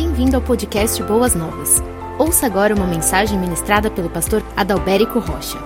Bem-vindo 0.00 0.36
ao 0.36 0.42
podcast 0.42 1.02
Boas 1.02 1.34
Novas. 1.34 1.82
Ouça 2.20 2.46
agora 2.46 2.72
uma 2.72 2.86
mensagem 2.86 3.36
ministrada 3.36 3.90
pelo 3.90 4.08
pastor 4.08 4.44
Adalberico 4.54 5.18
Rocha. 5.18 5.58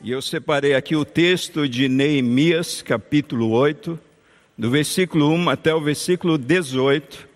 E 0.00 0.10
eu 0.10 0.22
separei 0.22 0.74
aqui 0.74 0.96
o 0.96 1.04
texto 1.04 1.68
de 1.68 1.90
Neemias, 1.90 2.80
capítulo 2.80 3.50
8, 3.50 3.98
do 4.56 4.70
versículo 4.70 5.28
1 5.34 5.50
até 5.50 5.74
o 5.74 5.82
versículo 5.82 6.38
18. 6.38 7.28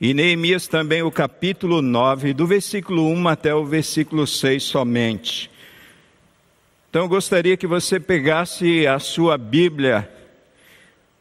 E 0.00 0.12
Neemias 0.12 0.66
também 0.66 1.04
o 1.04 1.10
capítulo 1.12 1.80
9, 1.80 2.34
do 2.34 2.44
versículo 2.44 3.06
1 3.06 3.28
até 3.28 3.54
o 3.54 3.64
versículo 3.64 4.26
6 4.26 4.64
somente. 4.64 5.48
Então 6.90 7.02
eu 7.02 7.08
gostaria 7.08 7.56
que 7.56 7.68
você 7.68 8.00
pegasse 8.00 8.84
a 8.84 8.98
sua 8.98 9.38
Bíblia, 9.38 10.10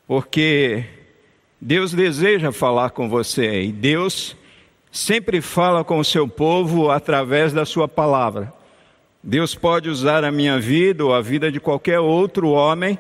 porque 0.08 1.05
Deus 1.60 1.94
deseja 1.94 2.52
falar 2.52 2.92
com 2.92 3.10
você 3.10 3.64
e 3.64 3.72
Deus 3.72 4.36
sempre 4.92 5.42
fala 5.42 5.84
com 5.84 6.00
o 6.00 6.06
seu 6.06 6.28
povo 6.28 6.90
através 6.90 7.54
da 7.54 7.66
sua 7.66 7.88
palavra. 7.88 8.54
Deus 9.22 9.56
pode 9.56 9.90
usar 9.90 10.24
a 10.24 10.32
minha 10.32 10.60
vida 10.60 11.04
ou 11.04 11.14
a 11.14 11.22
vida 11.22 11.52
de 11.52 11.60
qualquer 11.60 12.00
outro 12.00 12.50
homem, 12.50 12.98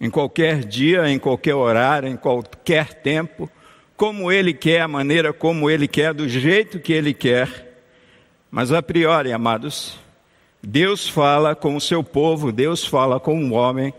em 0.00 0.10
qualquer 0.10 0.64
dia, 0.64 1.08
em 1.08 1.18
qualquer 1.18 1.54
horário, 1.54 2.08
em 2.08 2.16
qualquer 2.16 2.94
tempo, 2.94 3.50
como 3.96 4.30
Ele 4.30 4.52
quer, 4.52 4.82
a 4.82 4.88
maneira 4.88 5.32
como 5.32 5.70
Ele 5.70 5.88
quer, 5.88 6.12
do 6.12 6.28
jeito 6.28 6.78
que 6.78 6.92
Ele 6.92 7.14
quer. 7.14 7.82
Mas 8.50 8.72
a 8.72 8.82
priori, 8.82 9.32
amados, 9.32 9.98
Deus 10.62 11.08
fala 11.08 11.54
com 11.54 11.74
o 11.74 11.80
seu 11.80 12.04
povo, 12.04 12.52
Deus 12.52 12.84
fala 12.84 13.18
com 13.18 13.42
o 13.42 13.52
homem, 13.52 13.94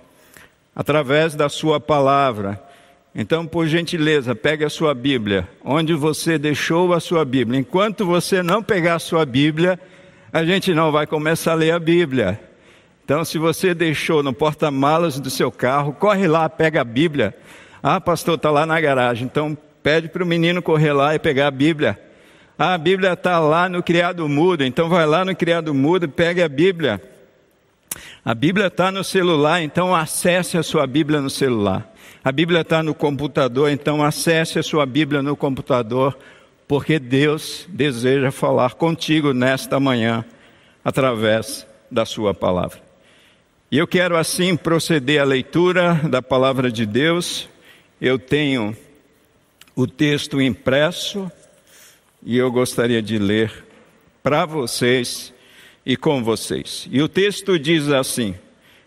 através 0.75 1.35
da 1.35 1.49
sua 1.49 1.79
palavra. 1.79 2.70
Então, 3.13 3.45
por 3.45 3.67
gentileza, 3.67 4.33
pegue 4.33 4.63
a 4.63 4.69
sua 4.69 4.93
Bíblia, 4.93 5.47
onde 5.65 5.93
você 5.93 6.37
deixou 6.37 6.93
a 6.93 6.99
sua 6.99 7.25
Bíblia. 7.25 7.59
Enquanto 7.59 8.05
você 8.05 8.41
não 8.41 8.63
pegar 8.63 8.95
a 8.95 8.99
sua 8.99 9.25
Bíblia, 9.25 9.77
a 10.31 10.45
gente 10.45 10.73
não 10.73 10.93
vai 10.93 11.05
começar 11.05 11.51
a 11.51 11.55
ler 11.55 11.71
a 11.71 11.79
Bíblia. 11.79 12.39
Então, 13.03 13.25
se 13.25 13.37
você 13.37 13.73
deixou 13.73 14.23
no 14.23 14.31
porta-malas 14.31 15.19
do 15.19 15.29
seu 15.29 15.51
carro, 15.51 15.91
corre 15.91 16.25
lá, 16.25 16.47
pega 16.47 16.79
a 16.79 16.85
Bíblia. 16.85 17.35
Ah, 17.83 17.99
pastor, 17.99 18.35
está 18.35 18.49
lá 18.49 18.65
na 18.65 18.79
garagem. 18.79 19.25
Então, 19.25 19.57
pede 19.83 20.07
para 20.07 20.23
o 20.23 20.25
menino 20.25 20.61
correr 20.61 20.93
lá 20.93 21.13
e 21.13 21.19
pegar 21.19 21.47
a 21.47 21.51
Bíblia. 21.51 21.99
Ah, 22.57 22.75
a 22.75 22.77
Bíblia 22.77 23.11
está 23.11 23.39
lá 23.39 23.67
no 23.67 23.83
criado 23.83 24.29
mudo. 24.29 24.63
Então, 24.63 24.87
vai 24.87 25.05
lá 25.05 25.25
no 25.25 25.35
criado 25.35 25.73
mudo 25.73 26.05
e 26.05 26.07
pegue 26.07 26.41
a 26.41 26.47
Bíblia. 26.47 27.01
A 28.23 28.35
Bíblia 28.35 28.67
está 28.67 28.91
no 28.91 29.03
celular, 29.03 29.63
então 29.63 29.95
acesse 29.95 30.55
a 30.55 30.61
sua 30.61 30.85
Bíblia 30.85 31.19
no 31.19 31.29
celular. 31.29 31.91
A 32.23 32.31
Bíblia 32.31 32.61
está 32.61 32.83
no 32.83 32.93
computador, 32.93 33.71
então 33.71 34.03
acesse 34.03 34.59
a 34.59 34.63
sua 34.63 34.85
Bíblia 34.85 35.23
no 35.23 35.35
computador, 35.35 36.15
porque 36.67 36.99
Deus 36.99 37.65
deseja 37.67 38.31
falar 38.31 38.75
contigo 38.75 39.33
nesta 39.33 39.79
manhã 39.79 40.23
através 40.85 41.65
da 41.89 42.05
sua 42.05 42.31
palavra. 42.31 42.79
E 43.71 43.77
eu 43.79 43.87
quero 43.87 44.15
assim 44.15 44.55
proceder 44.55 45.19
à 45.19 45.23
leitura 45.23 45.95
da 46.07 46.21
palavra 46.21 46.71
de 46.71 46.85
Deus. 46.85 47.49
Eu 47.99 48.19
tenho 48.19 48.77
o 49.75 49.87
texto 49.87 50.39
impresso 50.39 51.31
e 52.21 52.37
eu 52.37 52.51
gostaria 52.51 53.01
de 53.01 53.17
ler 53.17 53.65
para 54.21 54.45
vocês 54.45 55.33
e 55.85 55.97
com 55.97 56.23
vocês. 56.23 56.87
E 56.91 57.01
o 57.01 57.07
texto 57.07 57.57
diz 57.57 57.89
assim: 57.89 58.35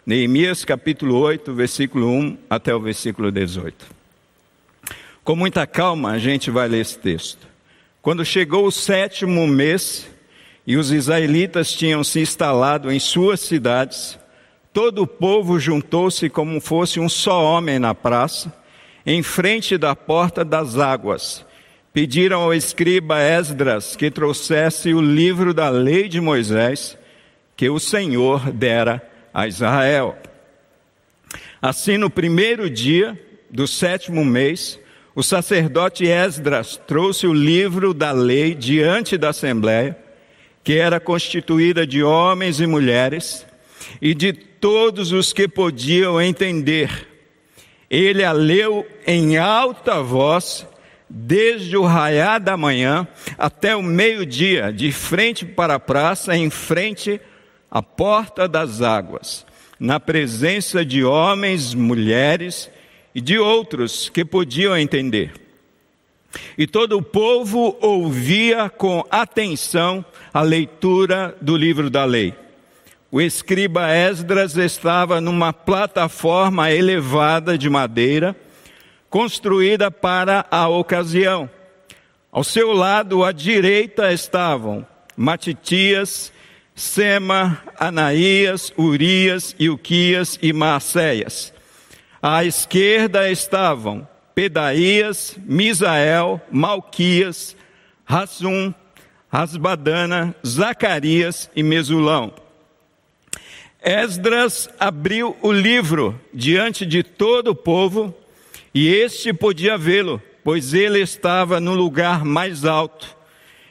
Neemias 0.06 0.64
capítulo 0.64 1.18
8, 1.18 1.52
versículo 1.54 2.08
1 2.08 2.38
até 2.48 2.74
o 2.74 2.80
versículo 2.80 3.32
18. 3.32 3.86
Com 5.22 5.34
muita 5.34 5.66
calma 5.66 6.10
a 6.10 6.18
gente 6.18 6.50
vai 6.50 6.68
ler 6.68 6.80
esse 6.80 6.98
texto. 6.98 7.46
Quando 8.02 8.24
chegou 8.24 8.66
o 8.66 8.70
sétimo 8.70 9.46
mês 9.46 10.06
e 10.66 10.76
os 10.76 10.92
israelitas 10.92 11.72
tinham 11.72 12.04
se 12.04 12.20
instalado 12.20 12.92
em 12.92 13.00
suas 13.00 13.40
cidades, 13.40 14.18
todo 14.72 15.02
o 15.02 15.06
povo 15.06 15.58
juntou-se 15.58 16.28
como 16.28 16.60
fosse 16.60 17.00
um 17.00 17.08
só 17.08 17.42
homem 17.42 17.78
na 17.78 17.94
praça, 17.94 18.52
em 19.06 19.22
frente 19.22 19.78
da 19.78 19.96
porta 19.96 20.44
das 20.44 20.78
águas. 20.78 21.46
Pediram 21.94 22.42
ao 22.42 22.52
escriba 22.52 23.20
Esdras 23.20 23.94
que 23.94 24.10
trouxesse 24.10 24.92
o 24.92 25.00
livro 25.00 25.54
da 25.54 25.68
lei 25.68 26.08
de 26.08 26.20
Moisés, 26.20 26.98
que 27.56 27.70
o 27.70 27.78
Senhor 27.78 28.50
dera 28.50 29.00
a 29.32 29.46
Israel. 29.46 30.18
Assim, 31.62 31.96
no 31.96 32.10
primeiro 32.10 32.68
dia 32.68 33.16
do 33.48 33.68
sétimo 33.68 34.24
mês, 34.24 34.76
o 35.14 35.22
sacerdote 35.22 36.04
Esdras 36.04 36.76
trouxe 36.84 37.28
o 37.28 37.32
livro 37.32 37.94
da 37.94 38.10
lei 38.10 38.56
diante 38.56 39.16
da 39.16 39.28
Assembleia, 39.28 39.96
que 40.64 40.72
era 40.72 40.98
constituída 40.98 41.86
de 41.86 42.02
homens 42.02 42.58
e 42.58 42.66
mulheres, 42.66 43.46
e 44.02 44.14
de 44.14 44.32
todos 44.32 45.12
os 45.12 45.32
que 45.32 45.46
podiam 45.46 46.20
entender. 46.20 47.06
Ele 47.88 48.24
a 48.24 48.32
leu 48.32 48.84
em 49.06 49.38
alta 49.38 50.02
voz, 50.02 50.66
desde 51.16 51.76
o 51.76 51.84
raiar 51.84 52.40
da 52.40 52.56
manhã 52.56 53.06
até 53.38 53.76
o 53.76 53.82
meio-dia, 53.82 54.72
de 54.72 54.90
frente 54.90 55.44
para 55.44 55.76
a 55.76 55.80
praça, 55.80 56.36
em 56.36 56.50
frente 56.50 57.20
a 57.70 57.80
porta 57.80 58.48
das 58.48 58.82
águas, 58.82 59.46
na 59.78 60.00
presença 60.00 60.84
de 60.84 61.04
homens, 61.04 61.72
mulheres 61.72 62.68
e 63.14 63.20
de 63.20 63.38
outros 63.38 64.08
que 64.08 64.24
podiam 64.24 64.76
entender. 64.76 65.32
E 66.58 66.66
todo 66.66 66.98
o 66.98 67.02
povo 67.02 67.76
ouvia 67.80 68.68
com 68.68 69.04
atenção 69.08 70.04
a 70.32 70.42
leitura 70.42 71.36
do 71.40 71.56
livro 71.56 71.88
da 71.88 72.04
lei. 72.04 72.34
O 73.08 73.20
escriba 73.20 73.88
Esdras 73.88 74.56
estava 74.56 75.20
numa 75.20 75.52
plataforma 75.52 76.72
elevada 76.72 77.56
de 77.56 77.70
madeira, 77.70 78.34
construída 79.14 79.92
para 79.92 80.44
a 80.50 80.66
ocasião. 80.66 81.48
Ao 82.32 82.42
seu 82.42 82.72
lado, 82.72 83.22
à 83.22 83.30
direita, 83.30 84.12
estavam 84.12 84.84
Matitias, 85.16 86.32
Sema, 86.74 87.62
Anaías, 87.78 88.72
Urias, 88.76 89.54
Ilquias 89.56 90.36
e 90.42 90.52
Maacéias. 90.52 91.54
À 92.20 92.44
esquerda 92.44 93.30
estavam 93.30 94.04
Pedaías, 94.34 95.36
Misael, 95.44 96.40
Malquias, 96.50 97.56
Rasum, 98.04 98.74
Rasbadana, 99.28 100.34
Zacarias 100.44 101.48
e 101.54 101.62
Mesulão. 101.62 102.34
Esdras 103.80 104.68
abriu 104.80 105.36
o 105.40 105.52
livro 105.52 106.20
diante 106.34 106.84
de 106.84 107.04
todo 107.04 107.52
o 107.52 107.54
povo 107.54 108.12
e 108.74 108.92
este 108.92 109.32
podia 109.32 109.78
vê-lo, 109.78 110.20
pois 110.42 110.74
ele 110.74 111.00
estava 111.00 111.60
no 111.60 111.74
lugar 111.74 112.24
mais 112.24 112.64
alto. 112.64 113.16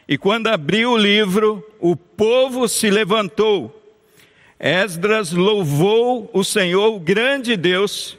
E 0.08 0.18
quando 0.18 0.48
abriu 0.48 0.92
o 0.92 0.98
livro, 0.98 1.66
o 1.80 1.96
povo 1.96 2.68
se 2.68 2.90
levantou. 2.90 3.82
Esdras 4.60 5.34
louvou 5.34 6.30
o 6.34 6.44
Senhor, 6.44 6.96
o 6.96 7.00
grande 7.00 7.58
Deus, 7.58 8.18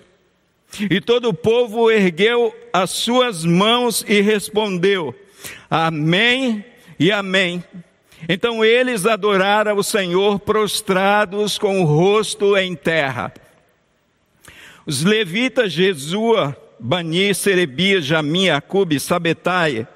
e 0.90 1.00
todo 1.00 1.30
o 1.30 1.34
povo 1.34 1.90
ergueu 1.90 2.54
as 2.72 2.90
suas 2.90 3.44
mãos 3.44 4.04
e 4.06 4.20
respondeu: 4.20 5.14
Amém 5.70 6.64
e 6.98 7.10
Amém. 7.10 7.64
Então 8.28 8.64
eles 8.64 9.06
adoraram 9.06 9.76
o 9.76 9.82
Senhor 9.82 10.38
prostrados 10.38 11.58
com 11.58 11.80
o 11.80 11.84
rosto 11.84 12.56
em 12.56 12.74
terra. 12.74 13.32
Os 14.86 15.02
levitas 15.02 15.72
Jesua, 15.72 16.56
Bani, 16.86 17.34
Serebias, 17.34 18.04
Jamim, 18.04 18.50
Acube, 18.50 19.00
Sabetai, 19.00 19.88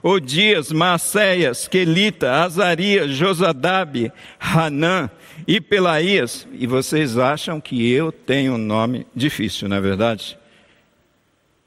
Odias, 0.00 0.70
Maceias, 0.70 1.66
Quelita, 1.66 2.44
Azarias, 2.44 3.10
Josadabe, 3.10 4.12
Hanã 4.38 5.10
e 5.44 5.60
Pelaías. 5.60 6.46
E 6.52 6.64
vocês 6.64 7.18
acham 7.18 7.60
que 7.60 7.90
eu 7.90 8.12
tenho 8.12 8.52
um 8.52 8.58
nome 8.58 9.08
difícil, 9.12 9.68
não 9.68 9.76
é 9.76 9.80
verdade? 9.80 10.38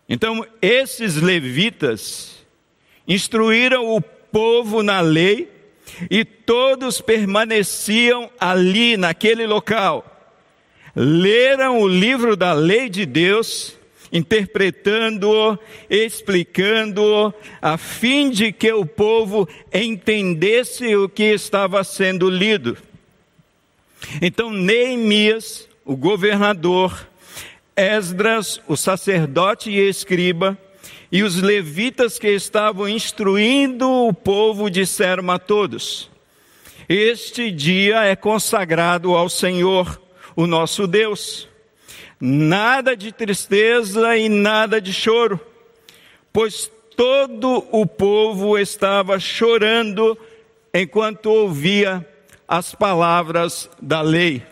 Então, 0.08 0.48
esses 0.62 1.18
levitas 1.18 2.38
instruíram 3.06 3.94
o 3.94 4.00
povo 4.00 4.82
na 4.82 5.02
lei 5.02 5.52
e 6.10 6.24
todos 6.24 7.02
permaneciam 7.02 8.30
ali, 8.40 8.96
naquele 8.96 9.46
local. 9.46 10.06
Leram 10.96 11.82
o 11.82 11.88
livro 11.88 12.38
da 12.38 12.54
lei 12.54 12.88
de 12.88 13.06
Deus 13.06 13.78
interpretando-o, 14.12 15.58
explicando-o, 15.90 17.34
a 17.62 17.78
fim 17.78 18.30
de 18.30 18.52
que 18.52 18.72
o 18.72 18.86
povo 18.86 19.48
entendesse 19.74 20.96
o 20.96 21.08
que 21.08 21.24
estava 21.24 21.84
sendo 21.84 22.30
lido. 22.30 22.78
Então, 24.22 24.52
Neemias, 24.52 25.68
o 25.86 25.96
governador, 25.96 27.08
Esdras, 27.76 28.62
o 28.68 28.76
sacerdote 28.76 29.70
e 29.70 29.80
escriba, 29.88 30.58
E 31.12 31.24
os 31.24 31.42
levitas 31.42 32.20
que 32.20 32.28
estavam 32.28 32.88
instruindo 32.88 33.90
o 33.90 34.14
povo 34.14 34.70
disseram 34.70 35.32
a 35.32 35.40
todos: 35.40 36.10
Este 36.88 37.50
dia 37.50 38.04
é 38.04 38.16
consagrado 38.16 39.16
ao 39.16 39.28
Senhor, 39.28 40.00
o 40.36 40.46
nosso 40.46 40.86
Deus. 40.86 41.49
Nada 42.20 42.98
de 42.98 43.14
tristeza 43.14 44.18
e 44.18 44.28
nada 44.28 44.82
de 44.82 44.92
choro, 44.92 45.40
pois 46.34 46.70
todo 46.98 47.66
o 47.72 47.86
povo 47.86 48.58
estava 48.58 49.18
chorando 49.20 50.18
enquanto 50.74 51.28
ouvia 51.28 52.06
as 52.46 52.76
palavras 52.76 53.70
da 53.82 54.02
lei. 54.02 54.44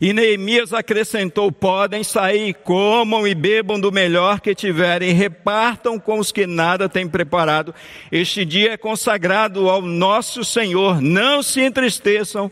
E 0.00 0.12
Neemias 0.12 0.72
acrescentou: 0.72 1.52
Podem 1.52 2.02
sair, 2.02 2.52
comam 2.54 3.28
e 3.28 3.34
bebam 3.34 3.78
do 3.78 3.92
melhor 3.92 4.40
que 4.40 4.56
tiverem, 4.56 5.12
repartam 5.12 6.00
com 6.00 6.18
os 6.18 6.32
que 6.32 6.46
nada 6.46 6.88
têm 6.88 7.06
preparado. 7.08 7.72
Este 8.10 8.44
dia 8.44 8.72
é 8.72 8.76
consagrado 8.76 9.68
ao 9.68 9.82
nosso 9.82 10.42
Senhor. 10.42 11.00
Não 11.00 11.44
se 11.44 11.60
entristeçam, 11.60 12.50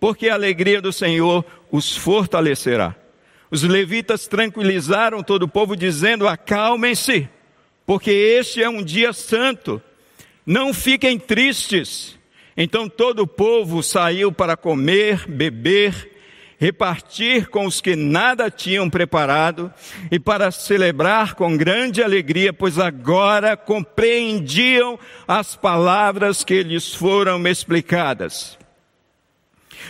porque 0.00 0.28
a 0.28 0.34
alegria 0.34 0.80
do 0.80 0.92
Senhor 0.92 1.44
os 1.70 1.96
fortalecerá. 1.96 2.96
Os 3.50 3.62
levitas 3.62 4.26
tranquilizaram 4.26 5.22
todo 5.22 5.44
o 5.44 5.48
povo, 5.48 5.74
dizendo: 5.76 6.28
Acalmem-se, 6.28 7.28
porque 7.84 8.10
este 8.10 8.62
é 8.62 8.68
um 8.68 8.82
dia 8.82 9.12
santo. 9.12 9.82
Não 10.46 10.72
fiquem 10.72 11.18
tristes. 11.18 12.18
Então 12.56 12.88
todo 12.88 13.20
o 13.20 13.26
povo 13.26 13.82
saiu 13.82 14.30
para 14.30 14.56
comer, 14.56 15.26
beber 15.26 16.10
repartir 16.60 17.48
com 17.48 17.64
os 17.64 17.80
que 17.80 17.96
nada 17.96 18.50
tinham 18.50 18.90
preparado 18.90 19.72
e 20.10 20.20
para 20.20 20.50
celebrar 20.50 21.34
com 21.34 21.56
grande 21.56 22.02
alegria, 22.02 22.52
pois 22.52 22.78
agora 22.78 23.56
compreendiam 23.56 24.98
as 25.26 25.56
palavras 25.56 26.44
que 26.44 26.62
lhes 26.62 26.94
foram 26.94 27.42
explicadas. 27.48 28.58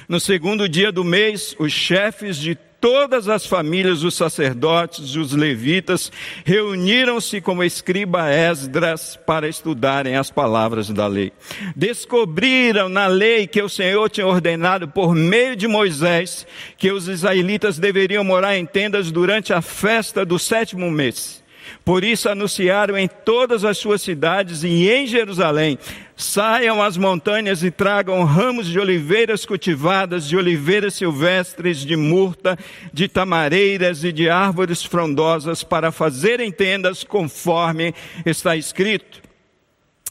No 0.08 0.20
segundo 0.20 0.68
dia 0.68 0.92
do 0.92 1.02
mês, 1.02 1.56
os 1.58 1.72
chefes 1.72 2.36
de 2.36 2.56
todas 2.80 3.28
as 3.28 3.44
famílias, 3.44 4.02
os 4.02 4.14
sacerdotes, 4.14 5.14
os 5.14 5.32
levitas, 5.32 6.10
reuniram-se 6.44 7.40
com 7.40 7.56
o 7.56 7.64
escriba 7.64 8.30
Esdras 8.30 9.18
para 9.26 9.48
estudarem 9.48 10.16
as 10.16 10.30
palavras 10.30 10.88
da 10.88 11.06
lei. 11.06 11.32
Descobriram 11.76 12.88
na 12.88 13.06
lei 13.06 13.46
que 13.46 13.62
o 13.62 13.68
Senhor 13.68 14.08
tinha 14.08 14.26
ordenado 14.26 14.88
por 14.88 15.14
meio 15.14 15.54
de 15.54 15.68
Moisés 15.68 16.46
que 16.78 16.90
os 16.90 17.08
israelitas 17.08 17.78
deveriam 17.78 18.24
morar 18.24 18.56
em 18.56 18.64
tendas 18.64 19.12
durante 19.12 19.52
a 19.52 19.60
festa 19.60 20.24
do 20.24 20.38
sétimo 20.38 20.90
mês. 20.90 21.39
Por 21.84 22.04
isso 22.04 22.28
anunciaram 22.28 22.96
em 22.96 23.08
todas 23.08 23.64
as 23.64 23.78
suas 23.78 24.02
cidades 24.02 24.62
e 24.62 24.88
em 24.88 25.06
Jerusalém: 25.06 25.78
saiam 26.16 26.82
às 26.82 26.96
montanhas 26.96 27.62
e 27.62 27.70
tragam 27.70 28.24
ramos 28.24 28.66
de 28.66 28.78
oliveiras 28.78 29.44
cultivadas, 29.44 30.28
de 30.28 30.36
oliveiras 30.36 30.94
silvestres, 30.94 31.78
de 31.78 31.96
murta, 31.96 32.58
de 32.92 33.08
tamareiras 33.08 34.04
e 34.04 34.12
de 34.12 34.28
árvores 34.28 34.84
frondosas, 34.84 35.62
para 35.62 35.90
fazerem 35.90 36.50
tendas 36.50 37.04
conforme 37.04 37.94
está 38.24 38.56
escrito. 38.56 39.22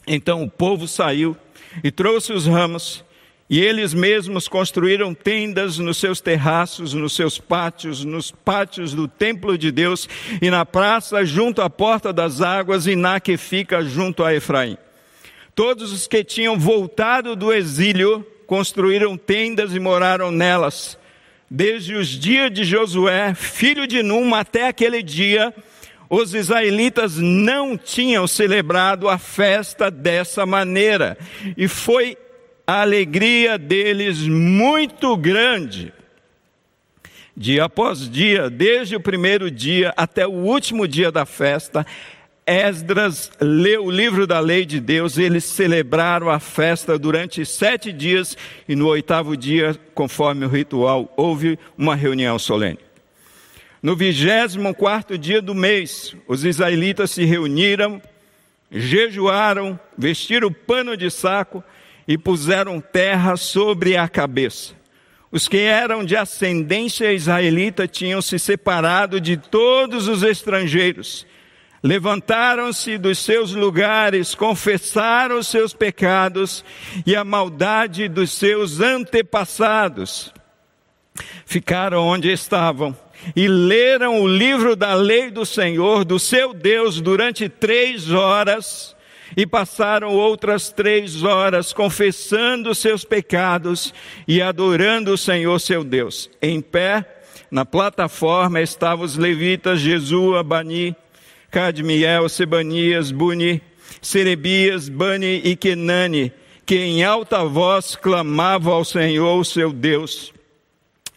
Então 0.06 0.42
o 0.42 0.50
povo 0.50 0.88
saiu 0.88 1.36
e 1.84 1.90
trouxe 1.90 2.32
os 2.32 2.46
ramos 2.46 3.04
e 3.50 3.60
eles 3.60 3.92
mesmos 3.92 4.46
construíram 4.46 5.12
tendas 5.12 5.76
nos 5.76 5.96
seus 5.96 6.20
terraços, 6.20 6.94
nos 6.94 7.16
seus 7.16 7.36
pátios, 7.36 8.04
nos 8.04 8.30
pátios 8.30 8.94
do 8.94 9.08
templo 9.08 9.58
de 9.58 9.72
Deus 9.72 10.08
e 10.40 10.48
na 10.48 10.64
praça 10.64 11.24
junto 11.24 11.60
à 11.60 11.68
porta 11.68 12.12
das 12.12 12.40
águas 12.40 12.86
e 12.86 12.94
na 12.94 13.18
que 13.18 13.36
fica 13.36 13.82
junto 13.82 14.22
a 14.22 14.32
Efraim. 14.32 14.78
Todos 15.52 15.92
os 15.92 16.06
que 16.06 16.22
tinham 16.22 16.56
voltado 16.56 17.34
do 17.34 17.52
exílio 17.52 18.24
construíram 18.46 19.16
tendas 19.16 19.74
e 19.74 19.80
moraram 19.80 20.30
nelas. 20.30 20.96
Desde 21.50 21.96
os 21.96 22.06
dias 22.06 22.52
de 22.52 22.62
Josué, 22.62 23.34
filho 23.34 23.84
de 23.84 24.00
Num, 24.00 24.32
até 24.32 24.68
aquele 24.68 25.02
dia, 25.02 25.52
os 26.08 26.34
israelitas 26.34 27.16
não 27.16 27.76
tinham 27.76 28.28
celebrado 28.28 29.08
a 29.08 29.18
festa 29.18 29.90
dessa 29.90 30.46
maneira. 30.46 31.18
E 31.56 31.66
foi 31.66 32.16
a 32.70 32.82
alegria 32.82 33.58
deles 33.58 34.20
muito 34.28 35.16
grande. 35.16 35.92
Dia 37.36 37.64
após 37.64 38.08
dia, 38.08 38.48
desde 38.48 38.94
o 38.94 39.00
primeiro 39.00 39.50
dia 39.50 39.92
até 39.96 40.24
o 40.24 40.30
último 40.30 40.86
dia 40.86 41.10
da 41.10 41.26
festa, 41.26 41.84
Esdras 42.46 43.32
leu 43.40 43.86
o 43.86 43.90
livro 43.90 44.24
da 44.24 44.38
lei 44.38 44.64
de 44.64 44.78
Deus, 44.78 45.18
eles 45.18 45.42
celebraram 45.42 46.30
a 46.30 46.38
festa 46.38 46.96
durante 46.96 47.44
sete 47.44 47.90
dias 47.90 48.36
e 48.68 48.76
no 48.76 48.86
oitavo 48.86 49.36
dia, 49.36 49.76
conforme 49.92 50.46
o 50.46 50.48
ritual, 50.48 51.12
houve 51.16 51.58
uma 51.76 51.96
reunião 51.96 52.38
solene. 52.38 52.78
No 53.82 53.96
vigésimo 53.96 54.72
quarto 54.76 55.18
dia 55.18 55.42
do 55.42 55.56
mês, 55.56 56.14
os 56.28 56.44
israelitas 56.44 57.10
se 57.10 57.24
reuniram, 57.24 58.00
jejuaram, 58.70 59.78
vestiram 59.98 60.52
pano 60.52 60.96
de 60.96 61.10
saco 61.10 61.64
e 62.06 62.18
puseram 62.18 62.80
terra 62.80 63.36
sobre 63.36 63.96
a 63.96 64.08
cabeça. 64.08 64.74
Os 65.32 65.46
que 65.46 65.58
eram 65.58 66.04
de 66.04 66.16
ascendência 66.16 67.12
israelita 67.12 67.86
tinham 67.86 68.20
se 68.20 68.38
separado 68.38 69.20
de 69.20 69.36
todos 69.36 70.08
os 70.08 70.22
estrangeiros. 70.22 71.24
Levantaram-se 71.82 72.98
dos 72.98 73.18
seus 73.18 73.54
lugares, 73.54 74.34
confessaram 74.34 75.38
os 75.38 75.46
seus 75.46 75.72
pecados 75.72 76.64
e 77.06 77.14
a 77.14 77.24
maldade 77.24 78.08
dos 78.08 78.32
seus 78.32 78.80
antepassados. 78.80 80.32
Ficaram 81.46 82.06
onde 82.06 82.30
estavam 82.30 82.96
e 83.36 83.46
leram 83.46 84.20
o 84.20 84.28
livro 84.28 84.74
da 84.74 84.94
lei 84.94 85.30
do 85.30 85.46
Senhor, 85.46 86.04
do 86.04 86.18
seu 86.18 86.52
Deus, 86.52 87.00
durante 87.00 87.48
três 87.48 88.10
horas 88.10 88.96
e 89.36 89.46
passaram 89.46 90.12
outras 90.12 90.70
três 90.70 91.22
horas 91.22 91.72
confessando 91.72 92.74
seus 92.74 93.04
pecados 93.04 93.94
e 94.26 94.42
adorando 94.42 95.12
o 95.12 95.18
Senhor 95.18 95.58
seu 95.60 95.84
Deus. 95.84 96.30
Em 96.40 96.60
pé, 96.60 97.04
na 97.50 97.64
plataforma, 97.64 98.60
estavam 98.60 99.04
os 99.04 99.16
levitas 99.16 99.80
Jesua, 99.80 100.42
Bani, 100.42 100.94
Cadmiel, 101.50 102.28
Sebanias, 102.28 103.10
Buni, 103.10 103.60
Serebias, 104.00 104.88
Bani 104.88 105.40
e 105.44 105.56
Kenani, 105.56 106.32
que 106.64 106.76
em 106.76 107.02
alta 107.02 107.44
voz 107.44 107.96
clamavam 107.96 108.74
ao 108.74 108.84
Senhor 108.84 109.44
seu 109.44 109.72
Deus. 109.72 110.32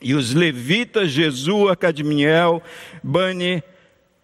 E 0.02 0.16
os 0.16 0.34
levitas 0.34 1.12
Jesua, 1.12 1.76
Cadmiel, 1.76 2.62
Bani, 3.02 3.64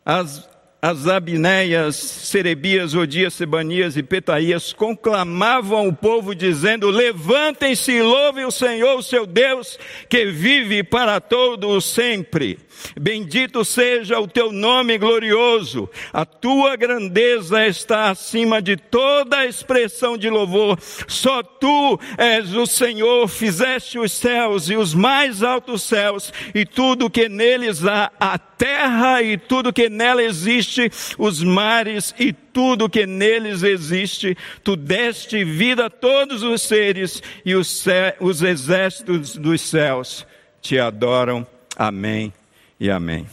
as 0.03 0.49
as 0.81 1.07
Abneias, 1.07 1.95
Serebias, 1.97 2.93
Odias, 2.93 3.33
Sebanias 3.33 3.97
e 3.97 4.03
Petaías 4.03 4.71
conclamavam 4.71 5.87
o 5.89 5.95
povo 5.95 6.33
dizendo, 6.33 6.89
levantem-se 6.89 7.91
e 7.91 8.01
louvem 8.01 8.45
o 8.45 8.51
Senhor, 8.51 8.97
o 8.97 9.03
seu 9.03 9.25
Deus, 9.25 9.77
que 10.07 10.27
vive 10.27 10.81
para 10.83 11.19
todo 11.19 11.81
sempre. 11.81 12.57
Bendito 12.99 13.65
seja 13.65 14.19
o 14.19 14.27
teu 14.27 14.53
nome 14.53 14.97
glorioso, 14.97 15.89
a 16.13 16.25
tua 16.25 16.77
grandeza 16.77 17.67
está 17.67 18.09
acima 18.09 18.61
de 18.61 18.77
toda 18.77 19.45
expressão 19.45 20.17
de 20.17 20.29
louvor. 20.29 20.77
Só 21.07 21.43
tu 21.43 21.99
és 22.17 22.53
o 22.55 22.65
Senhor, 22.65 23.27
fizeste 23.27 23.99
os 23.99 24.13
céus 24.13 24.69
e 24.69 24.77
os 24.77 24.93
mais 24.93 25.43
altos 25.43 25.83
céus 25.83 26.31
e 26.55 26.65
tudo 26.65 27.09
que 27.09 27.27
neles 27.27 27.85
há, 27.85 28.11
a 28.17 28.39
terra 28.59 29.23
e 29.23 29.37
tudo 29.37 29.71
que 29.71 29.89
nela 29.89 30.21
existe, 30.21 30.91
os 31.17 31.41
mares 31.41 32.13
e 32.19 32.33
tudo 32.33 32.89
que 32.89 33.07
neles 33.07 33.63
existe. 33.63 34.37
Tu 34.61 34.75
deste 34.75 35.45
vida 35.45 35.85
a 35.85 35.89
todos 35.89 36.43
os 36.43 36.61
seres 36.61 37.23
e 37.45 37.55
os, 37.55 37.85
os 38.19 38.43
exércitos 38.43 39.37
dos 39.37 39.61
céus 39.61 40.27
te 40.61 40.77
adoram. 40.77 41.47
Amém 41.77 42.33
e 42.77 42.91
amém. 42.91 43.25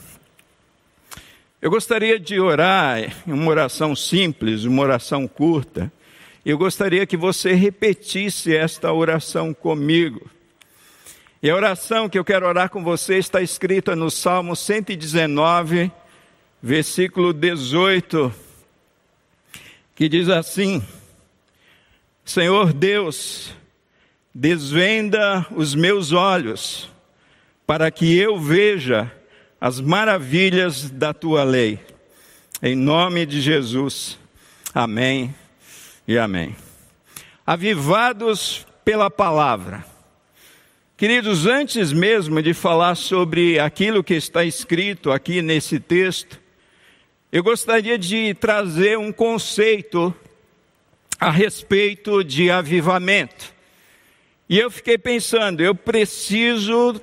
Eu 1.61 1.71
gostaria 1.71 2.21
de 2.21 2.39
orar 2.39 3.13
uma 3.27 3.51
oração 3.51 3.97
simples, 3.97 4.65
uma 4.65 4.83
oração 4.83 5.27
curta. 5.27 5.93
Eu 6.45 6.57
gostaria 6.57 7.05
que 7.05 7.17
você 7.17 7.55
repetisse 7.55 8.55
esta 8.55 8.93
oração 8.93 9.53
comigo. 9.53 10.31
E 11.43 11.51
a 11.51 11.55
oração 11.55 12.09
que 12.09 12.19
eu 12.19 12.25
quero 12.25 12.47
orar 12.47 12.71
com 12.71 12.83
você 12.83 13.19
está 13.19 13.43
escrita 13.43 13.95
no 13.95 14.11
Salmo 14.11 14.57
119, 14.57 15.93
versículo 16.63 17.31
18, 17.35 18.33
que 19.95 20.09
diz 20.09 20.31
assim: 20.31 20.83
Senhor 22.25 22.73
Deus, 22.73 23.55
desvenda 24.35 25.47
os 25.51 25.75
meus 25.75 26.11
olhos, 26.13 26.91
para 27.67 27.91
que 27.91 28.17
eu 28.17 28.41
veja 28.41 29.13
as 29.61 29.79
maravilhas 29.79 30.91
da 30.91 31.13
tua 31.13 31.45
lei. 31.45 31.79
Em 32.63 32.75
nome 32.75 33.27
de 33.27 33.43
Jesus. 33.43 34.19
Amém 34.75 35.35
e 36.09 36.17
amém. 36.17 36.57
Avivados 37.47 38.67
pela 38.83 39.11
palavra. 39.11 39.96
Queridos, 40.97 41.45
antes 41.45 41.93
mesmo 41.93 42.41
de 42.41 42.55
falar 42.55 42.95
sobre 42.95 43.59
aquilo 43.59 44.03
que 44.03 44.15
está 44.15 44.47
escrito 44.47 45.13
aqui 45.13 45.43
nesse 45.43 45.79
texto, 45.79 46.41
eu 47.31 47.43
gostaria 47.45 47.99
de 47.99 48.33
trazer 48.33 48.97
um 48.97 49.13
conceito 49.13 50.15
a 51.21 51.31
respeito 51.31 52.25
de 52.25 52.51
avivamento. 52.51 53.53
E 54.49 54.59
eu 54.59 54.71
fiquei 54.71 54.97
pensando, 54.97 55.63
eu 55.63 55.75
preciso 55.75 56.99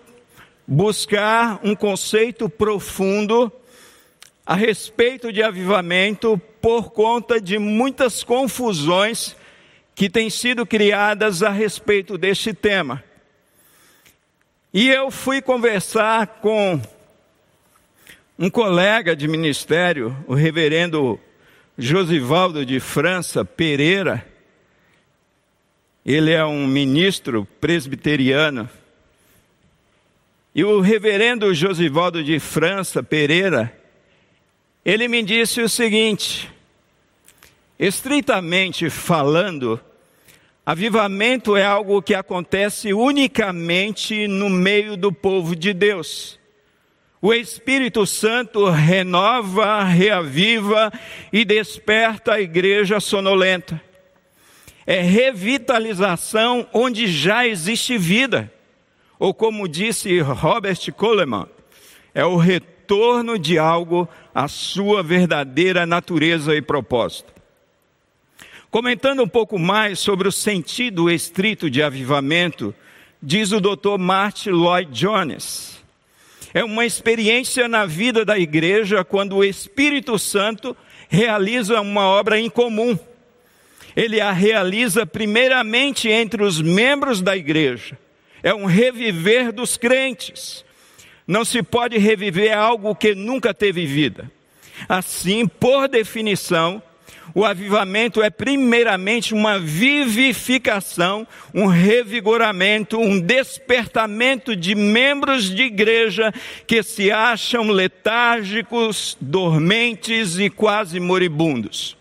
buscar 0.67 1.59
um 1.63 1.75
conceito 1.75 2.49
profundo 2.49 3.51
a 4.43 4.55
respeito 4.55 5.31
de 5.31 5.43
avivamento 5.43 6.41
por 6.59 6.89
conta 6.89 7.39
de 7.39 7.59
muitas 7.59 8.23
confusões 8.23 9.35
que 9.93 10.09
têm 10.09 10.31
sido 10.31 10.65
criadas 10.65 11.43
a 11.43 11.51
respeito 11.51 12.17
deste 12.17 12.55
tema. 12.55 13.03
E 14.73 14.89
eu 14.89 15.11
fui 15.11 15.39
conversar 15.39 16.25
com 16.41 16.81
um 18.39 18.49
colega 18.49 19.15
de 19.15 19.27
ministério, 19.27 20.17
o 20.25 20.33
reverendo 20.33 21.19
Josivaldo 21.77 22.65
de 22.65 22.79
França 22.79 23.45
Pereira. 23.45 24.25
Ele 26.03 26.31
é 26.31 26.43
um 26.43 26.65
ministro 26.65 27.47
presbiteriano. 27.61 28.67
E 30.55 30.63
o 30.63 30.81
reverendo 30.81 31.53
Josivaldo 31.53 32.23
de 32.23 32.39
França 32.39 33.03
Pereira, 33.03 33.71
ele 34.83 35.07
me 35.07 35.21
disse 35.21 35.61
o 35.61 35.69
seguinte: 35.69 36.49
estritamente 37.77 38.89
falando, 38.89 39.79
avivamento 40.65 41.57
é 41.57 41.65
algo 41.65 42.01
que 42.01 42.15
acontece 42.15 42.93
unicamente 42.93 44.27
no 44.27 44.49
meio 44.49 44.95
do 44.95 45.11
povo 45.11 45.55
de 45.55 45.73
Deus. 45.73 46.39
O 47.21 47.33
Espírito 47.33 48.05
Santo 48.05 48.69
renova, 48.69 49.83
reaviva 49.83 50.91
e 51.31 51.45
desperta 51.45 52.33
a 52.33 52.41
igreja 52.41 52.99
sonolenta. 52.99 53.81
É 54.85 54.99
revitalização 54.99 56.67
onde 56.73 57.07
já 57.07 57.47
existe 57.47 57.97
vida. 57.97 58.51
Ou 59.17 59.33
como 59.33 59.69
disse 59.69 60.19
Robert 60.19 60.91
Coleman, 60.97 61.47
é 62.13 62.25
o 62.25 62.35
retorno 62.35 63.39
de 63.39 63.57
algo 63.57 64.07
à 64.35 64.49
sua 64.49 65.01
verdadeira 65.01 65.85
natureza 65.85 66.53
e 66.53 66.61
propósito. 66.61 67.33
Comentando 68.73 69.21
um 69.21 69.27
pouco 69.27 69.59
mais 69.59 69.99
sobre 69.99 70.27
o 70.27 70.31
sentido 70.31 71.07
estrito 71.07 71.69
de 71.69 71.83
avivamento, 71.83 72.73
diz 73.21 73.51
o 73.51 73.61
Dr. 73.61 73.99
Martin 73.99 74.49
Lloyd 74.49 74.91
Jones 74.91 75.79
é 76.55 76.63
uma 76.63 76.83
experiência 76.83 77.67
na 77.67 77.85
vida 77.85 78.25
da 78.25 78.35
igreja 78.35 79.03
quando 79.03 79.35
o 79.35 79.43
Espírito 79.43 80.17
Santo 80.17 80.75
realiza 81.07 81.79
uma 81.81 82.07
obra 82.07 82.39
em 82.39 82.49
comum. 82.49 82.97
Ele 83.95 84.19
a 84.19 84.31
realiza 84.31 85.05
primeiramente 85.05 86.09
entre 86.09 86.43
os 86.43 86.59
membros 86.59 87.21
da 87.21 87.37
igreja. 87.37 87.95
É 88.41 88.55
um 88.55 88.65
reviver 88.65 89.51
dos 89.51 89.77
crentes. 89.77 90.65
Não 91.27 91.45
se 91.45 91.61
pode 91.61 91.99
reviver 91.99 92.57
algo 92.57 92.95
que 92.95 93.13
nunca 93.13 93.53
teve 93.53 93.85
vida. 93.85 94.31
Assim, 94.89 95.47
por 95.47 95.87
definição, 95.87 96.81
o 97.33 97.45
avivamento 97.45 98.21
é 98.21 98.29
primeiramente 98.29 99.33
uma 99.33 99.59
vivificação, 99.59 101.27
um 101.53 101.65
revigoramento, 101.65 102.99
um 102.99 103.19
despertamento 103.19 104.55
de 104.55 104.75
membros 104.75 105.49
de 105.49 105.63
igreja 105.63 106.33
que 106.67 106.83
se 106.83 107.11
acham 107.11 107.69
letárgicos, 107.69 109.17
dormentes 109.19 110.37
e 110.37 110.49
quase 110.49 110.99
moribundos. 110.99 111.97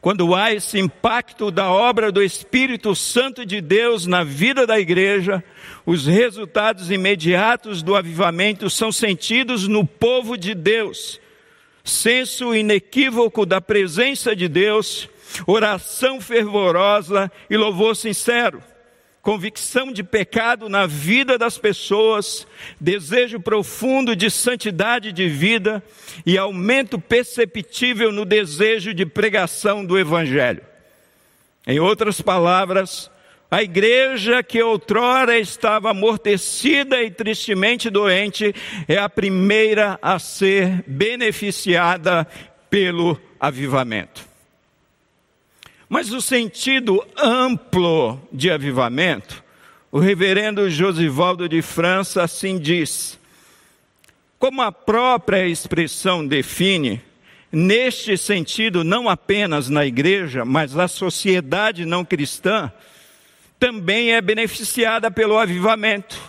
Quando 0.00 0.34
há 0.34 0.52
esse 0.52 0.78
impacto 0.78 1.50
da 1.50 1.70
obra 1.70 2.12
do 2.12 2.22
Espírito 2.22 2.94
Santo 2.94 3.44
de 3.44 3.62
Deus 3.62 4.06
na 4.06 4.22
vida 4.22 4.66
da 4.66 4.78
igreja, 4.78 5.42
os 5.86 6.06
resultados 6.06 6.90
imediatos 6.90 7.82
do 7.82 7.96
avivamento 7.96 8.68
são 8.68 8.92
sentidos 8.92 9.66
no 9.66 9.86
povo 9.86 10.36
de 10.36 10.54
Deus 10.54 11.20
senso 11.84 12.54
inequívoco 12.54 13.44
da 13.44 13.60
presença 13.60 14.34
de 14.34 14.48
Deus, 14.48 15.08
oração 15.46 16.20
fervorosa 16.20 17.30
e 17.50 17.56
louvor 17.56 17.94
sincero, 17.94 18.62
convicção 19.20 19.92
de 19.92 20.02
pecado 20.02 20.68
na 20.68 20.86
vida 20.86 21.36
das 21.36 21.58
pessoas, 21.58 22.46
desejo 22.80 23.38
profundo 23.38 24.16
de 24.16 24.30
santidade 24.30 25.12
de 25.12 25.28
vida 25.28 25.82
e 26.24 26.38
aumento 26.38 26.98
perceptível 26.98 28.10
no 28.10 28.24
desejo 28.24 28.94
de 28.94 29.04
pregação 29.04 29.84
do 29.84 29.98
Evangelho. 29.98 30.62
Em 31.66 31.80
outras 31.80 32.20
palavras, 32.20 33.10
a 33.50 33.62
igreja 33.62 34.42
que 34.42 34.62
outrora 34.62 35.38
estava 35.38 35.90
amortecida 35.90 37.02
e 37.02 37.10
tristemente 37.10 37.88
doente 37.88 38.54
é 38.88 38.98
a 38.98 39.08
primeira 39.08 39.98
a 40.02 40.18
ser 40.18 40.82
beneficiada 40.86 42.26
pelo 42.68 43.20
avivamento. 43.38 44.26
Mas 45.88 46.12
o 46.12 46.20
sentido 46.20 47.04
amplo 47.16 48.20
de 48.32 48.50
avivamento, 48.50 49.44
o 49.92 50.00
reverendo 50.00 50.68
Josivaldo 50.68 51.48
de 51.48 51.62
França 51.62 52.22
assim 52.22 52.58
diz: 52.58 53.18
como 54.44 54.60
a 54.60 54.72
própria 54.72 55.46
expressão 55.46 56.26
define, 56.26 57.00
neste 57.50 58.18
sentido, 58.18 58.82
não 58.84 59.08
apenas 59.08 59.70
na 59.70 59.86
igreja, 59.86 60.44
mas 60.44 60.74
na 60.74 60.88
sociedade 60.88 61.86
não 61.86 62.04
cristã, 62.04 62.72
também 63.64 64.12
é 64.12 64.20
beneficiada 64.20 65.10
pelo 65.10 65.38
avivamento. 65.38 66.20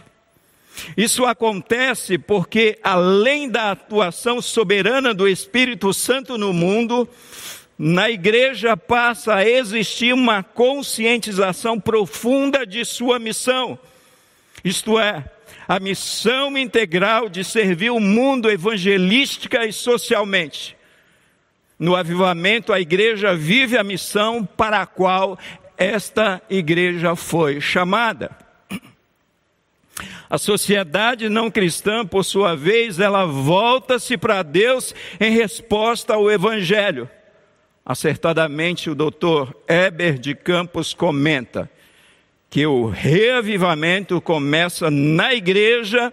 Isso 0.95 1.25
acontece 1.25 2.17
porque, 2.17 2.79
além 2.81 3.49
da 3.49 3.71
atuação 3.71 4.41
soberana 4.41 5.13
do 5.13 5.27
Espírito 5.27 5.93
Santo 5.93 6.37
no 6.37 6.53
mundo, 6.53 7.09
na 7.77 8.09
igreja 8.09 8.77
passa 8.77 9.35
a 9.35 9.45
existir 9.45 10.13
uma 10.13 10.43
conscientização 10.43 11.77
profunda 11.77 12.65
de 12.65 12.85
sua 12.85 13.19
missão. 13.19 13.77
Isto 14.63 14.97
é, 14.97 15.25
a 15.67 15.77
missão 15.77 16.57
integral 16.57 17.27
de 17.27 17.43
servir 17.43 17.89
o 17.89 17.99
mundo 17.99 18.49
evangelística 18.49 19.65
e 19.65 19.73
socialmente. 19.73 20.73
No 21.77 21.97
avivamento, 21.97 22.71
a 22.71 22.79
igreja 22.79 23.35
vive 23.35 23.77
a 23.77 23.83
missão 23.83 24.45
para 24.45 24.79
a 24.79 24.85
qual 24.85 25.37
esta 25.77 26.41
igreja 26.49 27.15
foi 27.15 27.59
chamada. 27.59 28.31
A 30.29 30.37
sociedade 30.37 31.29
não 31.29 31.51
cristã, 31.51 32.05
por 32.05 32.25
sua 32.25 32.55
vez, 32.55 32.99
ela 32.99 33.25
volta-se 33.25 34.17
para 34.17 34.43
Deus 34.43 34.93
em 35.19 35.31
resposta 35.31 36.15
ao 36.15 36.29
Evangelho. 36.29 37.09
Acertadamente, 37.85 38.89
o 38.89 38.95
doutor 38.95 39.55
Eber 39.67 40.17
de 40.17 40.33
Campos 40.33 40.93
comenta 40.93 41.69
que 42.49 42.65
o 42.65 42.87
reavivamento 42.87 44.19
começa 44.19 44.89
na 44.89 45.33
igreja 45.33 46.11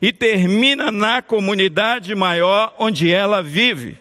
e 0.00 0.12
termina 0.12 0.92
na 0.92 1.20
comunidade 1.20 2.14
maior 2.14 2.74
onde 2.78 3.10
ela 3.10 3.42
vive. 3.42 3.98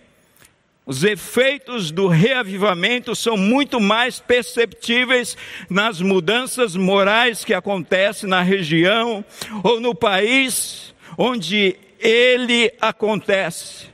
Os 0.88 1.04
efeitos 1.04 1.92
do 1.92 2.08
reavivamento 2.08 3.14
são 3.14 3.36
muito 3.36 3.78
mais 3.78 4.22
perceptíveis 4.22 5.36
nas 5.70 6.00
mudanças 6.00 6.78
morais 6.78 7.44
que 7.44 7.54
acontecem 7.54 8.30
na 8.30 8.42
região 8.42 9.24
ou 9.66 9.82
no 9.82 9.94
país 9.94 10.96
onde 11.18 11.76
ele 12.00 12.72
acontece. 12.80 13.88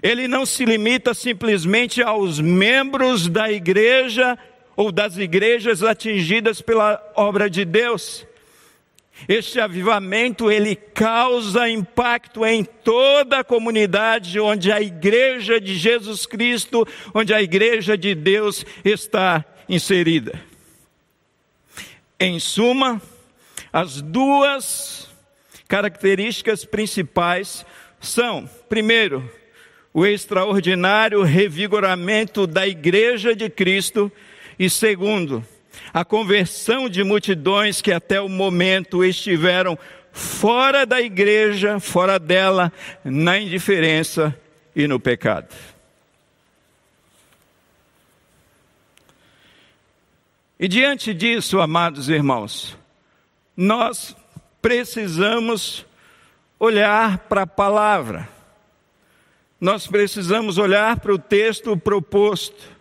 Ele 0.00 0.28
não 0.28 0.46
se 0.46 0.64
limita 0.64 1.12
simplesmente 1.14 2.00
aos 2.00 2.38
membros 2.38 3.26
da 3.26 3.50
igreja 3.50 4.38
ou 4.76 4.92
das 4.92 5.16
igrejas 5.16 5.82
atingidas 5.82 6.62
pela 6.62 7.02
obra 7.16 7.50
de 7.50 7.64
Deus. 7.64 8.24
Este 9.28 9.60
avivamento 9.60 10.50
ele 10.50 10.74
causa 10.74 11.68
impacto 11.68 12.44
em 12.44 12.64
toda 12.64 13.40
a 13.40 13.44
comunidade 13.44 14.40
onde 14.40 14.72
a 14.72 14.80
igreja 14.80 15.60
de 15.60 15.76
Jesus 15.76 16.26
Cristo, 16.26 16.86
onde 17.14 17.32
a 17.32 17.42
igreja 17.42 17.96
de 17.96 18.14
Deus 18.14 18.64
está 18.84 19.44
inserida. 19.68 20.40
Em 22.18 22.38
suma, 22.40 23.00
as 23.72 24.02
duas 24.02 25.08
características 25.68 26.64
principais 26.64 27.64
são, 28.00 28.48
primeiro, 28.68 29.30
o 29.92 30.06
extraordinário 30.06 31.22
revigoramento 31.22 32.46
da 32.46 32.66
Igreja 32.66 33.34
de 33.34 33.48
Cristo 33.48 34.10
e 34.58 34.68
segundo, 34.68 35.44
a 35.92 36.04
conversão 36.04 36.88
de 36.88 37.02
multidões 37.02 37.80
que 37.80 37.92
até 37.92 38.20
o 38.20 38.28
momento 38.28 39.04
estiveram 39.04 39.78
fora 40.12 40.84
da 40.84 41.00
igreja, 41.00 41.78
fora 41.80 42.18
dela, 42.18 42.72
na 43.04 43.38
indiferença 43.38 44.36
e 44.74 44.86
no 44.86 44.98
pecado. 44.98 45.54
E 50.58 50.68
diante 50.68 51.14
disso, 51.14 51.58
amados 51.58 52.10
irmãos, 52.10 52.76
nós 53.56 54.14
precisamos 54.60 55.86
olhar 56.58 57.18
para 57.20 57.42
a 57.42 57.46
palavra, 57.46 58.28
nós 59.58 59.86
precisamos 59.86 60.58
olhar 60.58 61.00
para 61.00 61.14
o 61.14 61.18
texto 61.18 61.76
proposto. 61.76 62.79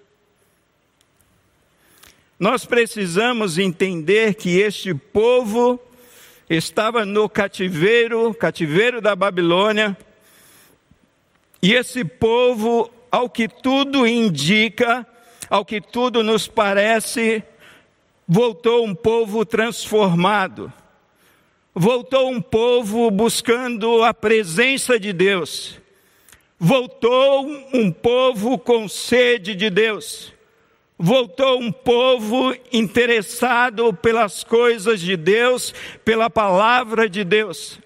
Nós 2.40 2.64
precisamos 2.64 3.58
entender 3.58 4.34
que 4.36 4.60
este 4.60 4.94
povo 4.94 5.78
estava 6.50 7.06
no 7.06 7.28
cativeiro, 7.28 8.34
cativeiro 8.34 9.02
da 9.02 9.14
Babilônia, 9.14 9.98
e 11.62 11.74
esse 11.74 12.06
povo, 12.06 12.90
ao 13.12 13.30
que 13.30 13.50
tudo 13.50 14.08
indica, 14.08 15.06
ao 15.50 15.66
que 15.66 15.82
tudo 15.82 16.24
nos 16.24 16.48
parece, 16.48 17.44
voltou 18.26 18.86
um 18.86 18.96
povo 18.96 19.46
transformado. 19.46 20.72
Voltou 21.76 22.30
um 22.30 22.42
povo 22.42 23.12
buscando 23.12 24.02
a 24.02 24.14
presença 24.14 24.98
de 24.98 25.12
Deus. 25.12 25.78
Voltou 26.58 27.46
um 27.74 27.92
povo 27.92 28.58
com 28.58 28.88
sede 28.88 29.54
de 29.54 29.70
Deus 29.70 30.39
voltou 31.02 31.62
um 31.62 31.72
povo 31.72 32.54
interessado 32.74 33.94
pelas 33.94 34.44
coisas 34.44 35.00
de 35.00 35.16
Deus, 35.16 35.74
pela 36.04 36.30
palavra 36.30 37.10
de 37.10 37.24
Deus. 37.24 37.80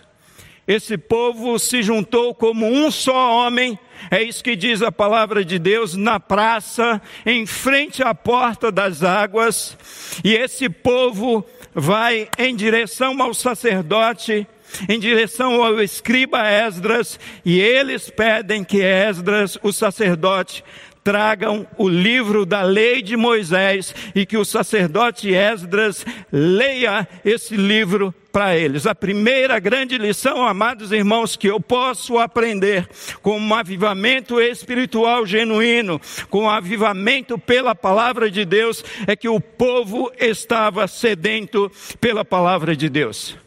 esse 0.65 0.97
povo 0.97 1.59
se 1.59 1.83
juntou 1.83 2.33
como 2.33 2.65
um 2.65 2.89
só 2.89 3.45
homem, 3.45 3.77
é 4.09 4.23
isso 4.23 4.41
que 4.41 4.55
diz 4.55 4.81
a 4.81 4.89
palavra 4.89 5.43
de 5.43 5.59
Deus, 5.59 5.97
na 5.97 6.17
praça, 6.17 7.01
em 7.25 7.45
frente 7.45 8.01
à 8.01 8.15
porta 8.15 8.71
das 8.71 9.03
águas, 9.03 9.77
e 10.23 10.33
esse 10.33 10.69
povo 10.69 11.45
vai 11.75 12.29
em 12.37 12.55
direção 12.55 13.21
ao 13.21 13.33
sacerdote 13.33 14.47
em 14.87 14.99
direção 14.99 15.63
ao 15.63 15.81
escriba 15.81 16.49
Esdras, 16.49 17.19
e 17.43 17.59
eles 17.59 18.09
pedem 18.09 18.63
que 18.63 18.81
Esdras, 18.81 19.57
o 19.63 19.71
sacerdote, 19.71 20.63
tragam 21.03 21.67
o 21.77 21.87
livro 21.87 22.45
da 22.45 22.61
lei 22.61 23.01
de 23.01 23.17
Moisés 23.17 23.93
e 24.13 24.25
que 24.25 24.37
o 24.37 24.45
sacerdote 24.45 25.33
Esdras 25.33 26.05
leia 26.31 27.07
esse 27.25 27.55
livro 27.55 28.13
para 28.31 28.55
eles. 28.55 28.87
A 28.87 28.95
primeira 28.95 29.59
grande 29.59 29.97
lição, 29.97 30.45
amados 30.45 30.91
irmãos, 30.91 31.35
que 31.35 31.47
eu 31.47 31.59
posso 31.59 32.17
aprender 32.17 32.87
com 33.21 33.37
um 33.37 33.53
avivamento 33.53 34.39
espiritual 34.39 35.25
genuíno, 35.25 35.99
com 36.29 36.43
um 36.43 36.49
avivamento 36.49 37.37
pela 37.37 37.75
palavra 37.75 38.31
de 38.31 38.45
Deus, 38.45 38.83
é 39.07 39.15
que 39.15 39.27
o 39.27 39.39
povo 39.39 40.11
estava 40.19 40.87
sedento 40.87 41.69
pela 41.99 42.23
palavra 42.23 42.75
de 42.75 42.87
Deus. 42.89 43.37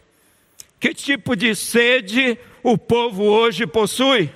Que 0.84 0.92
tipo 0.92 1.34
de 1.34 1.56
sede 1.56 2.38
o 2.62 2.76
povo 2.76 3.22
hoje 3.22 3.66
possui? 3.66 4.30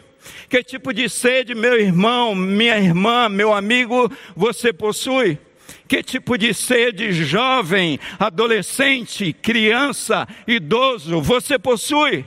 Que 0.48 0.64
tipo 0.64 0.94
de 0.94 1.06
sede, 1.06 1.54
meu 1.54 1.78
irmão, 1.78 2.34
minha 2.34 2.78
irmã, 2.78 3.28
meu 3.28 3.52
amigo, 3.52 4.10
você 4.34 4.72
possui? 4.72 5.38
Que 5.86 6.02
tipo 6.02 6.38
de 6.38 6.54
sede, 6.54 7.12
jovem, 7.12 8.00
adolescente, 8.18 9.30
criança, 9.34 10.26
idoso, 10.46 11.20
você 11.20 11.58
possui? 11.58 12.24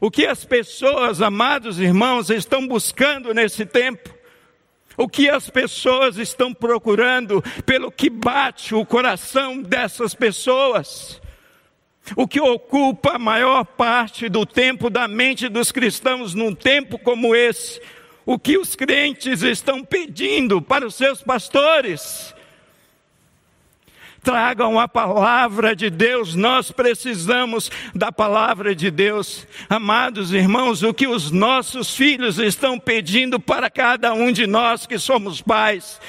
O 0.00 0.10
que 0.10 0.26
as 0.26 0.44
pessoas, 0.44 1.22
amados 1.22 1.78
irmãos, 1.78 2.30
estão 2.30 2.66
buscando 2.66 3.32
nesse 3.32 3.64
tempo? 3.64 4.12
O 4.96 5.08
que 5.08 5.30
as 5.30 5.48
pessoas 5.48 6.16
estão 6.16 6.52
procurando, 6.52 7.44
pelo 7.64 7.92
que 7.92 8.10
bate 8.10 8.74
o 8.74 8.84
coração 8.84 9.62
dessas 9.62 10.16
pessoas? 10.16 11.21
O 12.16 12.26
que 12.26 12.40
ocupa 12.40 13.12
a 13.12 13.18
maior 13.18 13.64
parte 13.64 14.28
do 14.28 14.44
tempo 14.44 14.90
da 14.90 15.06
mente 15.06 15.48
dos 15.48 15.70
cristãos 15.70 16.34
num 16.34 16.54
tempo 16.54 16.98
como 16.98 17.34
esse, 17.34 17.80
o 18.26 18.38
que 18.38 18.58
os 18.58 18.74
crentes 18.74 19.42
estão 19.42 19.84
pedindo 19.84 20.60
para 20.60 20.86
os 20.86 20.94
seus 20.94 21.22
pastores. 21.22 22.34
Tragam 24.22 24.78
a 24.78 24.86
palavra 24.86 25.74
de 25.74 25.90
Deus, 25.90 26.34
nós 26.34 26.70
precisamos 26.70 27.70
da 27.92 28.12
palavra 28.12 28.74
de 28.74 28.88
Deus. 28.90 29.46
Amados 29.68 30.32
irmãos, 30.32 30.82
o 30.82 30.94
que 30.94 31.08
os 31.08 31.30
nossos 31.30 31.96
filhos 31.96 32.38
estão 32.38 32.78
pedindo 32.78 33.40
para 33.40 33.68
cada 33.68 34.12
um 34.12 34.30
de 34.30 34.46
nós 34.46 34.86
que 34.86 34.98
somos 34.98 35.40
pais, 35.40 36.00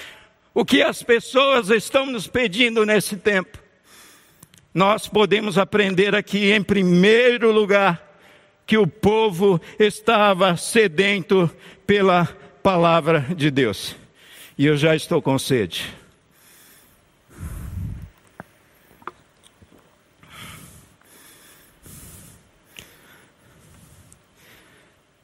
o 0.54 0.64
que 0.64 0.84
as 0.84 1.02
pessoas 1.02 1.70
estão 1.70 2.06
nos 2.06 2.28
pedindo 2.28 2.86
nesse 2.86 3.16
tempo 3.16 3.63
nós 4.74 5.08
podemos 5.08 5.58
aprender 5.58 6.16
aqui, 6.16 6.52
em 6.52 6.64
primeiro 6.64 7.52
lugar, 7.52 8.02
que 8.66 8.78
o 8.78 8.88
povo 8.88 9.62
estava 9.78 10.58
sedento 10.58 11.50
pela 11.86 12.26
palavra 12.64 13.28
de 13.36 13.52
Deus. 13.52 13.96
E 14.58 14.66
eu 14.66 14.76
já 14.76 14.96
estou 14.96 15.22
com 15.22 15.38
sede. 15.38 15.94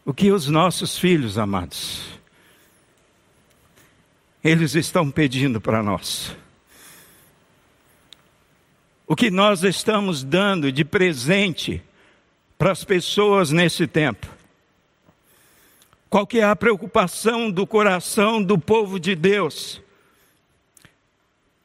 O 0.06 0.14
que 0.14 0.32
os 0.32 0.48
nossos 0.48 0.98
filhos 0.98 1.38
amados, 1.38 2.20
eles 4.44 4.74
estão 4.74 5.10
pedindo 5.10 5.62
para 5.62 5.84
nós. 5.84 6.36
O 9.12 9.16
que 9.16 9.32
nós 9.32 9.64
estamos 9.64 10.24
dando 10.24 10.72
de 10.72 10.86
presente 10.86 11.82
para 12.60 12.72
as 12.72 12.84
pessoas 12.84 13.50
nesse 13.50 13.88
tempo? 13.88 14.28
Qual 16.08 16.28
que 16.28 16.38
é 16.38 16.44
a 16.44 16.56
preocupação 16.56 17.50
do 17.50 17.66
coração 17.66 18.40
do 18.40 18.56
povo 18.56 19.00
de 19.00 19.16
Deus? 19.16 19.82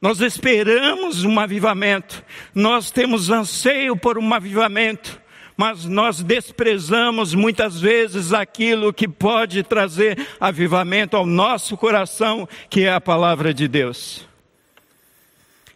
Nós 0.01 0.21
esperamos 0.21 1.23
um 1.23 1.39
avivamento, 1.39 2.23
nós 2.51 2.89
temos 2.89 3.29
anseio 3.29 3.95
por 3.95 4.17
um 4.17 4.33
avivamento, 4.33 5.21
mas 5.55 5.85
nós 5.85 6.23
desprezamos 6.23 7.35
muitas 7.35 7.79
vezes 7.79 8.33
aquilo 8.33 8.91
que 8.91 9.07
pode 9.07 9.61
trazer 9.61 10.17
avivamento 10.39 11.15
ao 11.15 11.27
nosso 11.27 11.77
coração, 11.77 12.49
que 12.71 12.85
é 12.85 12.91
a 12.91 12.99
palavra 12.99 13.53
de 13.53 13.67
Deus. 13.67 14.27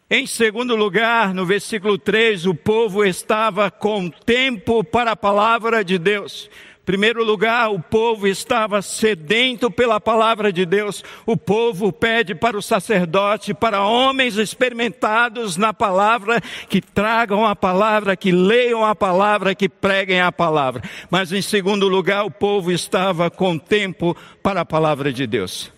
Em 0.09 0.25
segundo 0.25 0.75
lugar, 0.75 1.33
no 1.33 1.45
versículo 1.45 1.97
3, 1.97 2.47
o 2.47 2.55
povo 2.55 3.05
estava 3.05 3.69
com 3.69 4.09
tempo 4.09 4.83
para 4.83 5.11
a 5.11 5.15
palavra 5.15 5.83
de 5.83 5.99
Deus 5.99 6.49
primeiro 6.89 7.23
lugar, 7.23 7.69
o 7.69 7.79
povo 7.79 8.27
estava 8.27 8.81
sedento 8.81 9.69
pela 9.69 10.01
palavra 10.01 10.51
de 10.51 10.65
Deus. 10.65 11.03
O 11.23 11.37
povo 11.37 11.93
pede 11.93 12.33
para 12.33 12.57
o 12.57 12.63
sacerdote, 12.63 13.53
para 13.53 13.85
homens 13.85 14.37
experimentados 14.37 15.55
na 15.55 15.71
palavra, 15.71 16.41
que 16.67 16.81
tragam 16.81 17.45
a 17.45 17.55
palavra, 17.55 18.17
que 18.17 18.31
leiam 18.31 18.83
a 18.83 18.95
palavra, 18.95 19.53
que 19.53 19.69
preguem 19.69 20.19
a 20.19 20.31
palavra. 20.31 20.81
Mas 21.11 21.31
em 21.31 21.43
segundo 21.43 21.87
lugar, 21.87 22.25
o 22.25 22.31
povo 22.31 22.71
estava 22.71 23.29
com 23.29 23.55
tempo 23.55 24.17
para 24.41 24.61
a 24.61 24.65
palavra 24.65 25.13
de 25.13 25.27
Deus. 25.27 25.71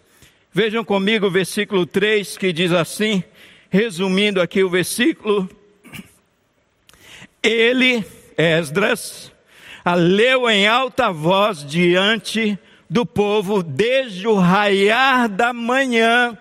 Vejam 0.54 0.86
comigo 0.86 1.28
o 1.28 1.32
versículo 1.32 1.86
3 1.86 2.38
que 2.38 2.54
diz 2.54 2.72
assim, 2.72 3.22
resumindo 3.71 4.41
aqui 4.41 4.63
o 4.63 4.69
versículo: 4.69 5.49
Ele, 7.41 8.05
Esdras, 8.38 9.31
a 9.84 9.95
leu 9.95 10.47
em 10.47 10.67
alta 10.67 11.12
voz 11.12 11.65
diante 11.65 12.60
do 12.88 13.05
povo 13.05 13.63
desde 13.63 14.27
o 14.27 14.36
raiar 14.36 15.29
da 15.29 15.53
manhã. 15.53 16.38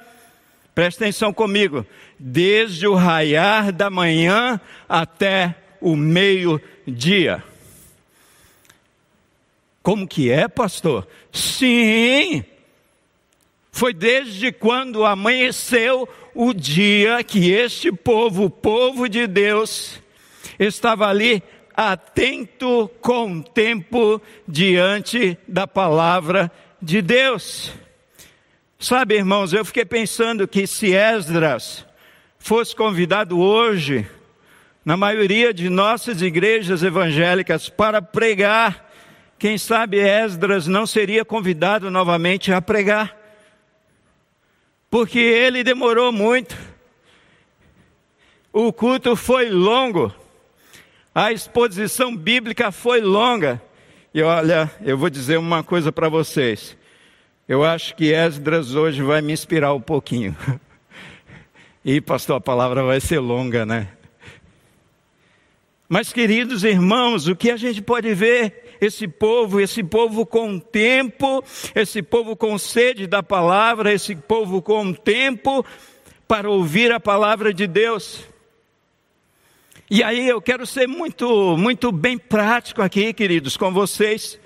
Presta 0.74 1.04
atenção 1.04 1.32
comigo. 1.32 1.86
Desde 2.18 2.86
o 2.86 2.94
raiar 2.94 3.72
da 3.72 3.88
manhã 3.88 4.60
até 4.88 5.54
o 5.80 5.96
meio-dia. 5.96 7.42
Como 9.82 10.06
que 10.06 10.30
é, 10.30 10.46
pastor? 10.48 11.08
Sim. 11.32 12.44
Foi 13.72 13.92
desde 13.92 14.52
quando 14.52 15.04
amanheceu 15.04 16.09
o 16.35 16.52
dia 16.52 17.22
que 17.22 17.50
este 17.50 17.92
povo, 17.92 18.44
o 18.44 18.50
povo 18.50 19.09
de 19.09 19.26
Deus, 19.26 20.00
estava 20.59 21.09
ali 21.09 21.42
atento 21.76 22.90
com 23.00 23.40
tempo 23.40 24.20
diante 24.46 25.38
da 25.46 25.66
palavra 25.66 26.50
de 26.80 27.00
Deus. 27.00 27.72
Sabe, 28.78 29.16
irmãos, 29.16 29.52
eu 29.52 29.64
fiquei 29.64 29.85
pensando 29.85 30.48
que 30.48 30.66
se 30.66 30.94
Esdras 30.94 31.87
fosse 32.38 32.74
convidado 32.74 33.38
hoje, 33.38 34.06
na 34.85 34.96
maioria 34.96 35.52
de 35.52 35.68
nossas 35.68 36.22
igrejas 36.22 36.83
evangélicas, 36.83 37.68
para 37.68 38.00
pregar, 38.00 38.90
quem 39.38 39.59
sabe 39.59 39.98
Esdras 39.98 40.66
não 40.66 40.87
seria 40.87 41.24
convidado 41.24 41.90
novamente 41.90 42.52
a 42.52 42.62
pregar, 42.62 43.19
porque 44.90 45.18
ele 45.18 45.62
demorou 45.62 46.11
muito, 46.11 46.57
o 48.53 48.72
culto 48.72 49.14
foi 49.14 49.48
longo, 49.48 50.12
a 51.14 51.31
exposição 51.31 52.16
bíblica 52.16 52.72
foi 52.72 53.00
longa. 53.00 53.62
E 54.12 54.20
olha, 54.22 54.68
eu 54.83 54.98
vou 54.98 55.09
dizer 55.09 55.38
uma 55.38 55.62
coisa 55.62 55.92
para 55.92 56.09
vocês. 56.09 56.76
Eu 57.46 57.64
acho 57.64 57.94
que 57.94 58.12
Esdras 58.12 58.74
hoje 58.74 59.03
vai 59.03 59.22
me 59.22 59.33
inspirar 59.33 59.72
um 59.72 59.81
pouquinho. 59.81 60.37
E, 61.83 61.98
pastor, 61.98 62.37
a 62.37 62.40
palavra 62.42 62.83
vai 62.85 63.00
ser 63.00 63.20
longa, 63.20 63.64
né? 63.64 63.88
Mas, 65.88 66.12
queridos 66.12 66.62
irmãos, 66.62 67.26
o 67.26 67.35
que 67.35 67.50
a 67.50 67.57
gente 67.57 67.81
pode 67.81 68.12
ver? 68.12 68.69
Esse 68.80 69.06
povo, 69.06 69.60
esse 69.60 69.82
povo 69.84 70.24
com 70.24 70.58
tempo, 70.58 71.44
esse 71.74 72.02
povo 72.02 72.34
com 72.34 72.56
sede 72.56 73.06
da 73.06 73.22
palavra, 73.22 73.92
esse 73.92 74.16
povo 74.16 74.62
com 74.62 74.92
tempo 74.92 75.64
para 76.26 76.48
ouvir 76.48 76.90
a 76.92 76.98
palavra 76.98 77.52
de 77.52 77.66
Deus. 77.66 78.24
E 79.90 80.02
aí 80.02 80.28
eu 80.28 80.40
quero 80.40 80.64
ser 80.64 80.86
muito, 80.86 81.56
muito 81.56 81.90
bem 81.90 82.16
prático 82.16 82.80
aqui, 82.80 83.12
queridos, 83.12 83.56
com 83.56 83.72
vocês. 83.72 84.38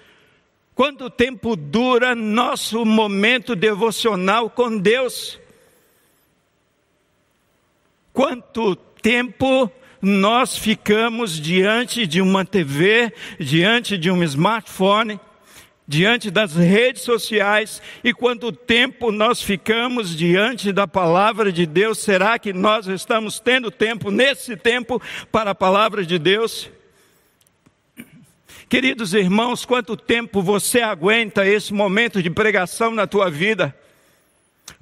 Quanto 0.75 1.09
tempo 1.09 1.55
dura 1.55 2.15
nosso 2.15 2.85
momento 2.85 3.55
devocional 3.55 4.51
com 4.51 4.77
Deus? 4.77 5.39
Quanto 8.13 8.75
tempo 8.75 9.71
nós 10.05 10.57
ficamos 10.57 11.41
diante 11.41 12.07
de 12.07 12.21
uma 12.21 12.45
TV, 12.45 13.13
diante 13.41 13.97
de 13.97 14.11
um 14.11 14.23
smartphone, 14.23 15.19
diante 15.87 16.31
das 16.31 16.55
redes 16.55 17.03
sociais 17.03 17.83
e 18.03 18.13
quanto 18.13 18.51
tempo 18.51 19.13
nós 19.13 19.43
ficamos 19.43 20.17
diante 20.17 20.73
da 20.73 20.87
palavra 20.87 21.51
de 21.51 21.67
Deus? 21.67 21.99
Será 21.99 22.39
que 22.39 22.53
nós 22.53 22.87
estamos 22.87 23.39
tendo 23.41 23.71
tempo 23.71 24.11
nesse 24.11 24.57
tempo 24.57 25.01
para 25.33 25.51
a 25.51 25.55
palavra 25.55 26.05
de 26.05 26.19
Deus? 26.19 26.71
Queridos 28.69 29.15
irmãos, 29.15 29.65
quanto 29.65 29.97
tempo 29.97 30.43
você 30.43 30.81
aguenta 30.81 31.47
esse 31.47 31.73
momento 31.73 32.23
de 32.23 32.31
pregação 32.31 32.93
na 32.93 33.07
tua 33.07 33.31
vida? 33.31 33.75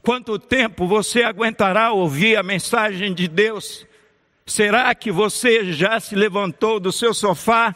Quanto 0.02 0.38
tempo 0.38 0.86
você 0.86 1.22
aguentará 1.22 1.92
ouvir 1.92 2.36
a 2.36 2.42
mensagem 2.42 3.12
de 3.12 3.26
Deus? 3.26 3.86
Será 4.52 4.94
que 4.94 5.10
você 5.10 5.72
já 5.72 5.98
se 5.98 6.14
levantou 6.14 6.78
do 6.78 6.92
seu 6.92 7.14
sofá 7.14 7.74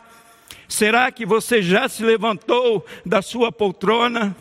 Será 0.68 1.12
que 1.12 1.24
você 1.24 1.62
já 1.62 1.88
se 1.88 2.02
levantou 2.04 2.84
da 3.04 3.22
sua 3.22 3.52
poltrona? 3.52 4.36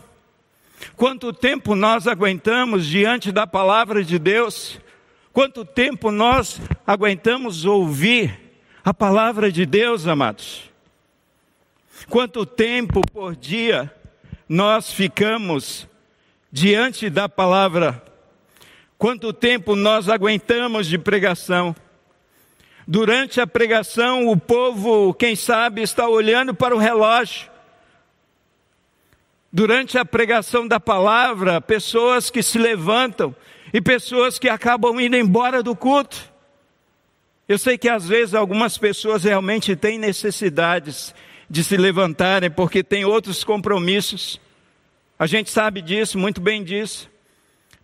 Quanto 0.96 1.32
tempo 1.32 1.76
nós 1.76 2.08
aguentamos 2.08 2.86
diante 2.86 3.32
da 3.32 3.46
palavra 3.46 4.04
de 4.04 4.18
Deus? 4.18 4.80
Quanto 5.32 5.64
tempo 5.64 6.12
nós 6.12 6.60
aguentamos 6.86 7.66
ouvir 7.66 8.40
a 8.84 8.94
palavra 8.94 9.52
de 9.52 9.66
Deus, 9.66 10.08
amados? 10.08 10.64
Quanto 12.10 12.46
tempo 12.46 13.02
por 13.14 13.36
dia 13.36 13.94
nós 14.50 14.92
ficamos 14.92 15.88
diante 16.52 17.10
da 17.10 17.30
palavra? 17.30 18.04
Quanto 18.98 19.32
tempo 19.32 19.76
nós 19.76 20.10
aguentamos 20.10 20.88
de 20.88 20.98
pregação? 20.98 21.76
Durante 22.88 23.42
a 23.42 23.48
pregação, 23.48 24.28
o 24.28 24.38
povo, 24.38 25.14
quem 25.14 25.36
sabe, 25.36 25.82
está 25.82 26.08
olhando 26.08 26.54
para 26.54 26.76
o 26.76 26.80
relógio. 26.80 27.50
Durante 29.52 29.98
a 29.98 30.06
pregação 30.06 30.68
da 30.68 30.80
palavra, 30.80 31.60
pessoas 31.60 32.30
que 32.30 32.44
se 32.44 32.60
levantam 32.60 33.36
e 33.74 33.82
pessoas 33.82 34.38
que 34.38 34.48
acabam 34.48 35.00
indo 35.00 35.16
embora 35.16 35.64
do 35.64 35.76
culto. 35.76 36.32
Eu 37.48 37.58
sei 37.58 37.78
que 37.78 37.90
às 37.90 38.08
vezes 38.08 38.36
algumas 38.36 38.78
pessoas 38.78 39.24
realmente 39.24 39.76
têm 39.76 39.98
necessidades 39.98 41.14
de 41.50 41.64
se 41.64 41.78
levantarem 41.78 42.52
porque 42.52 42.84
têm 42.84 43.06
outros 43.06 43.44
compromissos. 43.44 44.40
A 45.18 45.26
gente 45.26 45.50
sabe 45.50 45.82
disso, 45.82 46.20
muito 46.20 46.42
bem 46.42 46.64
disso. 46.64 47.10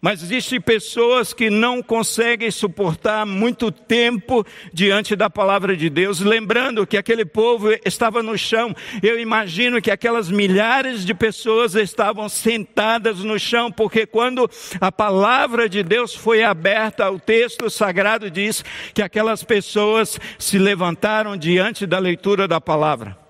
Mas 0.02 0.24
existem 0.24 0.60
pessoas 0.60 1.32
que 1.32 1.52
não 1.52 1.84
conseguem 1.84 2.50
suportar 2.50 3.24
muito 3.24 3.72
tempo 3.72 4.44
diante 4.74 5.16
da 5.16 5.30
palavra 5.30 5.78
de 5.78 5.92
Deus, 5.92 6.20
lembrando 6.20 6.88
que 6.88 6.98
aquele 6.98 7.24
povo 7.24 7.70
estava 7.86 8.24
no 8.24 8.36
chão. 8.36 8.76
Eu 9.04 9.20
imagino 9.20 9.80
que 9.80 9.92
aquelas 9.92 10.32
milhares 10.32 11.06
de 11.06 11.14
pessoas 11.14 11.76
estavam 11.76 12.28
sentadas 12.28 13.20
no 13.20 13.38
chão, 13.38 13.72
porque 13.72 14.08
quando 14.08 14.50
a 14.80 14.92
palavra 14.92 15.70
de 15.70 15.84
Deus 15.84 16.16
foi 16.16 16.42
aberta, 16.44 17.12
o 17.12 17.20
texto 17.20 17.70
sagrado 17.70 18.32
diz 18.32 18.66
que 18.96 19.04
aquelas 19.04 19.44
pessoas 19.44 20.20
se 20.40 20.58
levantaram 20.58 21.38
diante 21.38 21.86
da 21.86 22.00
leitura 22.00 22.48
da 22.48 22.60
palavra. 22.60 23.21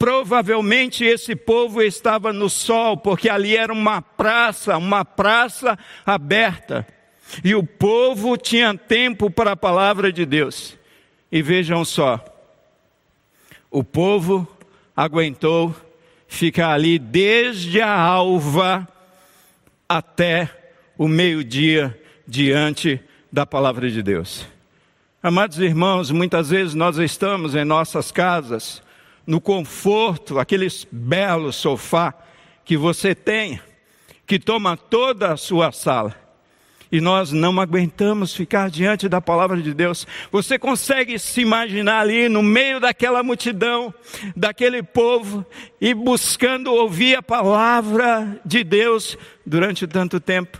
Provavelmente 0.00 1.04
esse 1.04 1.36
povo 1.36 1.82
estava 1.82 2.32
no 2.32 2.48
sol, 2.48 2.96
porque 2.96 3.28
ali 3.28 3.54
era 3.54 3.70
uma 3.70 4.00
praça, 4.00 4.78
uma 4.78 5.04
praça 5.04 5.78
aberta. 6.06 6.86
E 7.44 7.54
o 7.54 7.62
povo 7.62 8.38
tinha 8.38 8.74
tempo 8.74 9.30
para 9.30 9.52
a 9.52 9.56
palavra 9.56 10.10
de 10.10 10.24
Deus. 10.24 10.74
E 11.30 11.42
vejam 11.42 11.84
só, 11.84 12.18
o 13.70 13.84
povo 13.84 14.48
aguentou 14.96 15.76
ficar 16.26 16.72
ali 16.72 16.98
desde 16.98 17.82
a 17.82 17.94
alva 17.94 18.88
até 19.86 20.48
o 20.96 21.06
meio-dia 21.06 21.94
diante 22.26 22.98
da 23.30 23.44
palavra 23.44 23.90
de 23.90 24.02
Deus. 24.02 24.46
Amados 25.22 25.58
irmãos, 25.58 26.10
muitas 26.10 26.48
vezes 26.48 26.72
nós 26.74 26.96
estamos 26.96 27.54
em 27.54 27.66
nossas 27.66 28.10
casas, 28.10 28.82
no 29.26 29.40
conforto, 29.40 30.38
aquele 30.38 30.68
belo 30.90 31.52
sofá 31.52 32.14
que 32.64 32.76
você 32.76 33.14
tem, 33.14 33.60
que 34.26 34.38
toma 34.38 34.76
toda 34.76 35.32
a 35.32 35.36
sua 35.36 35.72
sala 35.72 36.30
e 36.92 37.00
nós 37.00 37.30
não 37.30 37.60
aguentamos 37.60 38.34
ficar 38.34 38.68
diante 38.68 39.08
da 39.08 39.20
palavra 39.20 39.60
de 39.60 39.72
Deus. 39.72 40.06
Você 40.32 40.58
consegue 40.58 41.18
se 41.18 41.40
imaginar 41.40 42.00
ali 42.00 42.28
no 42.28 42.42
meio 42.42 42.80
daquela 42.80 43.22
multidão, 43.22 43.94
daquele 44.34 44.82
povo, 44.82 45.46
e 45.80 45.94
buscando 45.94 46.72
ouvir 46.72 47.16
a 47.16 47.22
palavra 47.22 48.40
de 48.44 48.64
Deus 48.64 49.16
durante 49.46 49.86
tanto 49.86 50.18
tempo? 50.18 50.58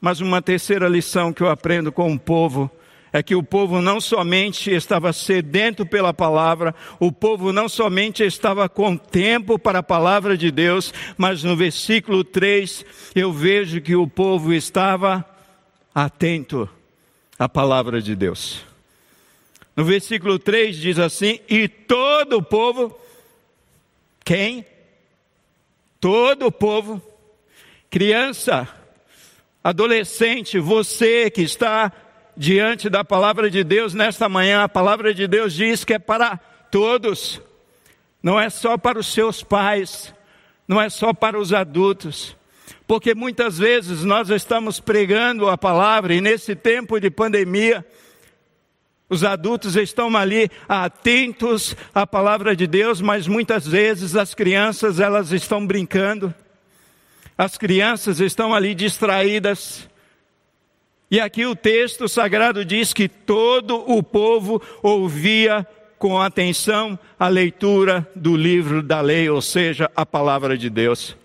Mas 0.00 0.20
uma 0.20 0.42
terceira 0.42 0.86
lição 0.88 1.32
que 1.32 1.42
eu 1.42 1.48
aprendo 1.48 1.90
com 1.90 2.12
o 2.12 2.18
povo 2.18 2.70
é 3.12 3.22
que 3.22 3.34
o 3.34 3.42
povo 3.42 3.80
não 3.80 4.00
somente 4.00 4.70
estava 4.70 5.12
sedento 5.12 5.86
pela 5.86 6.12
palavra, 6.12 6.74
o 6.98 7.10
povo 7.10 7.52
não 7.52 7.68
somente 7.68 8.22
estava 8.22 8.68
com 8.68 8.96
tempo 8.96 9.58
para 9.58 9.78
a 9.78 9.82
palavra 9.82 10.36
de 10.36 10.50
Deus, 10.50 10.92
mas 11.16 11.42
no 11.42 11.56
versículo 11.56 12.24
3 12.24 12.84
eu 13.14 13.32
vejo 13.32 13.80
que 13.80 13.96
o 13.96 14.06
povo 14.06 14.52
estava 14.52 15.24
atento 15.94 16.68
à 17.38 17.48
palavra 17.48 18.02
de 18.02 18.14
Deus. 18.14 18.64
No 19.74 19.84
versículo 19.84 20.38
3 20.38 20.76
diz 20.76 20.98
assim: 20.98 21.40
E 21.48 21.68
todo 21.68 22.38
o 22.38 22.42
povo, 22.42 22.98
quem? 24.24 24.64
Todo 26.00 26.46
o 26.46 26.52
povo, 26.52 27.00
criança, 27.90 28.68
adolescente, 29.62 30.58
você 30.58 31.30
que 31.30 31.42
está 31.42 31.92
diante 32.36 32.90
da 32.90 33.02
palavra 33.02 33.50
de 33.50 33.64
Deus 33.64 33.94
nesta 33.94 34.28
manhã, 34.28 34.62
a 34.62 34.68
palavra 34.68 35.14
de 35.14 35.26
Deus 35.26 35.54
diz 35.54 35.84
que 35.84 35.94
é 35.94 35.98
para 35.98 36.36
todos, 36.70 37.40
não 38.22 38.38
é 38.38 38.50
só 38.50 38.76
para 38.76 38.98
os 38.98 39.06
seus 39.06 39.42
pais, 39.42 40.14
não 40.68 40.80
é 40.80 40.90
só 40.90 41.14
para 41.14 41.38
os 41.38 41.52
adultos, 41.52 42.36
porque 42.86 43.14
muitas 43.14 43.58
vezes 43.58 44.04
nós 44.04 44.28
estamos 44.28 44.78
pregando 44.78 45.48
a 45.48 45.56
palavra 45.56 46.14
e 46.14 46.20
nesse 46.20 46.54
tempo 46.54 47.00
de 47.00 47.10
pandemia, 47.10 47.84
os 49.08 49.22
adultos 49.22 49.76
estão 49.76 50.14
ali 50.16 50.50
atentos 50.68 51.76
à 51.94 52.04
palavra 52.04 52.56
de 52.56 52.66
Deus, 52.66 53.00
mas 53.00 53.28
muitas 53.28 53.66
vezes 53.66 54.16
as 54.16 54.34
crianças 54.34 54.98
elas 54.98 55.30
estão 55.30 55.64
brincando, 55.64 56.34
as 57.38 57.56
crianças 57.56 58.18
estão 58.18 58.52
ali 58.52 58.74
distraídas, 58.74 59.88
e 61.10 61.20
aqui 61.20 61.46
o 61.46 61.54
texto 61.54 62.08
sagrado 62.08 62.64
diz 62.64 62.92
que 62.92 63.08
todo 63.08 63.76
o 63.90 64.02
povo 64.02 64.60
ouvia 64.82 65.66
com 65.98 66.20
atenção 66.20 66.98
a 67.18 67.28
leitura 67.28 68.06
do 68.14 68.36
livro 68.36 68.82
da 68.82 69.00
lei, 69.00 69.30
ou 69.30 69.40
seja, 69.40 69.90
a 69.94 70.04
palavra 70.04 70.58
de 70.58 70.68
Deus. 70.68 71.16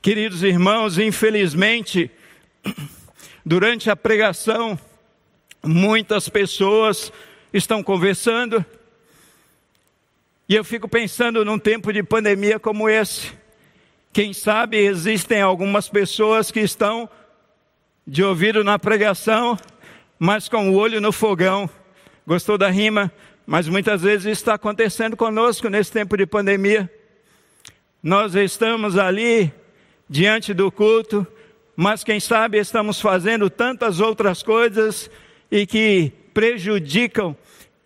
Queridos 0.00 0.42
irmãos, 0.42 0.98
infelizmente, 0.98 2.10
durante 3.44 3.90
a 3.90 3.96
pregação, 3.96 4.78
muitas 5.62 6.28
pessoas 6.28 7.12
estão 7.52 7.82
conversando, 7.82 8.64
e 10.48 10.54
eu 10.54 10.64
fico 10.64 10.88
pensando 10.88 11.44
num 11.44 11.58
tempo 11.58 11.92
de 11.92 12.02
pandemia 12.02 12.58
como 12.58 12.88
esse. 12.88 13.32
Quem 14.12 14.32
sabe 14.32 14.78
existem 14.78 15.42
algumas 15.42 15.88
pessoas 15.88 16.50
que 16.50 16.60
estão 16.60 17.08
de 18.06 18.22
ouvido 18.22 18.62
na 18.62 18.78
pregação, 18.78 19.58
mas 20.18 20.48
com 20.48 20.70
o 20.70 20.74
olho 20.74 21.00
no 21.00 21.10
fogão. 21.10 21.68
Gostou 22.26 22.56
da 22.56 22.68
rima? 22.68 23.10
Mas 23.44 23.68
muitas 23.68 24.02
vezes 24.02 24.26
isso 24.26 24.42
está 24.42 24.54
acontecendo 24.54 25.16
conosco 25.16 25.68
nesse 25.68 25.90
tempo 25.90 26.16
de 26.16 26.26
pandemia. 26.26 26.90
Nós 28.02 28.34
estamos 28.34 28.96
ali 28.96 29.52
diante 30.08 30.54
do 30.54 30.70
culto, 30.70 31.26
mas 31.74 32.04
quem 32.04 32.20
sabe 32.20 32.58
estamos 32.58 33.00
fazendo 33.00 33.50
tantas 33.50 34.00
outras 34.00 34.42
coisas 34.42 35.10
e 35.50 35.66
que 35.66 36.12
prejudicam 36.32 37.36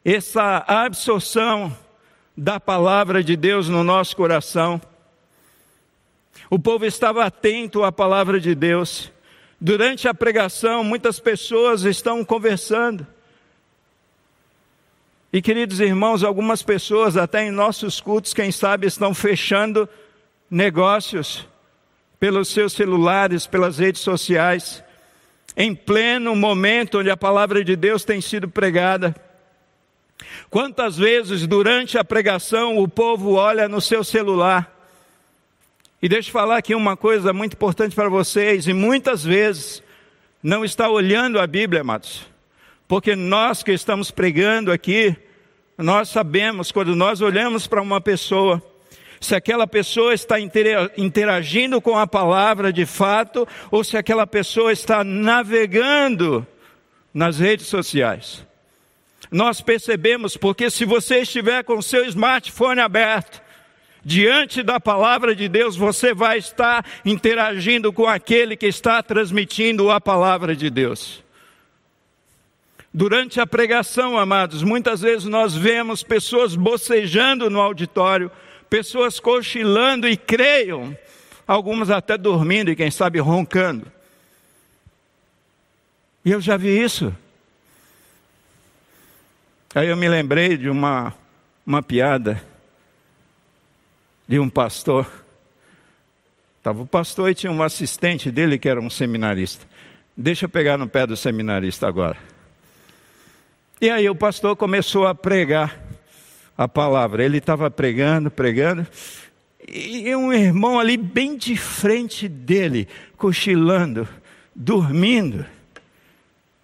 essa 0.04 0.64
absorção 0.66 1.76
da 2.36 2.60
palavra 2.60 3.22
de 3.22 3.36
Deus 3.36 3.68
no 3.68 3.82
nosso 3.82 4.16
coração. 4.16 4.80
O 6.48 6.58
povo 6.58 6.84
estava 6.84 7.24
atento 7.24 7.84
à 7.84 7.92
palavra 7.92 8.40
de 8.40 8.54
Deus. 8.54 9.12
Durante 9.60 10.08
a 10.08 10.14
pregação, 10.14 10.82
muitas 10.82 11.20
pessoas 11.20 11.82
estão 11.82 12.24
conversando. 12.24 13.06
E 15.30 15.42
queridos 15.42 15.80
irmãos, 15.80 16.24
algumas 16.24 16.62
pessoas, 16.62 17.16
até 17.16 17.44
em 17.44 17.50
nossos 17.50 18.00
cultos, 18.00 18.32
quem 18.32 18.50
sabe, 18.50 18.86
estão 18.86 19.12
fechando 19.12 19.86
negócios 20.50 21.46
pelos 22.18 22.48
seus 22.48 22.72
celulares, 22.72 23.46
pelas 23.46 23.78
redes 23.78 24.00
sociais, 24.00 24.82
em 25.54 25.74
pleno 25.74 26.34
momento 26.34 27.00
onde 27.00 27.10
a 27.10 27.16
palavra 27.16 27.62
de 27.62 27.76
Deus 27.76 28.02
tem 28.02 28.20
sido 28.20 28.48
pregada. 28.48 29.14
Quantas 30.48 30.96
vezes 30.96 31.46
durante 31.46 31.98
a 31.98 32.04
pregação 32.04 32.78
o 32.78 32.88
povo 32.88 33.34
olha 33.34 33.68
no 33.68 33.80
seu 33.80 34.02
celular 34.02 34.79
e 36.02 36.08
deixa 36.08 36.28
eu 36.28 36.32
falar 36.32 36.56
aqui 36.56 36.74
uma 36.74 36.96
coisa 36.96 37.32
muito 37.32 37.54
importante 37.54 37.94
para 37.94 38.08
vocês, 38.08 38.66
e 38.66 38.72
muitas 38.72 39.22
vezes 39.22 39.82
não 40.42 40.64
está 40.64 40.88
olhando 40.88 41.38
a 41.38 41.46
Bíblia, 41.46 41.82
amados, 41.82 42.26
porque 42.88 43.14
nós 43.14 43.62
que 43.62 43.72
estamos 43.72 44.10
pregando 44.10 44.72
aqui, 44.72 45.14
nós 45.76 46.08
sabemos 46.08 46.72
quando 46.72 46.96
nós 46.96 47.20
olhamos 47.20 47.66
para 47.66 47.82
uma 47.82 48.00
pessoa, 48.00 48.62
se 49.20 49.34
aquela 49.34 49.66
pessoa 49.66 50.14
está 50.14 50.36
interagindo 50.96 51.80
com 51.80 51.98
a 51.98 52.06
palavra 52.06 52.72
de 52.72 52.86
fato, 52.86 53.46
ou 53.70 53.84
se 53.84 53.96
aquela 53.98 54.26
pessoa 54.26 54.72
está 54.72 55.04
navegando 55.04 56.46
nas 57.12 57.38
redes 57.38 57.66
sociais. 57.66 58.46
Nós 59.30 59.60
percebemos, 59.60 60.36
porque 60.36 60.70
se 60.70 60.86
você 60.86 61.18
estiver 61.18 61.62
com 61.62 61.76
o 61.76 61.82
seu 61.82 62.06
smartphone 62.06 62.80
aberto, 62.80 63.42
Diante 64.04 64.62
da 64.62 64.80
palavra 64.80 65.34
de 65.34 65.48
Deus, 65.48 65.76
você 65.76 66.14
vai 66.14 66.38
estar 66.38 66.84
interagindo 67.04 67.92
com 67.92 68.06
aquele 68.06 68.56
que 68.56 68.66
está 68.66 69.02
transmitindo 69.02 69.90
a 69.90 70.00
palavra 70.00 70.56
de 70.56 70.70
Deus. 70.70 71.22
Durante 72.92 73.40
a 73.40 73.46
pregação, 73.46 74.18
amados, 74.18 74.62
muitas 74.62 75.02
vezes 75.02 75.26
nós 75.26 75.54
vemos 75.54 76.02
pessoas 76.02 76.56
bocejando 76.56 77.50
no 77.50 77.60
auditório, 77.60 78.30
pessoas 78.70 79.20
cochilando 79.20 80.08
e 80.08 80.16
creiam, 80.16 80.96
algumas 81.46 81.90
até 81.90 82.16
dormindo 82.16 82.70
e 82.70 82.76
quem 82.76 82.90
sabe 82.90 83.18
roncando. 83.18 83.86
E 86.24 86.32
eu 86.32 86.40
já 86.40 86.56
vi 86.56 86.82
isso. 86.82 87.14
Aí 89.74 89.88
eu 89.88 89.96
me 89.96 90.08
lembrei 90.08 90.56
de 90.56 90.68
uma, 90.68 91.14
uma 91.64 91.82
piada 91.82 92.42
de 94.30 94.38
um 94.38 94.48
pastor. 94.48 95.10
Estava 96.58 96.80
o 96.80 96.86
pastor 96.86 97.30
e 97.30 97.34
tinha 97.34 97.50
um 97.50 97.64
assistente 97.64 98.30
dele 98.30 98.60
que 98.60 98.68
era 98.68 98.80
um 98.80 98.88
seminarista. 98.88 99.66
Deixa 100.16 100.44
eu 100.44 100.48
pegar 100.48 100.78
no 100.78 100.86
pé 100.86 101.04
do 101.04 101.16
seminarista 101.16 101.88
agora. 101.88 102.16
E 103.80 103.90
aí 103.90 104.08
o 104.08 104.14
pastor 104.14 104.54
começou 104.54 105.04
a 105.04 105.16
pregar 105.16 105.76
a 106.56 106.68
palavra. 106.68 107.24
Ele 107.24 107.38
estava 107.38 107.68
pregando, 107.72 108.30
pregando, 108.30 108.86
e 109.66 110.14
um 110.14 110.32
irmão 110.32 110.78
ali 110.78 110.96
bem 110.96 111.36
de 111.36 111.56
frente 111.56 112.28
dele, 112.28 112.86
cochilando, 113.16 114.08
dormindo. 114.54 115.44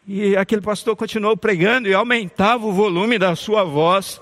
E 0.06 0.36
aquele 0.36 0.62
pastor 0.62 0.94
continuou 0.94 1.36
pregando 1.36 1.88
e 1.88 1.94
aumentava 1.94 2.64
o 2.64 2.72
volume 2.72 3.18
da 3.18 3.34
sua 3.34 3.64
voz. 3.64 4.20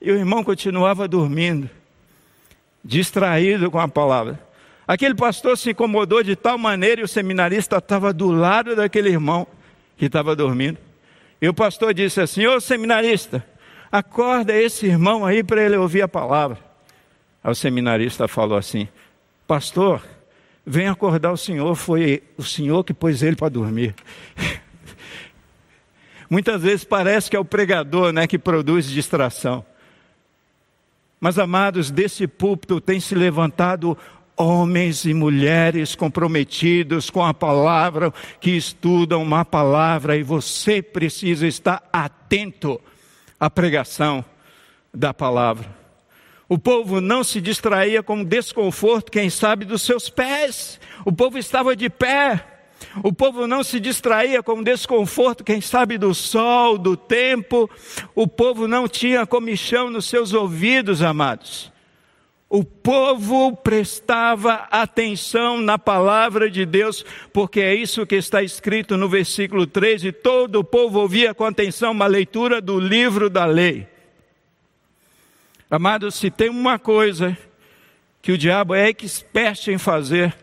E 0.00 0.10
o 0.10 0.16
irmão 0.16 0.42
continuava 0.42 1.06
dormindo 1.06 1.70
distraído 2.84 3.70
com 3.70 3.78
a 3.78 3.88
palavra. 3.88 4.40
Aquele 4.86 5.14
pastor 5.14 5.58
se 5.58 5.70
incomodou 5.70 6.22
de 6.22 6.34
tal 6.34 6.56
maneira 6.56 7.02
e 7.02 7.04
o 7.04 7.08
seminarista 7.08 7.76
estava 7.76 8.12
do 8.12 8.30
lado 8.30 8.74
daquele 8.74 9.10
irmão 9.10 9.46
que 9.96 10.06
estava 10.06 10.34
dormindo. 10.34 10.78
E 11.42 11.48
o 11.48 11.54
pastor 11.54 11.92
disse 11.92 12.20
assim: 12.20 12.46
Ô 12.46 12.60
seminarista, 12.60 13.44
acorda 13.92 14.54
esse 14.54 14.86
irmão 14.86 15.26
aí 15.26 15.44
para 15.44 15.62
ele 15.62 15.76
ouvir 15.76 16.02
a 16.02 16.08
palavra. 16.08 16.58
Aí 17.44 17.52
o 17.52 17.54
seminarista 17.54 18.26
falou 18.26 18.56
assim: 18.56 18.88
Pastor, 19.46 20.02
vem 20.64 20.88
acordar 20.88 21.32
o 21.32 21.36
senhor, 21.36 21.74
foi 21.74 22.22
o 22.36 22.42
senhor 22.42 22.82
que 22.82 22.94
pôs 22.94 23.22
ele 23.22 23.36
para 23.36 23.48
dormir. 23.48 23.94
Muitas 26.30 26.62
vezes 26.62 26.84
parece 26.84 27.30
que 27.30 27.36
é 27.36 27.38
o 27.38 27.44
pregador 27.44 28.12
né, 28.12 28.26
que 28.26 28.38
produz 28.38 28.86
distração. 28.86 29.64
Mas, 31.20 31.38
amados, 31.38 31.90
desse 31.90 32.26
púlpito 32.26 32.80
tem 32.80 33.00
se 33.00 33.14
levantado 33.14 33.96
homens 34.36 35.04
e 35.04 35.12
mulheres 35.12 35.96
comprometidos 35.96 37.10
com 37.10 37.24
a 37.24 37.34
palavra, 37.34 38.12
que 38.40 38.52
estudam 38.52 39.22
uma 39.22 39.44
palavra, 39.44 40.16
e 40.16 40.22
você 40.22 40.80
precisa 40.80 41.46
estar 41.46 41.82
atento 41.92 42.80
à 43.38 43.50
pregação 43.50 44.24
da 44.94 45.12
palavra. 45.12 45.76
O 46.48 46.56
povo 46.56 47.00
não 47.00 47.22
se 47.22 47.40
distraía 47.40 48.02
com 48.02 48.24
desconforto, 48.24 49.12
quem 49.12 49.28
sabe, 49.28 49.64
dos 49.66 49.82
seus 49.82 50.08
pés. 50.08 50.80
O 51.04 51.12
povo 51.12 51.36
estava 51.36 51.76
de 51.76 51.90
pé. 51.90 52.57
O 53.02 53.12
povo 53.12 53.46
não 53.46 53.62
se 53.62 53.78
distraía 53.80 54.42
com 54.42 54.62
desconforto, 54.62 55.44
quem 55.44 55.60
sabe, 55.60 55.98
do 55.98 56.14
sol, 56.14 56.78
do 56.78 56.96
tempo. 56.96 57.68
O 58.14 58.26
povo 58.26 58.66
não 58.66 58.88
tinha 58.88 59.26
comichão 59.26 59.90
nos 59.90 60.06
seus 60.06 60.32
ouvidos, 60.32 61.02
amados. 61.02 61.72
O 62.50 62.64
povo 62.64 63.54
prestava 63.54 64.66
atenção 64.70 65.60
na 65.60 65.78
palavra 65.78 66.50
de 66.50 66.64
Deus, 66.64 67.04
porque 67.30 67.60
é 67.60 67.74
isso 67.74 68.06
que 68.06 68.14
está 68.14 68.42
escrito 68.42 68.96
no 68.96 69.08
versículo 69.08 69.66
13: 69.66 70.12
todo 70.12 70.60
o 70.60 70.64
povo 70.64 71.00
ouvia 71.00 71.34
com 71.34 71.44
atenção 71.44 71.92
uma 71.92 72.06
leitura 72.06 72.60
do 72.60 72.80
livro 72.80 73.28
da 73.28 73.44
lei. 73.44 73.86
Amados, 75.70 76.14
se 76.14 76.30
tem 76.30 76.48
uma 76.48 76.78
coisa 76.78 77.36
que 78.22 78.32
o 78.32 78.38
diabo 78.38 78.74
é 78.74 78.88
expert 78.88 79.68
em 79.68 79.76
fazer, 79.76 80.34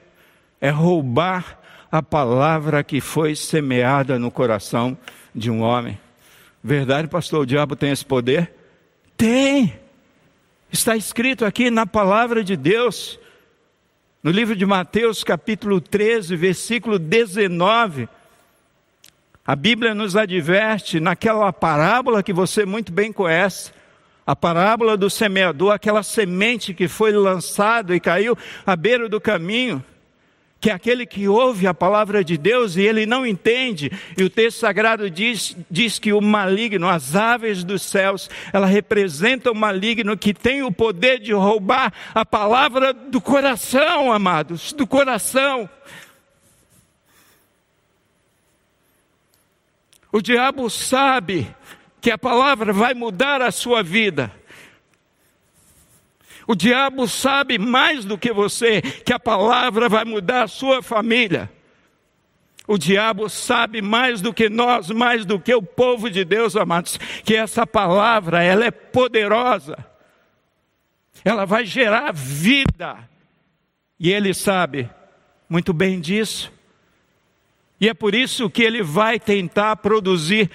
é 0.62 0.70
roubar 0.70 1.60
a 1.98 2.04
palavra 2.04 2.84
que 2.84 3.00
foi 3.00 3.36
semeada 3.36 4.20
no 4.20 4.30
coração 4.30 4.98
de 5.34 5.50
um 5.50 5.62
homem. 5.62 5.98
Verdade, 6.62 7.08
pastor? 7.08 7.42
O 7.42 7.46
diabo 7.46 7.76
tem 7.76 7.92
esse 7.92 8.06
poder? 8.06 8.52
Tem! 9.16 9.74
Está 10.70 10.98
escrito 10.98 11.46
aqui 11.46 11.70
na 11.70 11.86
palavra 11.86 12.44
de 12.44 12.58
Deus, 12.58 13.18
no 14.22 14.30
livro 14.30 14.58
de 14.58 14.66
Mateus, 14.66 15.24
capítulo 15.24 15.80
13, 15.80 16.36
versículo 16.36 17.00
19. 17.00 18.10
A 19.48 19.56
Bíblia 19.56 19.96
nos 19.96 20.18
adverte 20.18 21.00
naquela 21.00 21.54
parábola 21.54 22.22
que 22.22 22.34
você 22.34 22.66
muito 22.66 22.92
bem 22.92 23.14
conhece 23.14 23.72
a 24.28 24.36
parábola 24.36 24.98
do 24.98 25.10
semeador, 25.10 25.72
aquela 25.72 26.04
semente 26.04 26.74
que 26.74 26.90
foi 26.90 27.14
lançada 27.14 27.96
e 27.96 28.02
caiu 28.02 28.38
à 28.66 28.76
beira 28.76 29.08
do 29.08 29.22
caminho, 29.22 29.82
que 30.66 30.72
é 30.72 30.74
aquele 30.74 31.06
que 31.06 31.28
ouve 31.28 31.68
a 31.68 31.76
palavra 31.76 32.24
de 32.24 32.40
Deus 32.40 32.76
e 32.76 32.82
ele 32.82 33.06
não 33.06 33.24
entende. 33.24 33.92
E 34.18 34.24
o 34.24 34.30
texto 34.32 34.58
sagrado 34.58 35.12
diz, 35.12 35.56
diz 35.70 36.00
que 36.00 36.12
o 36.12 36.20
maligno, 36.20 36.90
as 36.90 37.16
aves 37.16 37.64
dos 37.64 37.84
céus, 37.84 38.28
ela 38.52 38.66
representa 38.66 39.52
o 39.52 39.56
maligno 39.56 40.18
que 40.18 40.34
tem 40.34 40.64
o 40.64 40.72
poder 40.72 41.20
de 41.20 41.34
roubar 41.34 41.94
a 42.16 42.26
palavra 42.26 42.94
do 42.94 43.22
coração, 43.22 44.12
amados, 44.12 44.74
do 44.74 44.88
coração. 44.88 45.70
O 50.12 50.20
diabo 50.20 50.68
sabe 50.68 51.48
que 52.02 52.10
a 52.10 52.18
palavra 52.18 52.74
vai 52.74 52.96
mudar 52.96 53.40
a 53.40 53.52
sua 53.52 53.84
vida. 53.84 54.32
O 56.48 56.56
diabo 56.56 57.08
sabe 57.08 57.58
mais 57.58 58.06
do 58.06 58.18
que 58.18 58.32
você 58.32 58.82
que 58.82 59.12
a 59.12 59.20
palavra 59.20 59.90
vai 59.90 60.06
mudar 60.06 60.44
a 60.44 60.48
sua 60.48 60.82
família. 60.82 61.52
O 62.68 62.78
diabo 62.78 63.30
sabe 63.30 63.82
mais 63.82 64.22
do 64.22 64.34
que 64.34 64.50
nós, 64.50 64.90
mais 64.90 65.26
do 65.26 65.40
que 65.40 65.54
o 65.54 65.62
povo 65.62 66.10
de 66.10 66.26
Deus, 66.26 66.56
amados, 66.56 66.98
que 67.24 67.36
essa 67.36 67.66
palavra, 67.66 68.44
ela 68.44 68.66
é 68.66 68.72
poderosa. 68.72 69.78
Ela 71.24 71.46
vai 71.46 71.66
gerar 71.66 72.12
vida. 72.12 72.98
E 74.00 74.12
ele 74.12 74.34
sabe 74.34 74.90
muito 75.48 75.74
bem 75.74 76.00
disso. 76.00 76.52
E 77.80 77.90
é 77.90 77.94
por 77.94 78.16
isso 78.16 78.50
que 78.50 78.64
ele 78.64 78.82
vai 78.82 79.20
tentar 79.20 79.76
produzir 79.78 80.50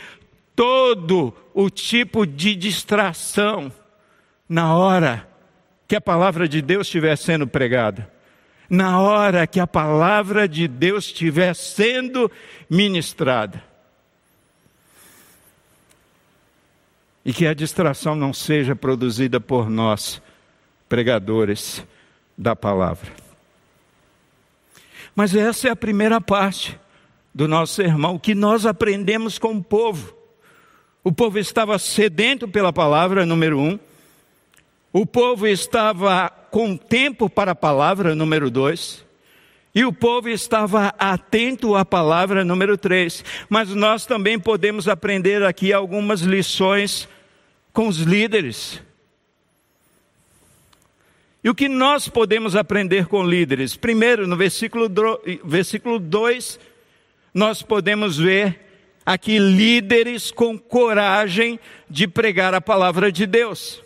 todo 0.55 1.35
o 1.55 1.71
tipo 1.71 2.27
de 2.27 2.55
distração 2.55 3.73
na 4.49 4.75
hora 4.77 5.30
que 5.91 5.97
a 5.97 6.01
palavra 6.01 6.49
de 6.49 6.63
Deus 6.63 6.87
estiver 6.87 7.17
sendo 7.17 7.49
pregada, 7.49 8.09
na 8.69 9.01
hora 9.01 9.45
que 9.45 9.59
a 9.59 9.67
palavra 9.67 10.47
de 10.47 10.69
Deus 10.69 11.07
estiver 11.07 11.53
sendo 11.53 12.31
ministrada. 12.71 13.61
E 17.25 17.33
que 17.33 17.45
a 17.45 17.53
distração 17.53 18.15
não 18.15 18.33
seja 18.33 18.77
produzida 18.77 19.41
por 19.41 19.69
nós, 19.69 20.23
pregadores 20.89 21.85
da 22.39 22.55
palavra. 22.55 23.11
Mas 25.13 25.35
essa 25.35 25.67
é 25.67 25.71
a 25.73 25.77
primeira 25.77 26.21
parte 26.21 26.79
do 27.35 27.49
nosso 27.49 27.75
sermão, 27.75 28.17
que 28.17 28.33
nós 28.33 28.65
aprendemos 28.65 29.41
com 29.41 29.55
o 29.55 29.65
povo. 29.65 30.15
O 31.03 31.11
povo 31.11 31.37
estava 31.37 31.77
sedento 31.81 32.47
pela 32.47 32.73
palavra, 32.73 33.27
número 33.27 33.59
um. 33.59 33.77
O 34.93 35.07
povo 35.07 35.47
estava 35.47 36.29
com 36.51 36.77
tempo 36.77 37.31
para 37.31 37.53
a 37.53 37.55
palavra, 37.55 38.15
número 38.15 38.51
dois. 38.51 39.05
E 39.73 39.85
o 39.85 39.93
povo 39.93 40.29
estava 40.29 40.93
atento 40.99 41.77
à 41.77 41.85
palavra, 41.85 42.45
número 42.45 42.77
três. 42.77 43.25
Mas 43.49 43.69
nós 43.71 44.05
também 44.05 44.37
podemos 44.39 44.89
aprender 44.89 45.45
aqui 45.45 45.73
algumas 45.73 46.23
lições 46.23 47.09
com 47.73 47.87
os 47.87 47.99
líderes. 47.99 48.83
E 51.43 51.49
o 51.49 51.55
que 51.55 51.69
nós 51.69 52.09
podemos 52.09 52.57
aprender 52.57 53.07
com 53.07 53.25
líderes? 53.25 53.77
Primeiro, 53.77 54.27
no 54.27 54.37
versículo 54.37 54.89
2, 54.89 56.61
nós 57.33 57.63
podemos 57.63 58.19
ver 58.19 58.59
aqui 59.07 59.39
líderes 59.39 60.33
com 60.33 60.59
coragem 60.59 61.61
de 61.89 62.09
pregar 62.09 62.55
a 62.55 62.61
palavra 62.61 63.11
de 63.13 63.25
Deus. 63.25 63.81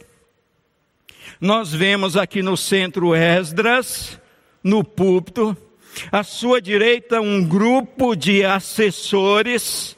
Nós 1.41 1.73
vemos 1.73 2.17
aqui 2.17 2.43
no 2.43 2.57
centro 2.57 3.15
Esdras, 3.15 4.21
no 4.63 4.83
púlpito, 4.83 5.57
à 6.11 6.23
sua 6.23 6.61
direita 6.61 7.21
um 7.21 7.45
grupo 7.45 8.17
de 8.17 8.45
assessores 8.45 9.97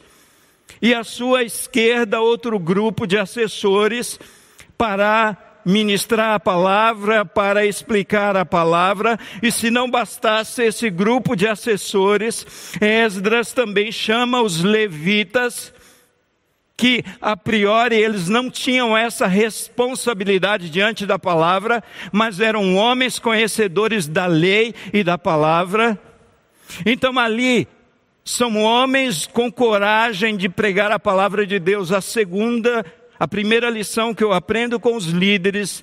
e 0.80 0.94
à 0.94 1.02
sua 1.02 1.42
esquerda 1.42 2.20
outro 2.20 2.58
grupo 2.58 3.06
de 3.06 3.16
assessores 3.16 4.18
para 4.76 5.36
ministrar 5.66 6.34
a 6.34 6.40
palavra, 6.40 7.24
para 7.24 7.66
explicar 7.66 8.36
a 8.36 8.44
palavra, 8.44 9.18
e 9.42 9.50
se 9.50 9.68
não 9.68 9.90
bastasse 9.90 10.62
esse 10.62 10.88
grupo 10.88 11.34
de 11.34 11.48
assessores, 11.48 12.46
Esdras 12.80 13.52
também 13.52 13.90
chama 13.90 14.40
os 14.40 14.62
levitas, 14.62 15.74
que 16.76 17.02
a 17.20 17.36
priori 17.36 17.96
eles 17.96 18.28
não 18.28 18.50
tinham 18.50 18.96
essa 18.96 19.26
responsabilidade 19.26 20.68
diante 20.68 21.06
da 21.06 21.18
palavra, 21.18 21.82
mas 22.12 22.38
eram 22.38 22.76
homens 22.76 23.18
conhecedores 23.18 24.06
da 24.06 24.26
lei 24.26 24.74
e 24.92 25.02
da 25.02 25.16
palavra. 25.16 25.98
Então 26.84 27.18
ali 27.18 27.66
são 28.24 28.62
homens 28.62 29.26
com 29.26 29.50
coragem 29.50 30.36
de 30.36 30.48
pregar 30.48 30.92
a 30.92 30.98
palavra 30.98 31.46
de 31.46 31.58
Deus. 31.58 31.92
A 31.92 32.00
segunda 32.00 32.84
a 33.18 33.26
primeira 33.26 33.70
lição 33.70 34.14
que 34.14 34.22
eu 34.22 34.32
aprendo 34.32 34.78
com 34.78 34.94
os 34.94 35.06
líderes 35.06 35.82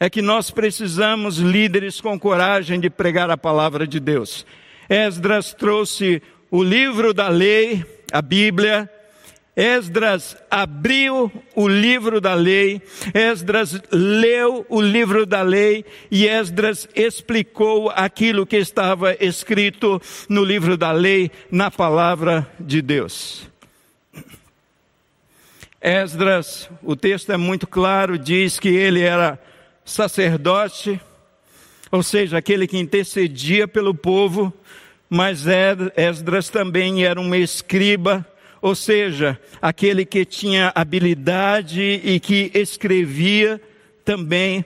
é 0.00 0.10
que 0.10 0.20
nós 0.20 0.50
precisamos 0.50 1.36
líderes 1.36 2.00
com 2.00 2.18
coragem 2.18 2.80
de 2.80 2.90
pregar 2.90 3.30
a 3.30 3.36
palavra 3.36 3.86
de 3.86 4.00
Deus. 4.00 4.44
Esdras 4.88 5.54
trouxe 5.54 6.20
o 6.50 6.64
livro 6.64 7.14
da 7.14 7.28
lei, 7.28 7.84
a 8.10 8.20
Bíblia. 8.20 8.90
Esdras 9.56 10.36
abriu 10.50 11.30
o 11.54 11.68
livro 11.68 12.20
da 12.20 12.34
lei, 12.34 12.80
Esdras 13.12 13.80
leu 13.90 14.64
o 14.68 14.80
livro 14.80 15.26
da 15.26 15.42
lei 15.42 15.84
e 16.10 16.26
Esdras 16.26 16.88
explicou 16.94 17.90
aquilo 17.90 18.46
que 18.46 18.56
estava 18.56 19.16
escrito 19.20 20.00
no 20.28 20.44
livro 20.44 20.76
da 20.76 20.92
lei, 20.92 21.30
na 21.50 21.70
palavra 21.70 22.48
de 22.60 22.80
Deus. 22.80 23.50
Esdras, 25.80 26.70
o 26.82 26.94
texto 26.94 27.32
é 27.32 27.36
muito 27.36 27.66
claro, 27.66 28.18
diz 28.18 28.60
que 28.60 28.68
ele 28.68 29.00
era 29.00 29.40
sacerdote, 29.84 31.00
ou 31.90 32.02
seja, 32.02 32.38
aquele 32.38 32.66
que 32.66 32.78
intercedia 32.78 33.66
pelo 33.66 33.94
povo, 33.94 34.52
mas 35.08 35.44
Esdras 35.96 36.48
também 36.48 37.04
era 37.04 37.20
um 37.20 37.34
escriba, 37.34 38.24
ou 38.60 38.74
seja, 38.74 39.38
aquele 39.60 40.04
que 40.04 40.24
tinha 40.24 40.72
habilidade 40.74 42.00
e 42.04 42.20
que 42.20 42.50
escrevia 42.54 43.60
também 44.04 44.64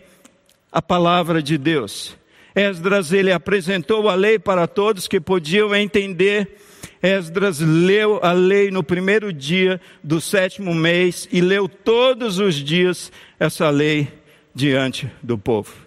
a 0.70 0.82
palavra 0.82 1.42
de 1.42 1.56
Deus. 1.56 2.16
Esdras 2.54 3.12
ele 3.12 3.32
apresentou 3.32 4.08
a 4.08 4.14
lei 4.14 4.38
para 4.38 4.66
todos 4.66 5.08
que 5.08 5.20
podiam 5.20 5.74
entender 5.74 6.56
Esdras 7.04 7.60
leu 7.60 8.18
a 8.22 8.32
lei 8.32 8.70
no 8.70 8.82
primeiro 8.82 9.30
dia 9.30 9.78
do 10.02 10.22
sétimo 10.22 10.74
mês 10.74 11.28
e 11.30 11.42
leu 11.42 11.68
todos 11.68 12.38
os 12.38 12.54
dias 12.54 13.12
essa 13.38 13.68
lei 13.68 14.08
diante 14.54 15.10
do 15.22 15.36
povo. 15.36 15.83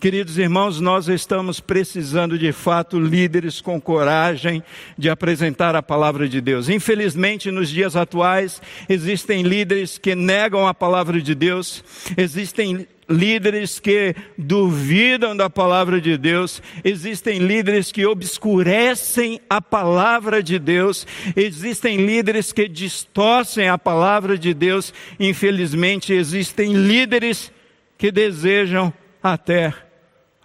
Queridos 0.00 0.38
irmãos, 0.38 0.80
nós 0.80 1.08
estamos 1.08 1.58
precisando 1.58 2.38
de 2.38 2.52
fato 2.52 3.00
líderes 3.00 3.60
com 3.60 3.80
coragem 3.80 4.62
de 4.96 5.10
apresentar 5.10 5.74
a 5.74 5.82
palavra 5.82 6.28
de 6.28 6.40
Deus. 6.40 6.68
Infelizmente, 6.68 7.50
nos 7.50 7.68
dias 7.68 7.96
atuais, 7.96 8.62
existem 8.88 9.42
líderes 9.42 9.98
que 9.98 10.14
negam 10.14 10.68
a 10.68 10.72
palavra 10.72 11.20
de 11.20 11.34
Deus, 11.34 11.82
existem 12.16 12.86
líderes 13.08 13.80
que 13.80 14.14
duvidam 14.36 15.36
da 15.36 15.50
palavra 15.50 16.00
de 16.00 16.16
Deus, 16.16 16.62
existem 16.84 17.40
líderes 17.40 17.90
que 17.90 18.06
obscurecem 18.06 19.40
a 19.50 19.60
palavra 19.60 20.44
de 20.44 20.60
Deus, 20.60 21.08
existem 21.34 22.06
líderes 22.06 22.52
que 22.52 22.68
distorcem 22.68 23.68
a 23.68 23.76
palavra 23.76 24.38
de 24.38 24.54
Deus. 24.54 24.94
Infelizmente, 25.18 26.12
existem 26.12 26.72
líderes 26.72 27.50
que 27.98 28.12
desejam 28.12 28.94
até 29.20 29.87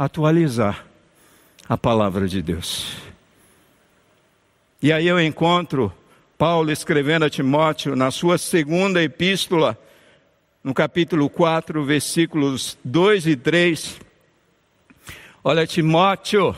atualizar 0.06 0.86
a 1.68 1.78
palavra 1.78 2.28
de 2.28 2.42
Deus. 2.42 2.96
E 4.82 4.92
aí 4.92 5.08
eu 5.08 5.20
encontro 5.20 5.94
Paulo 6.38 6.72
escrevendo 6.72 7.24
a 7.24 7.30
Timóteo 7.30 7.96
na 7.96 8.12
sua 8.12 8.38
segunda 8.38 9.02
epístola, 9.02 9.78
no 10.64 10.74
capítulo 10.74 11.30
4, 11.30 11.84
versículos 11.86 12.78
2 12.84 13.28
e 13.28 13.36
3. 13.36 14.02
Olha, 15.44 15.66
Timóteo, 15.66 16.56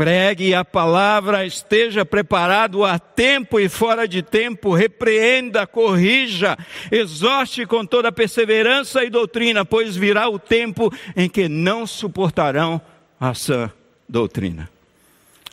Pregue 0.00 0.54
a 0.54 0.64
palavra, 0.64 1.44
esteja 1.44 2.06
preparado 2.06 2.86
a 2.86 2.98
tempo 2.98 3.60
e 3.60 3.68
fora 3.68 4.08
de 4.08 4.22
tempo, 4.22 4.72
repreenda, 4.72 5.66
corrija, 5.66 6.56
exorte 6.90 7.66
com 7.66 7.84
toda 7.84 8.10
perseverança 8.10 9.04
e 9.04 9.10
doutrina, 9.10 9.62
pois 9.62 9.96
virá 9.96 10.26
o 10.26 10.38
tempo 10.38 10.90
em 11.14 11.28
que 11.28 11.50
não 11.50 11.86
suportarão 11.86 12.80
a 13.20 13.34
sã 13.34 13.70
doutrina. 14.08 14.70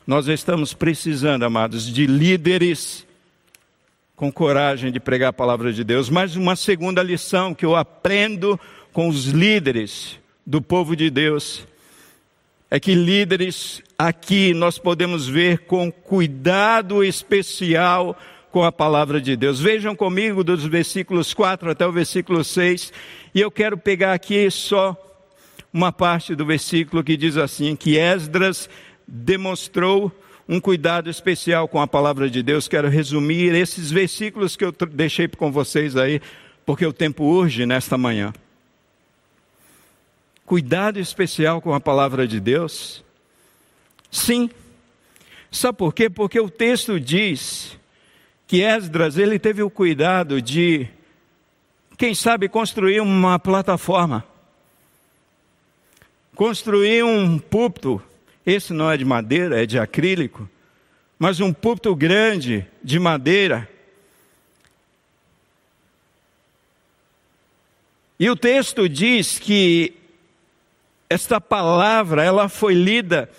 Nós 0.07 0.29
estamos 0.29 0.73
precisando, 0.73 1.43
amados, 1.43 1.85
de 1.93 2.07
líderes 2.07 3.05
com 4.15 4.31
coragem 4.31 4.93
de 4.93 4.99
pregar 5.01 5.31
a 5.31 5.33
palavra 5.33 5.73
de 5.73 5.83
Deus. 5.83 6.09
Mas 6.09 6.37
uma 6.37 6.55
segunda 6.55 7.03
lição 7.03 7.53
que 7.53 7.65
eu 7.65 7.75
aprendo 7.75 8.57
com 8.93 9.09
os 9.09 9.25
líderes 9.25 10.17
do 10.45 10.61
povo 10.61 10.95
de 10.95 11.09
Deus 11.09 11.67
é 12.71 12.79
que 12.79 12.95
líderes 12.95 13.83
aqui 13.97 14.53
nós 14.53 14.77
podemos 14.77 15.27
ver 15.27 15.59
com 15.59 15.91
cuidado 15.91 17.03
especial 17.03 18.17
com 18.51 18.63
a 18.63 18.71
palavra 18.71 19.19
de 19.19 19.35
Deus. 19.35 19.59
Vejam 19.59 19.95
comigo 19.95 20.43
dos 20.43 20.65
versículos 20.65 21.33
4 21.33 21.71
até 21.71 21.85
o 21.85 21.91
versículo 21.91 22.43
6, 22.43 22.93
e 23.33 23.41
eu 23.41 23.49
quero 23.49 23.77
pegar 23.77 24.13
aqui 24.13 24.49
só 24.51 24.95
uma 25.73 25.91
parte 25.91 26.35
do 26.35 26.45
versículo 26.45 27.03
que 27.03 27.17
diz 27.17 27.37
assim: 27.37 27.75
que 27.75 27.97
Esdras 27.97 28.69
demonstrou 29.07 30.11
um 30.47 30.59
cuidado 30.59 31.09
especial 31.09 31.67
com 31.67 31.81
a 31.81 31.87
palavra 31.87 32.29
de 32.29 32.41
Deus. 32.41 32.67
Quero 32.67 32.87
resumir 32.87 33.53
esses 33.53 33.91
versículos 33.91 34.55
que 34.55 34.63
eu 34.63 34.71
deixei 34.71 35.27
com 35.27 35.51
vocês 35.51 35.95
aí, 35.95 36.21
porque 36.65 36.85
o 36.85 36.93
tempo 36.93 37.23
urge 37.23 37.65
nesta 37.65 37.97
manhã 37.97 38.33
cuidado 40.47 40.97
especial 40.97 41.61
com 41.61 41.73
a 41.73 41.79
palavra 41.79 42.25
de 42.25 42.39
Deus? 42.39 43.03
Sim. 44.11 44.49
Sabe 45.51 45.77
por 45.77 45.93
quê? 45.93 46.09
Porque 46.09 46.39
o 46.39 46.49
texto 46.49 46.99
diz 46.99 47.77
que 48.45 48.61
Esdras 48.61 49.17
ele 49.17 49.37
teve 49.37 49.61
o 49.61 49.69
cuidado 49.69 50.41
de, 50.41 50.87
quem 51.97 52.15
sabe, 52.15 52.47
construir 52.47 53.01
uma 53.01 53.37
plataforma, 53.37 54.23
construir 56.35 57.03
um 57.03 57.37
púlpito. 57.37 58.01
Esse 58.45 58.71
não 58.71 58.89
é 58.89 58.95
de 58.95 59.03
madeira, 59.03 59.61
é 59.61 59.65
de 59.65 59.77
acrílico, 59.77 60.49
mas 61.19 61.39
um 61.39 61.51
púlpito 61.51 61.93
grande 61.95 62.65
de 62.81 62.99
madeira. 62.99 63.69
E 68.19 68.29
o 68.29 68.35
texto 68.35 68.87
diz 68.87 69.37
que 69.37 69.93
esta 71.09 71.39
palavra, 71.39 72.23
ela 72.23 72.49
foi 72.49 72.73
lida 72.73 73.29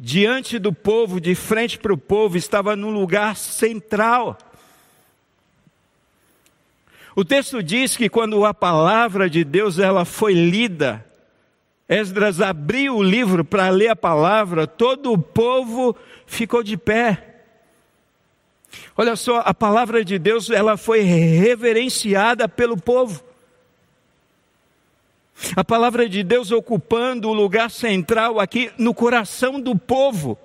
diante 0.00 0.60
do 0.60 0.72
povo, 0.72 1.20
de 1.20 1.34
frente 1.34 1.76
para 1.76 1.92
o 1.92 1.98
povo, 1.98 2.36
estava 2.36 2.76
no 2.76 2.88
lugar 2.88 3.36
central. 3.36 4.38
O 7.16 7.24
texto 7.24 7.60
diz 7.60 7.96
que 7.96 8.08
quando 8.08 8.44
a 8.44 8.54
palavra 8.54 9.28
de 9.28 9.42
Deus 9.42 9.80
ela 9.80 10.04
foi 10.04 10.34
lida, 10.34 11.04
Esdras 11.88 12.40
abriu 12.40 12.96
o 12.96 13.02
livro 13.02 13.44
para 13.44 13.70
ler 13.70 13.88
a 13.88 13.96
palavra, 13.96 14.68
todo 14.68 15.12
o 15.12 15.18
povo 15.18 15.96
ficou 16.26 16.62
de 16.62 16.76
pé. 16.76 17.24
Olha 18.96 19.16
só, 19.16 19.42
a 19.44 19.52
palavra 19.52 20.04
de 20.04 20.16
Deus 20.16 20.48
ela 20.48 20.76
foi 20.76 21.00
reverenciada 21.00 22.48
pelo 22.48 22.76
povo. 22.76 23.24
A 25.54 25.64
palavra 25.64 26.08
de 26.08 26.22
Deus 26.22 26.50
ocupando 26.50 27.28
o 27.28 27.32
lugar 27.32 27.70
central 27.70 28.40
aqui 28.40 28.70
no 28.76 28.92
coração 28.92 29.60
do 29.60 29.76
povo. 29.76 30.38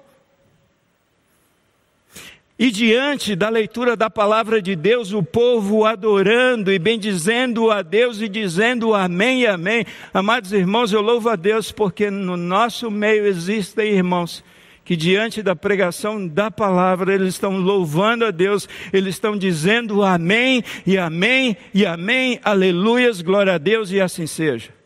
E 2.58 2.70
diante 2.70 3.36
da 3.36 3.50
leitura 3.50 3.96
da 3.96 4.10
palavra 4.10 4.62
de 4.62 4.76
Deus, 4.76 5.12
o 5.12 5.24
povo 5.24 5.86
adorando 5.86 6.72
e 6.72 6.78
bendizendo 6.78 7.72
a 7.72 7.82
Deus 7.82 8.22
e 8.22 8.30
dizendo 8.30 8.94
amém 8.94 9.46
amém. 9.46 9.86
Amados 10.14 10.54
irmãos, 10.54 10.94
eu 10.94 11.02
louvo 11.02 11.30
a 11.30 11.36
Deus 11.36 11.72
porque 11.72 12.12
no 12.12 12.38
nosso 12.38 12.92
meio 12.92 13.26
existem 13.26 13.94
irmãos 13.94 14.44
que 14.86 14.96
diante 14.96 15.42
da 15.42 15.56
pregação 15.56 16.28
da 16.28 16.52
palavra 16.52 17.14
eles 17.14 17.30
estão 17.30 17.58
louvando 17.58 18.26
a 18.26 18.32
Deus, 18.32 18.68
eles 18.92 19.16
estão 19.16 19.38
dizendo 19.38 20.04
amém 20.04 20.64
e 20.86 20.98
amém 20.98 21.56
e 21.74 21.86
amém, 21.86 22.40
aleluias, 22.44 23.22
glória 23.22 23.54
a 23.54 23.58
Deus 23.58 23.92
e 23.92 24.02
assim 24.02 24.28
seja. 24.28 24.83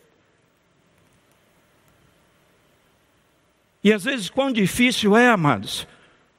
E 3.84 3.94
às 3.94 4.04
vezes, 4.04 4.30
quão 4.30 4.52
difícil 4.52 5.16
é, 5.16 5.28
amados, 5.30 5.88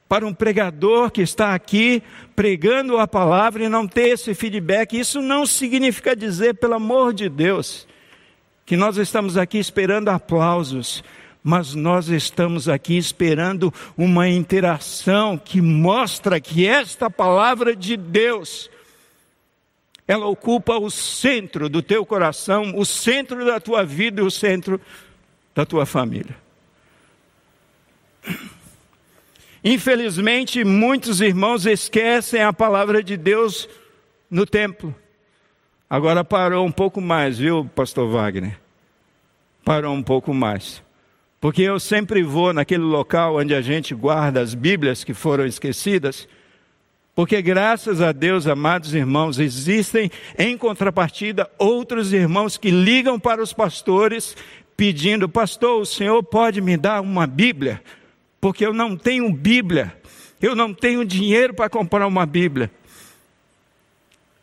para 0.08 0.26
um 0.26 0.32
pregador 0.32 1.10
que 1.10 1.20
está 1.20 1.54
aqui 1.54 2.02
pregando 2.34 2.96
a 2.96 3.06
palavra 3.06 3.64
e 3.64 3.68
não 3.68 3.86
ter 3.86 4.08
esse 4.08 4.34
feedback. 4.34 4.98
Isso 4.98 5.20
não 5.20 5.44
significa 5.44 6.16
dizer, 6.16 6.54
pelo 6.54 6.74
amor 6.74 7.12
de 7.12 7.28
Deus, 7.28 7.86
que 8.64 8.76
nós 8.76 8.96
estamos 8.96 9.36
aqui 9.36 9.58
esperando 9.58 10.08
aplausos, 10.08 11.04
mas 11.44 11.74
nós 11.74 12.08
estamos 12.08 12.68
aqui 12.68 12.96
esperando 12.96 13.72
uma 13.96 14.28
interação 14.28 15.36
que 15.36 15.60
mostra 15.60 16.40
que 16.40 16.66
esta 16.66 17.10
palavra 17.10 17.76
de 17.76 17.96
Deus 17.96 18.70
ela 20.06 20.26
ocupa 20.26 20.78
o 20.78 20.90
centro 20.90 21.68
do 21.68 21.82
teu 21.82 22.04
coração, 22.06 22.72
o 22.74 22.84
centro 22.86 23.44
da 23.44 23.60
tua 23.60 23.84
vida 23.84 24.22
e 24.22 24.24
o 24.24 24.30
centro 24.30 24.80
da 25.54 25.66
tua 25.66 25.84
família. 25.84 26.47
Infelizmente, 29.62 30.64
muitos 30.64 31.20
irmãos 31.20 31.66
esquecem 31.66 32.42
a 32.42 32.52
palavra 32.52 33.02
de 33.02 33.16
Deus 33.16 33.68
no 34.30 34.46
templo. 34.46 34.94
Agora 35.90 36.22
parou 36.22 36.66
um 36.66 36.72
pouco 36.72 37.00
mais, 37.00 37.38
viu, 37.38 37.64
pastor 37.74 38.08
Wagner? 38.10 38.58
Parou 39.64 39.94
um 39.94 40.02
pouco 40.02 40.32
mais. 40.32 40.82
Porque 41.40 41.62
eu 41.62 41.78
sempre 41.78 42.22
vou 42.22 42.52
naquele 42.52 42.82
local 42.82 43.36
onde 43.36 43.54
a 43.54 43.60
gente 43.60 43.94
guarda 43.94 44.40
as 44.40 44.54
Bíblias 44.54 45.04
que 45.04 45.14
foram 45.14 45.46
esquecidas. 45.46 46.28
Porque 47.14 47.40
graças 47.42 48.00
a 48.00 48.12
Deus, 48.12 48.46
amados 48.46 48.94
irmãos, 48.94 49.38
existem 49.38 50.10
em 50.38 50.56
contrapartida 50.56 51.50
outros 51.58 52.12
irmãos 52.12 52.56
que 52.56 52.70
ligam 52.70 53.18
para 53.18 53.42
os 53.42 53.52
pastores 53.52 54.36
pedindo: 54.76 55.28
Pastor, 55.28 55.80
o 55.80 55.86
senhor 55.86 56.22
pode 56.22 56.60
me 56.60 56.76
dar 56.76 57.00
uma 57.00 57.26
Bíblia? 57.26 57.82
Porque 58.40 58.64
eu 58.64 58.72
não 58.72 58.96
tenho 58.96 59.32
Bíblia, 59.32 59.96
eu 60.40 60.54
não 60.54 60.72
tenho 60.72 61.04
dinheiro 61.04 61.54
para 61.54 61.68
comprar 61.68 62.06
uma 62.06 62.24
Bíblia. 62.24 62.70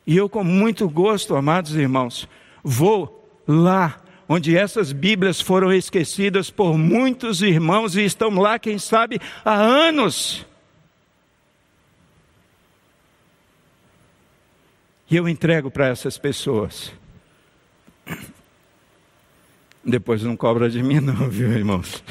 E 0.06 0.16
eu, 0.16 0.30
com 0.30 0.44
muito 0.44 0.88
gosto, 0.88 1.36
amados 1.36 1.76
irmãos, 1.76 2.28
vou 2.64 3.28
lá 3.48 4.02
onde 4.28 4.56
essas 4.58 4.92
Bíblias 4.92 5.40
foram 5.40 5.72
esquecidas 5.72 6.50
por 6.50 6.78
muitos 6.78 7.42
irmãos 7.42 7.96
e 7.96 8.04
estão 8.04 8.30
lá, 8.30 8.58
quem 8.60 8.78
sabe, 8.78 9.20
há 9.44 9.54
anos. 9.54 10.46
E 15.10 15.16
eu 15.16 15.30
entrego 15.30 15.70
para 15.70 15.88
essas 15.88 16.18
pessoas. 16.18 16.92
Depois 19.84 20.24
não 20.24 20.36
cobra 20.36 20.68
de 20.70 20.82
mim, 20.82 21.00
não, 21.00 21.30
viu, 21.30 21.52
irmãos? 21.52 22.04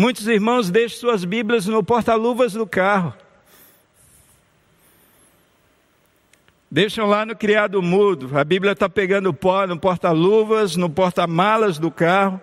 Muitos 0.00 0.26
irmãos 0.26 0.70
deixam 0.70 0.98
suas 0.98 1.26
Bíblias 1.26 1.66
no 1.66 1.84
porta-luvas 1.84 2.54
do 2.54 2.66
carro. 2.66 3.12
Deixam 6.70 7.06
lá 7.06 7.26
no 7.26 7.36
criado 7.36 7.82
mudo. 7.82 8.38
A 8.38 8.42
Bíblia 8.42 8.72
está 8.72 8.88
pegando 8.88 9.34
pó 9.34 9.66
no 9.66 9.78
porta-luvas, 9.78 10.74
no 10.74 10.88
porta-malas 10.88 11.78
do 11.78 11.90
carro. 11.90 12.40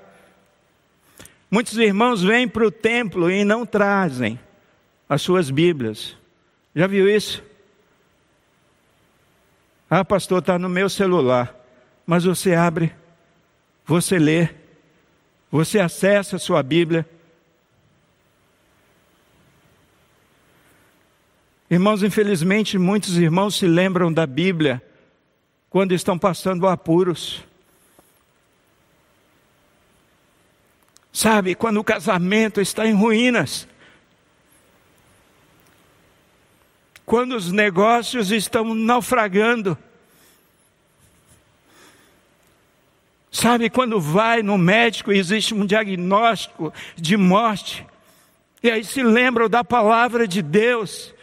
Muitos 1.50 1.76
irmãos 1.80 2.22
vêm 2.22 2.48
para 2.48 2.64
o 2.64 2.70
templo 2.70 3.28
e 3.32 3.44
não 3.44 3.66
trazem 3.66 4.40
as 5.10 5.24
suas 5.24 5.50
Bíblias. 5.50 6.16
Já 6.76 6.86
viu 6.86 7.10
isso? 7.10 7.42
Ah, 9.90 10.06
pastor, 10.06 10.42
está 10.42 10.60
no 10.60 10.70
meu 10.70 10.90
celular. 10.90 11.56
Mas 12.06 12.24
você 12.24 12.54
abre, 12.54 12.94
você 13.84 14.20
lê, 14.20 14.50
você 15.50 15.80
acessa 15.80 16.36
a 16.36 16.40
sua 16.40 16.62
Bíblia. 16.62 17.17
Irmãos, 21.70 22.02
infelizmente, 22.02 22.78
muitos 22.78 23.18
irmãos 23.18 23.56
se 23.56 23.68
lembram 23.68 24.12
da 24.12 24.26
Bíblia 24.26 24.82
quando 25.70 25.94
estão 25.94 26.18
passando 26.18 26.66
apuros. 26.66 27.44
Sabe, 31.12 31.56
quando 31.56 31.78
o 31.78 31.84
casamento 31.84 32.62
está 32.62 32.88
em 32.88 32.94
ruínas. 32.94 33.68
Quando 37.06 37.36
os 37.36 37.52
negócios 37.52 38.32
estão 38.32 38.74
naufragando. 38.74 39.78
Sabe, 43.30 43.70
quando 43.70 44.00
vai 44.00 44.42
no 44.42 44.58
médico 44.58 45.12
e 45.12 45.20
existe 45.20 45.54
um 45.54 45.66
diagnóstico 45.66 46.74
de 46.96 47.18
morte, 47.18 47.86
e 48.64 48.72
aí 48.72 48.86
se 48.86 49.04
lembram 49.04 49.50
da 49.50 49.64
palavra 49.64 50.28
de 50.28 50.42
Deus, 50.42 51.14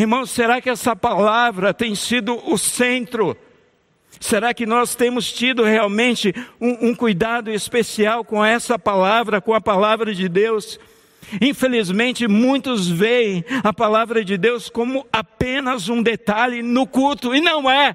Irmãos, 0.00 0.30
será 0.30 0.62
que 0.62 0.70
essa 0.70 0.96
palavra 0.96 1.74
tem 1.74 1.94
sido 1.94 2.40
o 2.50 2.56
centro? 2.56 3.36
Será 4.18 4.54
que 4.54 4.64
nós 4.64 4.94
temos 4.94 5.30
tido 5.30 5.62
realmente 5.62 6.34
um, 6.58 6.88
um, 6.88 6.94
cuidado 6.94 7.50
especial 7.50 8.24
com 8.24 8.42
essa 8.42 8.78
palavra, 8.78 9.42
com 9.42 9.52
a 9.52 9.60
palavra 9.60 10.14
de 10.14 10.26
Deus? 10.26 10.80
Infelizmente, 11.38 12.26
muitos 12.26 12.88
veem 12.88 13.44
a 13.62 13.74
palavra 13.74 14.24
de 14.24 14.38
Deus 14.38 14.70
como 14.70 15.06
apenas 15.12 15.90
um 15.90 16.02
detalhe 16.02 16.62
no 16.62 16.86
culto, 16.86 17.34
e 17.34 17.40
não 17.42 17.70
é. 17.70 17.94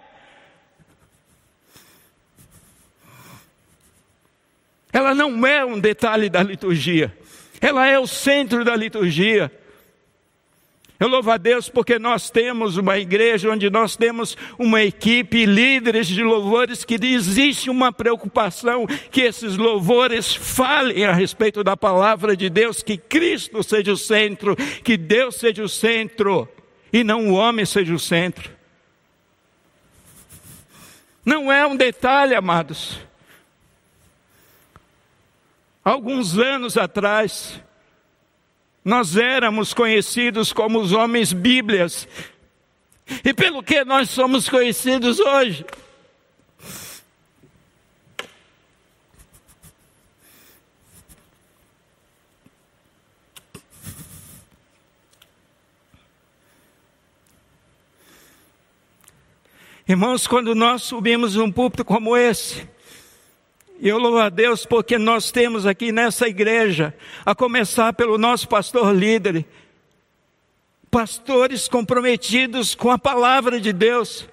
Ela 4.94 5.16
não 5.16 5.44
é 5.48 5.66
um 5.66 5.80
detalhe 5.80 6.30
da 6.30 6.44
liturgia, 6.44 7.18
ela 7.60 7.88
é 7.88 7.98
o 7.98 8.06
centro 8.06 8.64
da 8.64 8.76
liturgia. 8.76 9.52
Eu 10.98 11.10
louvo 11.10 11.30
a 11.30 11.38
Deus 11.38 11.68
porque 11.68 12.00
nós 12.00 12.30
temos 12.30 12.78
uma 12.78 12.98
igreja 12.98 13.52
onde 13.52 13.70
nós 13.70 13.98
temos 13.98 14.38
uma 14.58 14.82
equipe, 14.82 15.46
líderes 15.46 16.08
de 16.08 16.24
louvores, 16.24 16.86
que 16.86 16.96
existe 17.02 17.70
uma 17.70 17.92
preocupação 17.92 18.88
que 19.12 19.22
esses 19.22 19.58
louvores 19.58 20.34
falem 20.34 21.04
a 21.04 21.12
respeito 21.12 21.64
da 21.64 21.76
palavra 21.76 22.36
de 22.36 22.50
Deus, 22.50 22.82
que 22.82 22.98
Cristo 22.98 23.62
seja 23.62 23.92
o 23.92 23.98
centro, 23.98 24.56
que 24.56 24.96
Deus 24.96 25.36
seja 25.36 25.64
o 25.64 25.70
centro 25.70 26.48
e 26.94 27.04
não 27.04 27.28
o 27.28 27.34
homem 27.34 27.66
seja 27.66 27.94
o 27.94 28.00
centro. 28.00 28.56
Não 31.26 31.52
é 31.52 31.68
um 31.68 31.76
detalhe, 31.76 32.36
amados. 32.36 33.00
Alguns 35.84 36.38
anos 36.38 36.78
atrás, 36.78 37.62
nós 38.86 39.18
éramos 39.18 39.74
conhecidos 39.74 40.54
como 40.54 40.80
os 40.80 40.92
homens 40.92 41.34
Bíblias. 41.34 42.08
E 43.24 43.34
pelo 43.34 43.64
que 43.64 43.84
nós 43.84 44.12
somos 44.12 44.48
conhecidos 44.48 45.20
hoje? 45.20 45.66
Irmãos, 59.88 60.28
quando 60.28 60.54
nós 60.54 60.84
subimos 60.84 61.36
um 61.36 61.52
púlpito 61.52 61.84
como 61.84 62.16
esse, 62.16 62.68
eu 63.90 63.98
louvo 63.98 64.20
a 64.20 64.30
Deus 64.30 64.66
porque 64.66 64.98
nós 64.98 65.32
temos 65.32 65.66
aqui 65.66 65.92
nessa 65.92 66.28
igreja, 66.28 66.94
a 67.26 67.36
começar 67.36 67.94
pelo 67.94 68.18
nosso 68.18 68.48
pastor 68.48 68.94
líder, 68.96 69.46
pastores 70.90 71.68
comprometidos 71.68 72.74
com 72.74 72.90
a 72.90 72.98
palavra 72.98 73.60
de 73.60 73.72
Deus, 73.72 74.28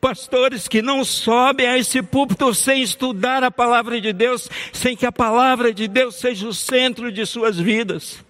pastores 0.00 0.68
que 0.68 0.82
não 0.82 1.04
sobem 1.04 1.66
a 1.66 1.78
esse 1.78 2.02
púlpito 2.02 2.52
sem 2.54 2.82
estudar 2.82 3.42
a 3.42 3.50
palavra 3.50 4.00
de 4.00 4.12
Deus, 4.12 4.48
sem 4.72 4.96
que 4.96 5.06
a 5.06 5.12
palavra 5.12 5.72
de 5.72 5.88
Deus 5.88 6.16
seja 6.16 6.46
o 6.46 6.52
centro 6.52 7.10
de 7.10 7.24
suas 7.24 7.58
vidas. 7.58 8.22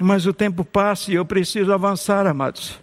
Mas 0.00 0.26
o 0.26 0.32
tempo 0.32 0.64
passa 0.64 1.12
e 1.12 1.14
eu 1.14 1.24
preciso 1.24 1.72
avançar, 1.72 2.26
amados. 2.26 2.78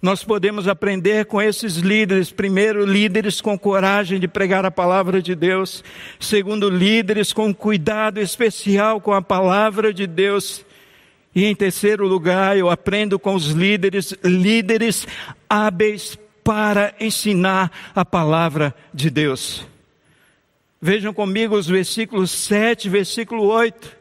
Nós 0.00 0.22
podemos 0.22 0.68
aprender 0.68 1.26
com 1.26 1.42
esses 1.42 1.76
líderes, 1.76 2.30
primeiro, 2.30 2.86
líderes 2.86 3.40
com 3.40 3.58
coragem 3.58 4.20
de 4.20 4.28
pregar 4.28 4.64
a 4.64 4.70
palavra 4.70 5.20
de 5.20 5.34
Deus, 5.34 5.82
segundo, 6.20 6.70
líderes 6.70 7.32
com 7.32 7.52
cuidado 7.52 8.20
especial 8.20 9.00
com 9.00 9.12
a 9.12 9.20
palavra 9.20 9.92
de 9.92 10.06
Deus, 10.06 10.64
e 11.34 11.44
em 11.44 11.54
terceiro 11.54 12.06
lugar, 12.06 12.56
eu 12.56 12.70
aprendo 12.70 13.18
com 13.18 13.34
os 13.34 13.48
líderes, 13.48 14.14
líderes 14.22 15.06
hábeis 15.50 16.16
para 16.44 16.94
ensinar 17.00 17.92
a 17.92 18.04
palavra 18.04 18.74
de 18.94 19.10
Deus. 19.10 19.66
Vejam 20.80 21.12
comigo 21.12 21.56
os 21.56 21.66
versículos 21.66 22.30
7, 22.30 22.88
versículo 22.88 23.44
8. 23.46 23.97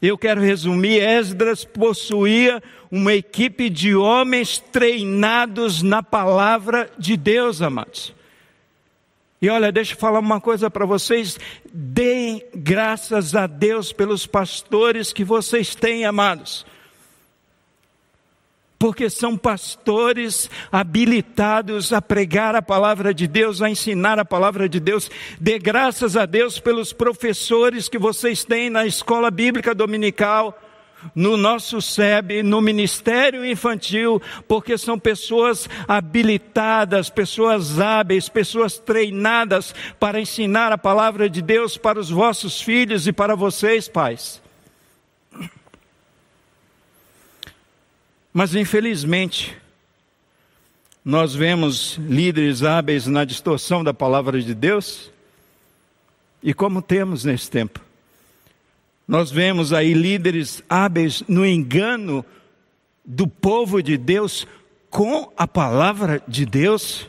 Eu 0.00 0.16
quero 0.16 0.40
resumir: 0.40 1.02
Esdras 1.02 1.64
possuía 1.64 2.62
uma 2.90 3.14
equipe 3.14 3.68
de 3.68 3.94
homens 3.94 4.58
treinados 4.58 5.82
na 5.82 6.02
palavra 6.02 6.90
de 6.98 7.16
Deus, 7.16 7.60
amados. 7.60 8.14
E 9.40 9.48
olha, 9.48 9.70
deixa 9.70 9.94
eu 9.94 9.98
falar 9.98 10.20
uma 10.20 10.40
coisa 10.40 10.70
para 10.70 10.86
vocês: 10.86 11.38
deem 11.72 12.42
graças 12.54 13.34
a 13.34 13.46
Deus 13.46 13.92
pelos 13.92 14.26
pastores 14.26 15.12
que 15.12 15.24
vocês 15.24 15.74
têm, 15.74 16.04
amados 16.04 16.64
porque 18.78 19.10
são 19.10 19.36
pastores 19.36 20.48
habilitados 20.70 21.92
a 21.92 22.00
pregar 22.00 22.54
a 22.54 22.62
palavra 22.62 23.12
de 23.12 23.26
Deus, 23.26 23.60
a 23.60 23.68
ensinar 23.68 24.18
a 24.18 24.24
palavra 24.24 24.68
de 24.68 24.78
Deus. 24.78 25.10
Dê 25.40 25.58
graças 25.58 26.16
a 26.16 26.24
Deus 26.24 26.60
pelos 26.60 26.92
professores 26.92 27.88
que 27.88 27.98
vocês 27.98 28.44
têm 28.44 28.70
na 28.70 28.86
escola 28.86 29.30
bíblica 29.30 29.74
dominical, 29.74 30.56
no 31.14 31.36
nosso 31.36 31.80
SEB, 31.80 32.42
no 32.42 32.60
ministério 32.60 33.46
infantil, 33.46 34.20
porque 34.46 34.76
são 34.76 34.98
pessoas 34.98 35.68
habilitadas, 35.86 37.08
pessoas 37.08 37.78
hábeis, 37.78 38.28
pessoas 38.28 38.78
treinadas 38.78 39.74
para 39.98 40.20
ensinar 40.20 40.72
a 40.72 40.78
palavra 40.78 41.28
de 41.30 41.40
Deus 41.40 41.76
para 41.76 42.00
os 42.00 42.10
vossos 42.10 42.60
filhos 42.60 43.06
e 43.06 43.12
para 43.12 43.36
vocês, 43.36 43.88
pais. 43.88 44.42
Mas 48.32 48.54
infelizmente, 48.54 49.56
nós 51.04 51.34
vemos 51.34 51.96
líderes 51.98 52.62
hábeis 52.62 53.06
na 53.06 53.24
distorção 53.24 53.82
da 53.82 53.94
palavra 53.94 54.40
de 54.40 54.54
Deus, 54.54 55.10
e 56.42 56.52
como 56.52 56.82
temos 56.82 57.24
nesse 57.24 57.50
tempo. 57.50 57.80
Nós 59.06 59.30
vemos 59.30 59.72
aí 59.72 59.94
líderes 59.94 60.62
hábeis 60.68 61.22
no 61.26 61.46
engano 61.46 62.24
do 63.02 63.26
povo 63.26 63.82
de 63.82 63.96
Deus 63.96 64.46
com 64.90 65.32
a 65.34 65.46
palavra 65.46 66.22
de 66.28 66.44
Deus. 66.44 67.08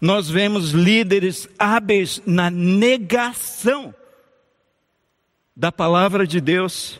Nós 0.00 0.28
vemos 0.30 0.70
líderes 0.70 1.48
hábeis 1.58 2.22
na 2.24 2.50
negação 2.50 3.94
da 5.54 5.70
palavra 5.70 6.26
de 6.26 6.40
Deus. 6.40 6.98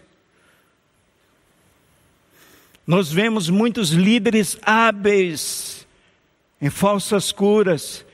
Nós 2.86 3.10
vemos 3.10 3.50
muitos 3.50 3.90
líderes 3.90 4.56
hábeis 4.62 5.86
em 6.60 6.70
falsas 6.70 7.32
curas, 7.32 8.06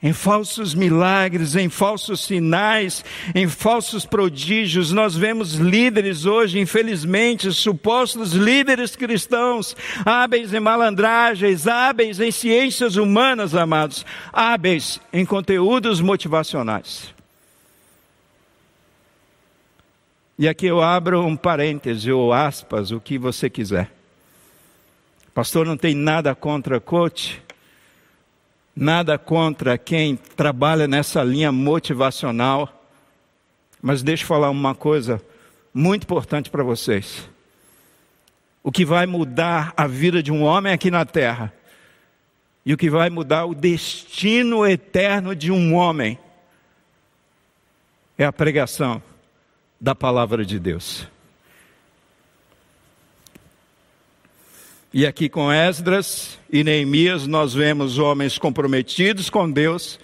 em 0.00 0.12
falsos 0.12 0.74
milagres, 0.74 1.56
em 1.56 1.68
falsos 1.68 2.24
sinais, 2.24 3.04
em 3.34 3.48
falsos 3.48 4.06
prodígios. 4.06 4.92
Nós 4.92 5.16
vemos 5.16 5.54
líderes 5.54 6.24
hoje, 6.24 6.60
infelizmente, 6.60 7.50
supostos 7.52 8.32
líderes 8.32 8.94
cristãos, 8.94 9.74
hábeis 10.04 10.54
em 10.54 10.60
malandragens, 10.60 11.66
hábeis 11.66 12.20
em 12.20 12.30
ciências 12.30 12.94
humanas, 12.94 13.54
amados, 13.56 14.06
hábeis 14.32 15.00
em 15.12 15.26
conteúdos 15.26 16.00
motivacionais. 16.00 17.12
E 20.38 20.46
aqui 20.46 20.66
eu 20.66 20.82
abro 20.82 21.22
um 21.22 21.34
parêntese 21.34 22.12
ou 22.12 22.32
aspas, 22.32 22.90
o 22.90 23.00
que 23.00 23.18
você 23.18 23.48
quiser. 23.48 23.95
Pastor, 25.36 25.66
não 25.66 25.76
tem 25.76 25.94
nada 25.94 26.34
contra 26.34 26.80
coach, 26.80 27.42
nada 28.74 29.18
contra 29.18 29.76
quem 29.76 30.16
trabalha 30.16 30.88
nessa 30.88 31.22
linha 31.22 31.52
motivacional, 31.52 32.88
mas 33.82 34.02
deixa 34.02 34.22
eu 34.22 34.28
falar 34.28 34.48
uma 34.48 34.74
coisa 34.74 35.22
muito 35.74 36.04
importante 36.04 36.48
para 36.48 36.64
vocês. 36.64 37.28
O 38.62 38.72
que 38.72 38.82
vai 38.82 39.04
mudar 39.04 39.74
a 39.76 39.86
vida 39.86 40.22
de 40.22 40.32
um 40.32 40.42
homem 40.42 40.72
aqui 40.72 40.90
na 40.90 41.04
terra 41.04 41.52
e 42.64 42.72
o 42.72 42.78
que 42.78 42.88
vai 42.88 43.10
mudar 43.10 43.44
o 43.44 43.54
destino 43.54 44.66
eterno 44.66 45.36
de 45.36 45.52
um 45.52 45.74
homem 45.74 46.18
é 48.16 48.24
a 48.24 48.32
pregação 48.32 49.02
da 49.78 49.94
palavra 49.94 50.46
de 50.46 50.58
Deus. 50.58 51.06
E 54.98 55.04
aqui 55.04 55.28
com 55.28 55.52
Esdras 55.52 56.38
e 56.50 56.64
Neemias 56.64 57.26
nós 57.26 57.52
vemos 57.52 57.98
homens 57.98 58.38
comprometidos 58.38 59.28
com 59.28 59.50
Deus, 59.50 60.00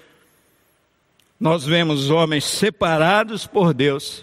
nós 1.40 1.64
vemos 1.64 2.10
homens 2.10 2.44
separados 2.44 3.46
por 3.46 3.72
Deus 3.72 4.22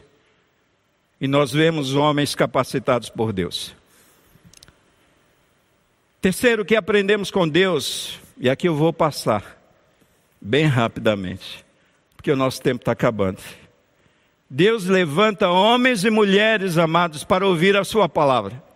e 1.20 1.28
nós 1.28 1.51
vemos 1.51 1.95
homens 1.95 2.36
capacitados 2.36 3.09
por 3.09 3.34
Deus. 3.34 3.74
Terceiro, 6.22 6.63
que 6.63 6.76
aprendemos 6.76 7.32
com 7.32 7.49
Deus 7.49 8.20
e 8.38 8.47
aqui 8.47 8.67
eu 8.67 8.76
vou 8.76 8.93
passar 8.93 9.59
bem 10.39 10.65
rapidamente, 10.65 11.65
porque 12.15 12.32
o 12.32 12.36
nosso 12.36 12.61
tempo 12.61 12.84
está 12.84 12.91
acabando. 12.91 13.41
Deus 14.47 14.86
levanta 14.86 15.49
homens 15.49 16.05
e 16.05 16.11
mulheres 16.11 16.78
amados 16.78 17.24
para 17.24 17.47
ouvir 17.47 17.76
a 17.76 17.84
Sua 17.84 18.07
palavra. 18.07 18.68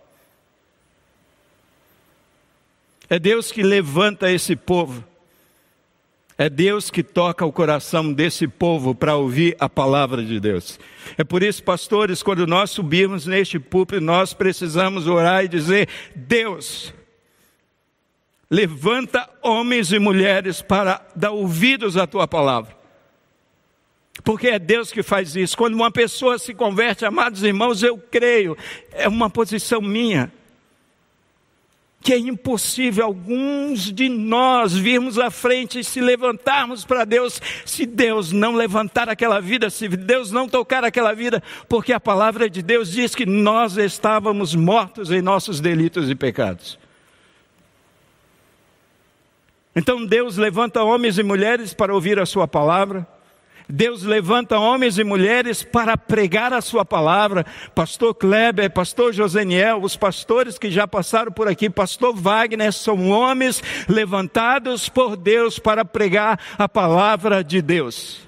É 3.08 3.18
Deus 3.18 3.52
que 3.52 3.62
levanta 3.62 4.30
esse 4.30 4.56
povo. 4.56 5.04
É 6.36 6.50
Deus 6.50 6.90
que 6.90 7.02
toca 7.02 7.46
o 7.46 7.52
coração 7.52 8.12
desse 8.12 8.48
povo 8.48 8.92
para 8.94 9.14
ouvir 9.14 9.56
a 9.60 9.68
palavra 9.68 10.22
de 10.24 10.40
Deus. 10.40 10.80
É 11.16 11.22
por 11.22 11.44
isso, 11.44 11.62
pastores, 11.62 12.24
quando 12.24 12.44
nós 12.46 12.70
subirmos 12.70 13.24
neste 13.24 13.58
púlpito, 13.60 14.00
nós 14.00 14.34
precisamos 14.34 15.06
orar 15.06 15.44
e 15.44 15.48
dizer: 15.48 15.88
Deus, 16.16 16.92
levanta 18.50 19.28
homens 19.40 19.92
e 19.92 19.98
mulheres 20.00 20.60
para 20.60 21.06
dar 21.14 21.30
ouvidos 21.30 21.96
à 21.96 22.04
tua 22.04 22.26
palavra. 22.26 22.76
Porque 24.24 24.48
é 24.48 24.58
Deus 24.58 24.90
que 24.90 25.02
faz 25.02 25.36
isso. 25.36 25.56
Quando 25.56 25.74
uma 25.74 25.90
pessoa 25.90 26.38
se 26.38 26.52
converte, 26.52 27.04
amados 27.04 27.44
irmãos, 27.44 27.82
eu 27.82 27.96
creio, 27.96 28.56
é 28.90 29.08
uma 29.08 29.30
posição 29.30 29.80
minha. 29.80 30.32
Que 32.04 32.12
é 32.12 32.18
impossível 32.18 33.06
alguns 33.06 33.90
de 33.90 34.08
nós 34.08 34.72
virmos 34.74 35.18
à 35.18 35.30
frente 35.30 35.80
e 35.80 35.84
se 35.84 36.00
levantarmos 36.00 36.84
para 36.84 37.04
Deus, 37.04 37.40
se 37.64 37.84
Deus 37.84 38.30
não 38.30 38.54
levantar 38.54 39.08
aquela 39.08 39.40
vida, 39.40 39.70
se 39.70 39.88
Deus 39.88 40.30
não 40.30 40.46
tocar 40.46 40.84
aquela 40.84 41.12
vida, 41.14 41.42
porque 41.68 41.92
a 41.92 41.98
palavra 41.98 42.48
de 42.48 42.62
Deus 42.62 42.92
diz 42.92 43.14
que 43.14 43.26
nós 43.26 43.76
estávamos 43.76 44.54
mortos 44.54 45.10
em 45.10 45.20
nossos 45.20 45.60
delitos 45.60 46.08
e 46.08 46.14
pecados. 46.14 46.78
Então 49.74 50.06
Deus 50.06 50.36
levanta 50.36 50.84
homens 50.84 51.18
e 51.18 51.22
mulheres 51.22 51.74
para 51.74 51.92
ouvir 51.92 52.20
a 52.20 52.26
Sua 52.26 52.46
palavra. 52.46 53.06
Deus 53.68 54.02
levanta 54.02 54.58
homens 54.58 54.98
e 54.98 55.04
mulheres 55.04 55.62
para 55.62 55.96
pregar 55.96 56.52
a 56.52 56.60
Sua 56.60 56.84
palavra. 56.84 57.46
Pastor 57.74 58.14
Kleber, 58.14 58.70
Pastor 58.70 59.12
Joseniel, 59.12 59.80
os 59.82 59.96
pastores 59.96 60.58
que 60.58 60.70
já 60.70 60.86
passaram 60.86 61.32
por 61.32 61.48
aqui, 61.48 61.70
Pastor 61.70 62.14
Wagner, 62.14 62.72
são 62.72 63.08
homens 63.08 63.62
levantados 63.88 64.88
por 64.88 65.16
Deus 65.16 65.58
para 65.58 65.84
pregar 65.84 66.38
a 66.58 66.68
palavra 66.68 67.42
de 67.42 67.62
Deus. 67.62 68.20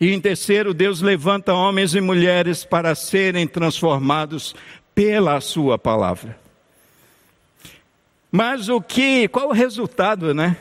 E 0.00 0.10
em 0.10 0.20
terceiro, 0.20 0.72
Deus 0.72 1.00
levanta 1.00 1.52
homens 1.52 1.94
e 1.94 2.00
mulheres 2.00 2.64
para 2.64 2.94
serem 2.94 3.46
transformados 3.46 4.54
pela 4.94 5.38
Sua 5.40 5.78
palavra. 5.78 6.38
Mas 8.30 8.70
o 8.70 8.80
que, 8.80 9.28
qual 9.28 9.50
o 9.50 9.52
resultado, 9.52 10.32
né? 10.32 10.56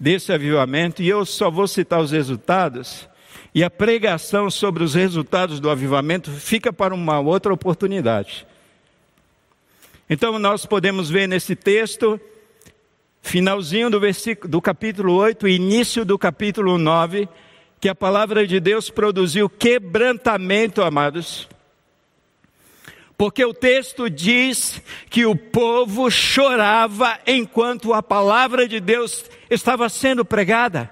Desse 0.00 0.32
avivamento, 0.32 1.02
e 1.02 1.08
eu 1.08 1.24
só 1.24 1.50
vou 1.50 1.66
citar 1.66 2.00
os 2.00 2.12
resultados, 2.12 3.08
e 3.54 3.64
a 3.64 3.70
pregação 3.70 4.50
sobre 4.50 4.84
os 4.84 4.94
resultados 4.94 5.58
do 5.58 5.68
avivamento 5.68 6.30
fica 6.30 6.72
para 6.72 6.94
uma 6.94 7.18
outra 7.18 7.52
oportunidade. 7.52 8.46
Então 10.08 10.38
nós 10.38 10.64
podemos 10.64 11.10
ver 11.10 11.26
nesse 11.26 11.56
texto, 11.56 12.20
finalzinho 13.20 13.90
do, 13.90 13.98
versículo, 13.98 14.48
do 14.48 14.60
capítulo 14.60 15.14
8, 15.14 15.48
início 15.48 16.04
do 16.04 16.16
capítulo 16.16 16.78
9, 16.78 17.28
que 17.80 17.88
a 17.88 17.94
palavra 17.94 18.46
de 18.46 18.60
Deus 18.60 18.90
produziu 18.90 19.48
quebrantamento, 19.48 20.82
amados 20.82 21.48
porque 23.18 23.44
o 23.44 23.52
texto 23.52 24.08
diz 24.08 24.80
que 25.10 25.26
o 25.26 25.34
povo 25.34 26.08
chorava 26.08 27.18
enquanto 27.26 27.92
a 27.92 28.00
palavra 28.00 28.68
de 28.68 28.78
Deus 28.78 29.24
estava 29.50 29.88
sendo 29.88 30.24
pregada. 30.24 30.88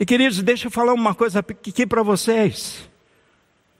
E 0.00 0.06
queridos, 0.06 0.42
deixa 0.42 0.68
eu 0.68 0.70
falar 0.70 0.94
uma 0.94 1.14
coisa 1.14 1.40
aqui 1.40 1.86
para 1.86 2.02
vocês. 2.02 2.88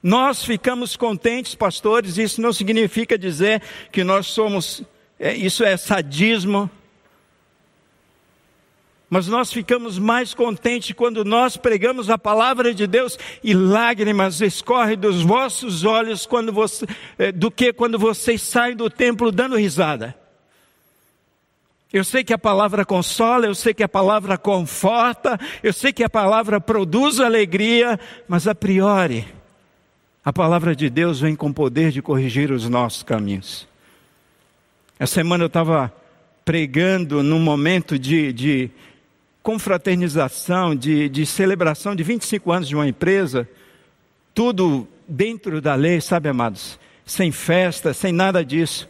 Nós 0.01 0.45
ficamos 0.45 0.95
contentes, 0.95 1.55
pastores, 1.55 2.19
isso 2.19 2.39
não 2.39 2.53
significa 2.53 3.17
dizer 3.17 3.63
que 3.91 4.03
nós 4.03 4.27
somos, 4.27 4.83
é, 5.19 5.35
isso 5.35 5.63
é 5.63 5.75
sadismo, 5.75 6.69
mas 9.09 9.27
nós 9.27 9.51
ficamos 9.51 9.97
mais 9.97 10.33
contentes 10.33 10.91
quando 10.91 11.23
nós 11.23 11.55
pregamos 11.55 12.09
a 12.09 12.17
palavra 12.17 12.73
de 12.73 12.85
Deus 12.85 13.17
e 13.43 13.53
lágrimas 13.53 14.41
escorrem 14.41 14.97
dos 14.97 15.21
vossos 15.21 15.85
olhos 15.85 16.25
quando 16.25 16.51
você, 16.51 16.85
eh, 17.17 17.31
do 17.31 17.49
que 17.49 17.71
quando 17.71 17.97
vocês 17.97 18.41
saem 18.41 18.75
do 18.75 18.89
templo 18.89 19.31
dando 19.31 19.57
risada. 19.57 20.15
Eu 21.91 22.03
sei 22.03 22.21
que 22.21 22.33
a 22.33 22.37
palavra 22.37 22.83
consola, 22.83 23.45
eu 23.45 23.55
sei 23.55 23.73
que 23.73 23.83
a 23.83 23.87
palavra 23.87 24.37
conforta, 24.37 25.39
eu 25.63 25.71
sei 25.71 25.93
que 25.93 26.03
a 26.03 26.09
palavra 26.09 26.59
produz 26.59 27.21
alegria, 27.21 27.97
mas 28.27 28.45
a 28.45 28.53
priori, 28.53 29.25
a 30.23 30.33
palavra 30.33 30.75
de 30.75 30.89
Deus 30.89 31.21
vem 31.21 31.33
com 31.33 31.53
poder 31.53 31.91
de 31.91 32.01
corrigir 32.01 32.51
os 32.51 32.67
nossos 32.67 33.03
caminhos. 33.03 33.65
Essa 34.99 35.13
semana 35.13 35.45
eu 35.45 35.47
estava 35.47 35.93
pregando 36.43 37.23
num 37.23 37.39
momento 37.39 37.97
de, 37.97 38.33
de, 38.33 38.71
confraternização, 39.47 40.75
de, 40.75 41.07
de 41.07 41.25
celebração 41.25 41.95
de 41.95 42.03
25 42.03 42.51
anos 42.51 42.67
de 42.67 42.75
uma 42.75 42.85
empresa, 42.85 43.47
tudo 44.33 44.85
dentro 45.07 45.61
da 45.61 45.73
lei, 45.73 46.01
sabe, 46.01 46.27
amados? 46.27 46.77
Sem 47.05 47.31
festa, 47.31 47.93
sem 47.93 48.11
nada 48.11 48.43
disso. 48.43 48.89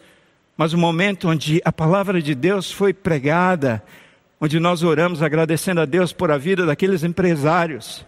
Mas 0.57 0.73
o 0.73 0.77
momento 0.79 1.29
onde 1.29 1.61
a 1.63 1.71
palavra 1.71 2.19
de 2.23 2.33
Deus 2.33 2.71
foi 2.71 2.91
pregada, 2.91 3.83
onde 4.41 4.59
nós 4.59 4.81
oramos 4.81 5.21
agradecendo 5.21 5.79
a 5.79 5.85
Deus 5.85 6.11
por 6.11 6.31
a 6.31 6.39
vida 6.39 6.65
daqueles 6.65 7.03
empresários. 7.03 8.03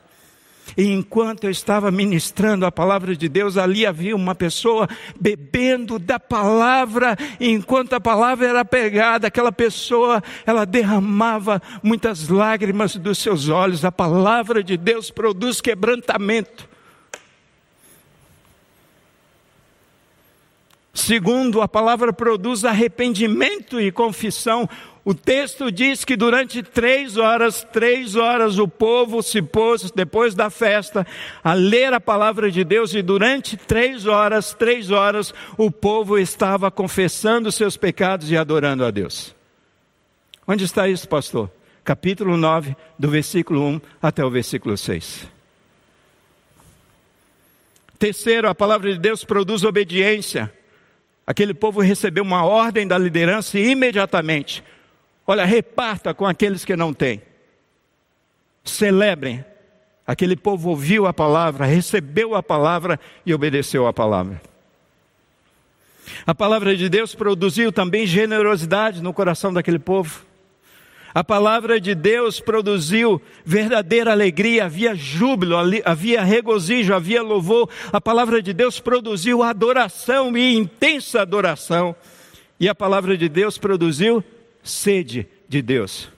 E 0.76 0.86
enquanto 0.92 1.46
eu 1.46 1.50
estava 1.50 1.92
ministrando 1.92 2.66
a 2.66 2.72
palavra 2.72 3.16
de 3.16 3.28
Deus, 3.30 3.58
ali 3.58 3.86
havia 3.86 4.16
uma 4.16 4.36
pessoa 4.36 4.88
bebendo 5.20 5.98
da 6.00 6.20
palavra, 6.20 7.18
e 7.40 7.50
enquanto 7.50 7.94
a 7.94 8.00
palavra 8.00 8.48
era 8.48 8.66
pegada, 8.66 9.28
aquela 9.28 9.52
pessoa, 9.52 10.22
ela 10.46 10.66
derramava 10.66 11.62
muitas 11.82 12.30
lágrimas 12.30 12.96
dos 12.96 13.18
seus 13.18 13.50
olhos. 13.50 13.86
A 13.86 13.92
palavra 13.92 14.64
de 14.64 14.78
Deus 14.78 15.12
produz 15.12 15.62
quebrantamento. 15.62 16.70
Segundo, 20.94 21.62
a 21.62 21.68
palavra 21.68 22.12
produz 22.12 22.66
arrependimento 22.66 23.80
e 23.80 23.92
confissão. 23.92 24.70
O 25.10 25.16
texto 25.16 25.72
diz 25.72 26.06
que 26.06 26.16
durante 26.16 26.62
três 26.62 27.18
horas, 27.18 27.66
três 27.74 28.16
horas, 28.16 28.60
o 28.60 28.68
povo 28.68 29.24
se 29.24 29.42
pôs, 29.42 29.90
depois 29.90 30.36
da 30.36 30.52
festa, 30.52 31.04
a 31.44 31.56
ler 31.56 31.92
a 31.94 32.00
palavra 32.00 32.52
de 32.52 32.64
Deus, 32.64 32.94
e 32.94 33.02
durante 33.02 33.58
três 33.58 34.06
horas, 34.06 34.54
três 34.54 34.92
horas, 34.92 35.34
o 35.58 35.72
povo 35.72 36.20
estava 36.20 36.70
confessando 36.70 37.52
seus 37.52 37.76
pecados 37.76 38.30
e 38.30 38.38
adorando 38.38 38.86
a 38.86 38.92
Deus. 38.92 39.34
Onde 40.46 40.64
está 40.64 40.88
isso, 40.88 41.10
pastor? 41.10 41.50
Capítulo 41.84 42.38
9, 42.38 42.76
do 43.00 43.10
versículo 43.10 43.66
1 43.66 43.82
até 44.00 44.24
o 44.24 44.30
versículo 44.30 44.78
6. 44.78 45.28
Terceiro, 47.98 48.48
a 48.48 48.54
palavra 48.54 48.94
de 48.94 49.00
Deus 49.00 49.24
produz 49.24 49.64
obediência. 49.64 50.54
Aquele 51.26 51.56
povo 51.56 51.82
recebeu 51.82 52.24
uma 52.24 52.46
ordem 52.46 52.88
da 52.88 52.96
liderança 52.96 53.58
e 53.58 53.72
imediatamente, 53.72 54.64
olha, 55.30 55.46
reparta 55.46 56.14
com 56.14 56.26
aqueles 56.26 56.66
que 56.66 56.76
não 56.76 56.94
têm. 56.94 57.22
Celebrem 58.64 59.46
Aquele 60.10 60.36
povo 60.36 60.72
ouviu 60.72 61.06
a 61.06 61.14
palavra, 61.14 61.68
recebeu 61.68 62.34
a 62.34 62.42
palavra 62.42 63.00
e 63.24 63.32
obedeceu 63.32 63.86
a 63.86 63.94
palavra. 63.94 64.42
A 66.26 66.34
palavra 66.34 66.76
de 66.76 66.90
Deus 66.90 67.14
produziu 67.14 67.72
também 67.72 68.08
generosidade 68.08 69.04
no 69.04 69.14
coração 69.14 69.54
daquele 69.54 69.78
povo. 69.78 70.26
A 71.14 71.24
palavra 71.24 71.80
de 71.80 71.94
Deus 71.94 72.40
produziu 72.40 73.22
verdadeira 73.46 74.12
alegria, 74.12 74.66
havia 74.66 74.96
júbilo, 74.96 75.56
havia 75.86 76.24
regozijo, 76.24 76.92
havia 76.92 77.22
louvor. 77.22 77.70
A 77.94 78.02
palavra 78.02 78.42
de 78.42 78.52
Deus 78.52 78.80
produziu 78.80 79.44
adoração 79.44 80.36
e 80.36 80.56
intensa 80.56 81.22
adoração. 81.22 81.96
E 82.60 82.68
a 82.68 82.74
palavra 82.74 83.16
de 83.16 83.30
Deus 83.30 83.60
produziu 83.60 84.24
sede 84.64 85.28
de 85.48 85.62
Deus. 85.62 86.10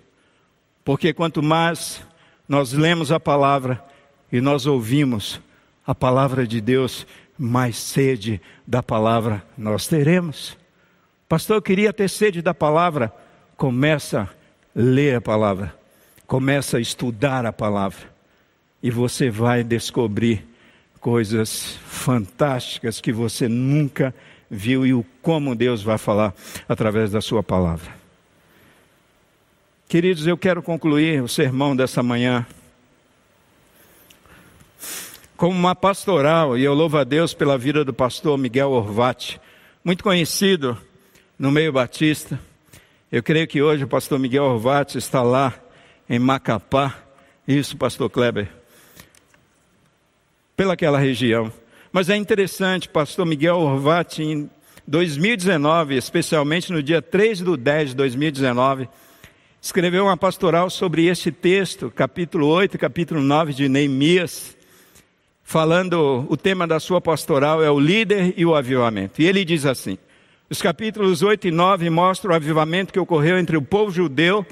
Porque 0.83 1.13
quanto 1.13 1.41
mais 1.41 2.01
nós 2.47 2.73
lemos 2.73 3.11
a 3.11 3.19
palavra 3.19 3.83
e 4.31 4.41
nós 4.41 4.65
ouvimos 4.65 5.39
a 5.85 5.95
palavra 5.95 6.45
de 6.45 6.61
Deus, 6.61 7.05
mais 7.37 7.77
sede 7.77 8.41
da 8.65 8.83
palavra 8.83 9.43
nós 9.57 9.87
teremos. 9.87 10.57
Pastor, 11.27 11.57
eu 11.57 11.61
queria 11.61 11.93
ter 11.93 12.09
sede 12.09 12.41
da 12.41 12.53
palavra. 12.53 13.13
Começa 13.55 14.21
a 14.21 14.27
ler 14.75 15.15
a 15.15 15.21
palavra, 15.21 15.73
começa 16.25 16.77
a 16.77 16.81
estudar 16.81 17.45
a 17.45 17.53
palavra, 17.53 18.09
e 18.81 18.89
você 18.89 19.29
vai 19.29 19.63
descobrir 19.63 20.47
coisas 20.99 21.77
fantásticas 21.85 23.01
que 23.01 23.11
você 23.11 23.47
nunca 23.47 24.13
viu 24.49 24.85
e 24.85 24.93
o 24.93 25.05
como 25.21 25.55
Deus 25.55 25.81
vai 25.83 25.97
falar 25.97 26.33
através 26.67 27.11
da 27.11 27.21
sua 27.21 27.41
palavra. 27.41 28.00
Queridos, 29.91 30.25
eu 30.25 30.37
quero 30.37 30.63
concluir 30.63 31.21
o 31.21 31.27
sermão 31.27 31.75
dessa 31.75 32.01
manhã 32.01 32.47
como 35.35 35.51
uma 35.51 35.75
pastoral, 35.75 36.57
e 36.57 36.63
eu 36.63 36.73
louvo 36.73 36.97
a 36.97 37.03
Deus 37.03 37.33
pela 37.33 37.57
vida 37.57 37.83
do 37.83 37.93
pastor 37.93 38.37
Miguel 38.37 38.71
Orvati, 38.71 39.37
muito 39.83 40.01
conhecido 40.01 40.77
no 41.37 41.51
meio 41.51 41.73
batista. 41.73 42.39
Eu 43.11 43.21
creio 43.21 43.45
que 43.45 43.61
hoje 43.61 43.83
o 43.83 43.87
pastor 43.87 44.17
Miguel 44.17 44.45
Orvati 44.45 44.97
está 44.97 45.21
lá 45.21 45.53
em 46.09 46.17
Macapá, 46.17 46.97
isso, 47.45 47.75
pastor 47.75 48.09
Kleber, 48.09 48.47
pelaquela 50.55 50.99
região. 50.99 51.51
Mas 51.91 52.09
é 52.09 52.15
interessante, 52.15 52.87
pastor 52.87 53.25
Miguel 53.25 53.57
Orvati, 53.57 54.23
em 54.23 54.49
2019, 54.87 55.97
especialmente 55.97 56.71
no 56.71 56.81
dia 56.81 57.01
3 57.01 57.41
do 57.41 57.57
10 57.57 57.89
de 57.89 57.95
2019, 57.97 58.87
escreveu 59.61 60.05
uma 60.05 60.17
pastoral 60.17 60.71
sobre 60.71 61.05
este 61.05 61.31
texto, 61.31 61.91
capítulo 61.91 62.47
8 62.47 62.75
e 62.75 62.79
capítulo 62.79 63.21
9 63.21 63.53
de 63.53 63.69
Neemias, 63.69 64.57
falando, 65.43 66.25
o 66.27 66.35
tema 66.35 66.65
da 66.65 66.79
sua 66.79 66.99
pastoral 66.99 67.63
é 67.63 67.69
o 67.69 67.79
líder 67.79 68.33
e 68.35 68.43
o 68.43 68.55
avivamento. 68.55 69.21
E 69.21 69.27
ele 69.27 69.45
diz 69.45 69.67
assim: 69.67 69.99
os 70.49 70.59
capítulos 70.63 71.21
8 71.21 71.47
e 71.47 71.51
9 71.51 71.91
mostram 71.91 72.31
o 72.31 72.35
avivamento 72.35 72.91
que 72.91 72.99
ocorreu 72.99 73.37
entre 73.37 73.55
o 73.55 73.61
povo 73.61 73.91
judeu 73.91 74.43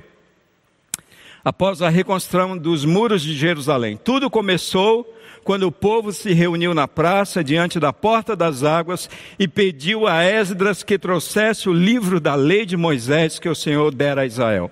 após 1.44 1.82
a 1.82 1.90
reconstrução 1.90 2.56
dos 2.56 2.86
muros 2.86 3.24
de 3.24 3.34
Jerusalém. 3.36 3.98
Tudo 3.98 4.30
começou 4.30 5.12
quando 5.44 5.64
o 5.64 5.72
povo 5.72 6.14
se 6.14 6.34
reuniu 6.34 6.76
na 6.76 6.88
praça 6.88 7.44
diante 7.44 7.80
da 7.80 7.92
porta 7.92 8.36
das 8.36 8.64
águas 8.64 9.10
e 9.40 9.48
pediu 9.48 10.06
a 10.06 10.24
Esdras 10.24 10.84
que 10.84 11.00
trouxesse 11.00 11.68
o 11.68 11.74
livro 11.74 12.20
da 12.20 12.36
lei 12.36 12.64
de 12.64 12.78
Moisés 12.78 13.40
que 13.40 13.50
o 13.50 13.56
Senhor 13.56 13.96
dera 13.96 14.22
a 14.22 14.26
Israel. 14.28 14.72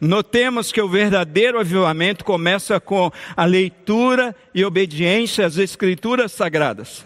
Notemos 0.00 0.72
que 0.72 0.80
o 0.80 0.88
verdadeiro 0.88 1.58
avivamento 1.58 2.24
começa 2.24 2.78
com 2.78 3.10
a 3.36 3.44
leitura 3.44 4.34
e 4.54 4.64
obediência 4.64 5.46
às 5.46 5.56
Escrituras 5.56 6.32
Sagradas. 6.32 7.04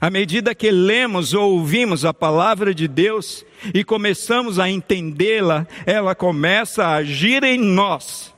À 0.00 0.10
medida 0.10 0.54
que 0.54 0.70
lemos 0.70 1.34
ou 1.34 1.52
ouvimos 1.52 2.04
a 2.04 2.14
palavra 2.14 2.74
de 2.74 2.88
Deus 2.88 3.44
e 3.72 3.84
começamos 3.84 4.58
a 4.58 4.68
entendê-la, 4.68 5.66
ela 5.86 6.14
começa 6.14 6.84
a 6.84 6.96
agir 6.96 7.44
em 7.44 7.58
nós. 7.58 8.34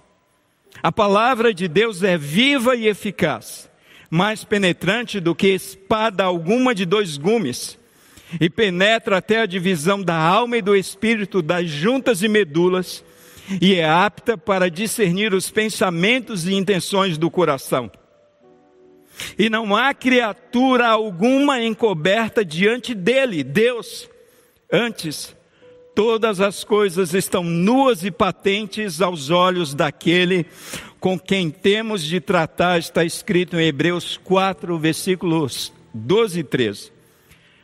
A 0.83 0.93
palavra 0.93 1.55
de 1.55 1.69
Deus 1.69 2.03
é 2.03 2.19
viva 2.19 2.77
e 2.77 2.87
eficaz, 2.87 3.71
mais 4.11 4.45
penetrante 4.45 5.21
do 5.21 5.35
que 5.35 5.49
espada 5.49 6.25
alguma 6.25 6.75
de 6.75 6.85
dois 6.85 7.17
gumes, 7.17 7.79
e 8.41 8.51
penetra 8.51 9.19
até 9.19 9.41
a 9.41 9.47
divisão 9.47 10.03
da 10.03 10.17
alma 10.17 10.59
e 10.59 10.63
do 10.63 10.77
espírito, 10.77 11.41
das 11.41 11.69
juntas 11.69 12.23
e 12.23 12.29
medulas, 12.29 13.05
e 13.61 13.75
é 13.75 13.89
apta 13.89 14.37
para 14.37 14.71
discernir 14.71 15.33
os 15.33 15.51
pensamentos 15.51 16.47
e 16.47 16.55
intenções 16.55 17.17
do 17.19 17.31
coração. 17.31 17.91
E 19.39 19.49
não 19.49 19.75
há 19.75 19.95
criatura 19.95 20.89
alguma 20.89 21.63
encoberta 21.63 22.45
diante 22.45 22.95
dele, 22.95 23.43
Deus. 23.43 24.09
Antes, 24.71 25.35
todas 25.95 26.41
as 26.41 26.65
coisas 26.65 27.15
estão 27.15 27.43
nuas 27.43 28.05
e 28.05 28.11
patentes 28.11 29.01
aos 29.01 29.31
olhos 29.31 29.75
daquele 29.75 30.47
com 31.01 31.19
quem 31.19 31.51
temos 31.51 32.03
de 32.03 32.21
tratar, 32.21 32.79
está 32.79 33.05
escrito 33.05 33.57
em 33.59 33.67
Hebreus 33.67 34.17
4, 34.25 34.79
versículos 34.79 35.73
12 35.95 36.41
e 36.41 36.43
13. 36.43 36.93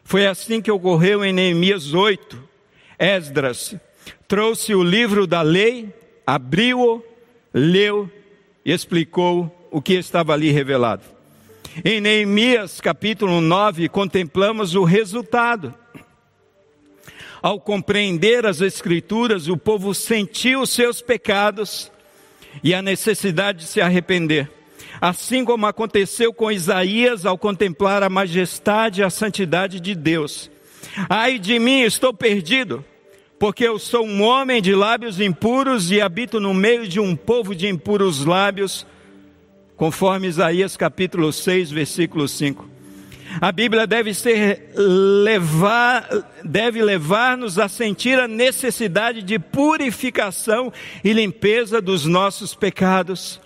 Foi 0.05 0.27
assim 0.27 0.61
que 0.61 0.71
ocorreu 0.71 1.25
em 1.25 1.33
Neemias 1.33 1.93
8. 1.93 2.41
Esdras 2.99 3.75
trouxe 4.29 4.75
o 4.75 4.83
livro 4.83 5.27
da 5.27 5.43
lei, 5.43 5.93
abriu-o, 6.27 7.03
leu 7.53 8.11
e 8.65 8.73
explicou 8.73 9.69
o 9.71 9.81
que 9.81 9.95
estava 9.95 10.33
ali 10.33 10.51
revelado. 10.51 11.03
Em 11.85 12.01
Neemias 12.01 12.81
capítulo 12.81 13.41
9, 13.41 13.89
contemplamos 13.89 14.75
o 14.75 14.85
resultado. 14.85 15.75
Ao 17.41 17.59
compreender 17.59 18.47
as 18.47 18.61
Escrituras, 18.61 19.49
o 19.49 19.57
povo 19.57 19.95
sentiu 19.95 20.61
os 20.61 20.71
seus 20.71 21.01
pecados 21.01 21.91
e 22.63 22.75
a 22.75 22.83
necessidade 22.83 23.61
de 23.61 23.65
se 23.65 23.81
arrepender. 23.81 24.51
Assim 25.01 25.45
como 25.45 25.67
aconteceu 25.67 26.33
com 26.33 26.53
Isaías 26.53 27.27
ao 27.27 27.37
contemplar 27.37 28.03
a 28.03 28.09
majestade 28.09 29.01
e 29.01 29.05
a 29.05 29.11
santidade 29.11 29.81
de 29.81 29.95
Deus. 29.95 30.51
Ai 31.09 31.39
de 31.39 31.59
mim, 31.59 31.81
estou 31.81 32.15
perdido 32.15 32.85
porque 33.43 33.67
eu 33.67 33.77
sou 33.77 34.07
um 34.07 34.23
homem 34.23 34.63
de 34.63 34.73
lábios 34.73 35.19
impuros 35.19 35.91
e 35.91 36.01
habito 36.01 36.39
no 36.39 36.55
meio 36.55 36.87
de 36.87 37.01
um 37.01 37.17
povo 37.17 37.57
de 37.57 37.67
impuros 37.67 38.25
lábios, 38.25 38.87
conforme 39.77 40.29
Isaías 40.29 40.77
capítulo 40.77 41.33
6, 41.33 41.73
versículo 41.73 42.29
5. 42.29 42.71
A 43.41 43.51
Bíblia 43.51 43.85
deve 43.85 44.15
ser 44.15 44.71
levar, 44.77 46.09
deve 46.45 46.85
levar-nos 46.85 47.59
a 47.59 47.67
sentir 47.67 48.17
a 48.21 48.29
necessidade 48.29 49.23
de 49.23 49.41
purificação 49.41 50.73
e 51.03 51.13
limpeza 51.13 51.81
dos 51.81 52.07
nossos 52.07 52.55
pecados. 52.55 53.41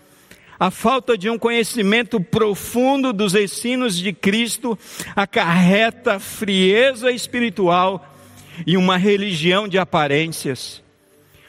A 0.61 0.71
falta 0.71 1.17
de 1.17 1.31
um 1.31 1.39
conhecimento 1.39 2.21
profundo 2.21 3.15
dos 3.15 3.35
ensinos 3.35 3.97
de 3.97 4.13
Cristo 4.13 4.79
acarreta 5.17 6.21
frieza 6.21 7.11
espiritual 7.11 8.13
e 8.67 8.77
uma 8.77 8.97
religião 8.97 9.67
de 9.67 9.79
aparências. 9.79 10.85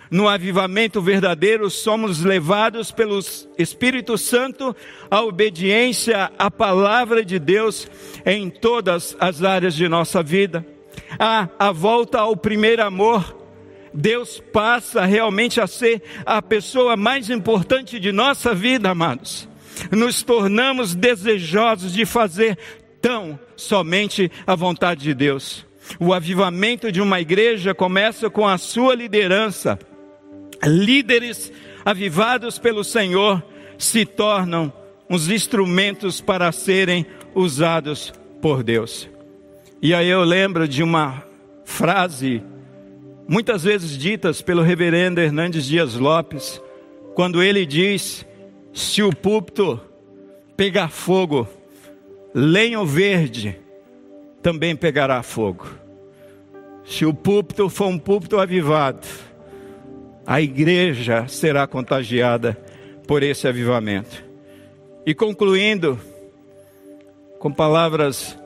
No 0.09 0.27
avivamento 0.27 1.01
verdadeiro, 1.01 1.69
somos 1.69 2.23
levados 2.23 2.91
pelo 2.91 3.19
Espírito 3.57 4.17
Santo 4.17 4.75
à 5.11 5.21
obediência 5.21 6.31
à 6.37 6.49
palavra 6.49 7.25
de 7.25 7.37
Deus 7.37 7.89
em 8.25 8.49
todas 8.49 9.17
as 9.19 9.43
áreas 9.43 9.75
de 9.75 9.87
nossa 9.89 10.23
vida. 10.23 10.65
A, 11.19 11.49
a 11.59 11.71
volta 11.71 12.19
ao 12.19 12.35
primeiro 12.37 12.83
amor. 12.83 13.35
Deus 13.93 14.41
passa 14.53 15.05
realmente 15.05 15.59
a 15.59 15.67
ser 15.67 16.01
a 16.25 16.41
pessoa 16.41 16.95
mais 16.95 17.29
importante 17.29 17.99
de 17.99 18.11
nossa 18.11 18.53
vida, 18.53 18.91
amados. 18.91 19.49
Nos 19.91 20.23
tornamos 20.23 20.95
desejosos 20.95 21.93
de 21.93 22.05
fazer 22.05 22.57
tão 23.01 23.39
somente 23.55 24.31
a 24.45 24.55
vontade 24.55 25.01
de 25.01 25.13
Deus. 25.13 25.66
O 25.99 26.13
avivamento 26.13 26.91
de 26.91 27.01
uma 27.01 27.19
igreja 27.19 27.73
começa 27.73 28.29
com 28.29 28.47
a 28.47 28.57
sua 28.57 28.93
liderança. 28.93 29.79
Líderes 30.63 31.51
avivados 31.85 32.59
pelo 32.59 32.83
Senhor 32.83 33.43
se 33.77 34.05
tornam 34.05 34.71
uns 35.09 35.29
instrumentos 35.29 36.19
para 36.19 36.51
serem 36.51 37.05
usados 37.33 38.13
por 38.41 38.63
Deus. 38.63 39.09
E 39.81 39.93
aí 39.93 40.09
eu 40.09 40.23
lembro 40.23 40.67
de 40.67 40.83
uma 40.83 41.23
frase, 41.63 42.43
muitas 43.27 43.63
vezes 43.63 43.97
ditas 43.97 44.41
pelo 44.41 44.63
reverendo 44.63 45.21
Hernandes 45.21 45.65
Dias 45.65 45.95
Lopes, 45.95 46.61
quando 47.15 47.41
ele 47.41 47.65
diz: 47.65 48.25
se 48.73 49.01
o 49.01 49.15
púlpito 49.15 49.79
pegar 50.55 50.89
fogo, 50.89 51.47
lenho 52.33 52.85
verde 52.85 53.59
também 54.47 54.77
pegará 54.77 55.21
fogo. 55.21 55.67
Se 56.85 57.05
o 57.05 57.13
púlpito 57.13 57.67
for 57.67 57.87
um 57.87 57.99
púlpito 57.99 58.39
avivado, 58.39 59.05
a 60.25 60.41
igreja 60.41 61.27
será 61.27 61.67
contagiada 61.67 62.57
por 63.05 63.23
esse 63.23 63.45
avivamento. 63.45 64.23
E 65.05 65.13
concluindo 65.13 65.99
com 67.39 67.51
palavras 67.51 68.39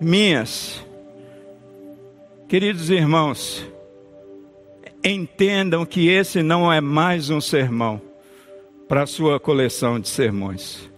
minhas, 0.00 0.82
queridos 2.48 2.88
irmãos, 2.88 3.66
entendam 5.04 5.84
que 5.84 6.08
esse 6.08 6.42
não 6.42 6.72
é 6.72 6.80
mais 6.80 7.28
um 7.28 7.38
sermão 7.38 8.00
para 8.88 9.02
a 9.02 9.06
sua 9.06 9.38
coleção 9.38 10.00
de 10.00 10.08
sermões. 10.08 10.90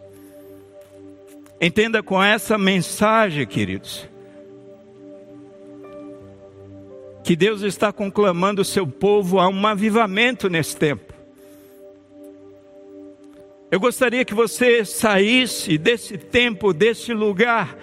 Entenda 1.60 2.00
com 2.00 2.22
essa 2.22 2.56
mensagem, 2.56 3.44
queridos, 3.44 4.08
que 7.26 7.34
Deus 7.34 7.62
está 7.62 7.92
conclamando 7.92 8.62
o 8.62 8.64
seu 8.64 8.86
povo 8.86 9.40
a 9.40 9.48
um 9.48 9.66
avivamento 9.66 10.48
nesse 10.48 10.76
tempo. 10.76 11.12
Eu 13.68 13.80
gostaria 13.80 14.24
que 14.24 14.32
você 14.32 14.84
saísse 14.84 15.76
desse 15.76 16.16
tempo, 16.16 16.72
desse 16.72 17.12
lugar, 17.12 17.76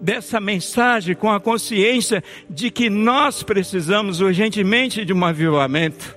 dessa 0.00 0.40
mensagem 0.40 1.14
com 1.14 1.30
a 1.30 1.38
consciência 1.38 2.24
de 2.50 2.72
que 2.72 2.90
nós 2.90 3.44
precisamos 3.44 4.20
urgentemente 4.20 5.04
de 5.04 5.12
um 5.12 5.24
avivamento. 5.24 6.16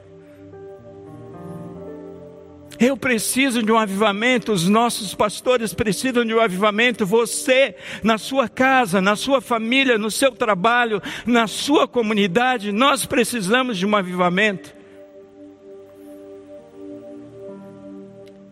Eu 2.80 2.97
preciso 2.97 3.63
de 3.63 3.71
um 3.71 3.78
avivamento, 3.78 4.51
os 4.51 4.67
nossos 4.67 5.13
pastores 5.13 5.73
precisam 5.73 6.26
de 6.26 6.34
um 6.34 6.39
avivamento, 6.39 7.05
você, 7.05 7.76
na 8.03 8.17
sua 8.17 8.49
casa, 8.49 9.01
na 9.01 9.15
sua 9.15 9.39
família, 9.39 9.97
no 9.97 10.11
seu 10.11 10.32
trabalho, 10.32 11.01
na 11.26 11.47
sua 11.47 11.88
comunidade, 11.88 12.71
nós 12.71 13.05
precisamos 13.05 13.78
de 13.78 13.86
um 13.86 13.95
avivamento. 13.95 14.76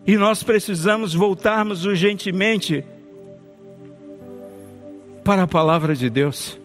E 0.06 0.16
nós 0.16 0.42
precisamos 0.42 1.14
voltarmos 1.14 1.84
urgentemente 1.84 2.84
para 5.22 5.44
a 5.44 5.46
palavra 5.46 5.94
de 5.94 6.10
Deus. 6.10 6.58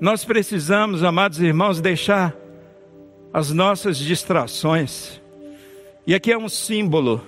Nós 0.00 0.24
precisamos, 0.24 1.04
amados 1.04 1.40
irmãos, 1.40 1.80
deixar 1.80 2.34
as 3.32 3.50
nossas 3.50 3.96
distrações 3.96 5.20
e 6.06 6.14
aqui 6.14 6.32
é 6.32 6.38
um 6.38 6.48
símbolo. 6.48 7.24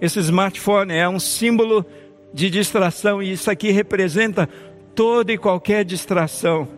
Esse 0.00 0.18
smartphone 0.20 0.92
é 0.92 1.08
um 1.08 1.18
símbolo 1.18 1.84
de 2.32 2.50
distração 2.50 3.22
e 3.22 3.32
isso 3.32 3.50
aqui 3.50 3.70
representa 3.70 4.48
toda 4.94 5.32
e 5.32 5.38
qualquer 5.38 5.84
distração 5.84 6.68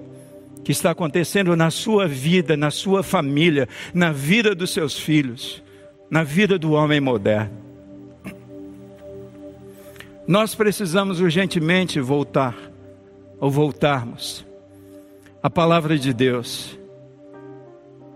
que 0.65 0.73
está 0.73 0.91
acontecendo 0.91 1.57
na 1.57 1.71
sua 1.71 2.07
vida, 2.07 2.57
na 2.57 2.71
sua 2.71 3.03
família, 3.03 3.69
na 3.95 4.13
vida 4.13 4.55
dos 4.55 4.71
seus 4.71 4.99
filhos, 4.99 5.63
na 6.11 6.23
vida 6.23 6.59
do 6.59 6.73
homem 6.73 7.01
moderno. 7.01 7.59
Nós 10.27 10.55
precisamos 10.55 11.21
urgentemente 11.21 11.99
voltar, 11.99 12.57
ou 13.41 13.51
voltarmos, 13.51 14.45
à 15.43 15.49
palavra 15.49 15.99
de 15.99 16.13
Deus 16.13 16.80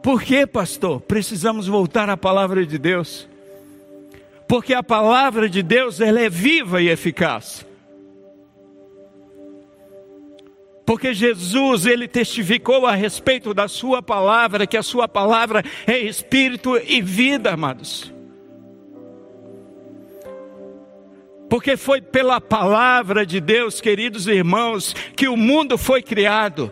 por 0.04 0.22
que, 0.22 0.46
pastor? 0.46 1.00
Precisamos 1.00 1.66
voltar 1.66 2.10
à 2.10 2.16
palavra 2.16 2.66
de 2.66 2.76
Deus. 2.76 3.26
Porque 4.46 4.74
a 4.74 4.82
palavra 4.82 5.48
de 5.48 5.62
Deus 5.62 5.98
ela 5.98 6.20
é 6.20 6.28
viva 6.28 6.82
e 6.82 6.90
eficaz. 6.90 7.66
Porque 10.84 11.14
Jesus, 11.14 11.86
ele 11.86 12.06
testificou 12.06 12.86
a 12.86 12.94
respeito 12.94 13.54
da 13.54 13.66
sua 13.66 14.02
palavra, 14.02 14.66
que 14.66 14.76
a 14.76 14.82
sua 14.82 15.08
palavra 15.08 15.64
é 15.86 15.98
espírito 15.98 16.76
e 16.76 17.00
vida, 17.00 17.54
amados. 17.54 18.12
Porque 21.48 21.78
foi 21.78 22.02
pela 22.02 22.42
palavra 22.42 23.24
de 23.24 23.40
Deus, 23.40 23.80
queridos 23.80 24.26
irmãos, 24.26 24.94
que 25.16 25.28
o 25.28 25.36
mundo 25.36 25.78
foi 25.78 26.02
criado. 26.02 26.70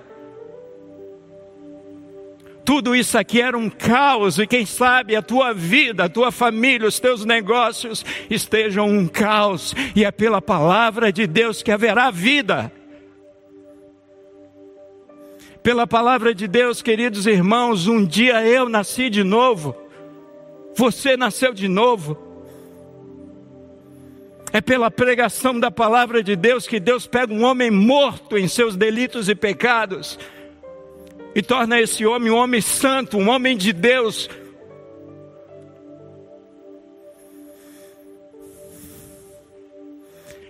Tudo 2.64 2.94
isso 2.94 3.18
aqui 3.18 3.40
era 3.40 3.58
um 3.58 3.68
caos, 3.68 4.38
e 4.38 4.46
quem 4.46 4.64
sabe 4.64 5.16
a 5.16 5.22
tua 5.22 5.52
vida, 5.52 6.04
a 6.04 6.08
tua 6.08 6.30
família, 6.30 6.86
os 6.86 7.00
teus 7.00 7.24
negócios 7.24 8.04
estejam 8.30 8.88
um 8.88 9.08
caos, 9.08 9.74
e 9.96 10.04
é 10.04 10.10
pela 10.12 10.40
palavra 10.40 11.12
de 11.12 11.26
Deus 11.26 11.62
que 11.62 11.72
haverá 11.72 12.10
vida. 12.10 12.72
Pela 15.62 15.86
palavra 15.86 16.34
de 16.34 16.46
Deus, 16.46 16.82
queridos 16.82 17.26
irmãos, 17.26 17.86
um 17.86 18.04
dia 18.04 18.44
eu 18.46 18.68
nasci 18.68 19.10
de 19.10 19.24
novo, 19.24 19.76
você 20.76 21.16
nasceu 21.16 21.52
de 21.52 21.66
novo. 21.66 22.30
É 24.52 24.60
pela 24.60 24.90
pregação 24.90 25.58
da 25.58 25.70
palavra 25.70 26.22
de 26.22 26.36
Deus 26.36 26.66
que 26.66 26.78
Deus 26.78 27.06
pega 27.06 27.32
um 27.32 27.42
homem 27.42 27.70
morto 27.70 28.36
em 28.36 28.46
seus 28.46 28.76
delitos 28.76 29.28
e 29.28 29.34
pecados 29.34 30.18
e 31.34 31.42
torna 31.42 31.80
esse 31.80 32.04
homem 32.04 32.30
um 32.30 32.36
homem 32.36 32.60
santo, 32.60 33.16
um 33.16 33.28
homem 33.28 33.56
de 33.56 33.72
Deus. 33.72 34.28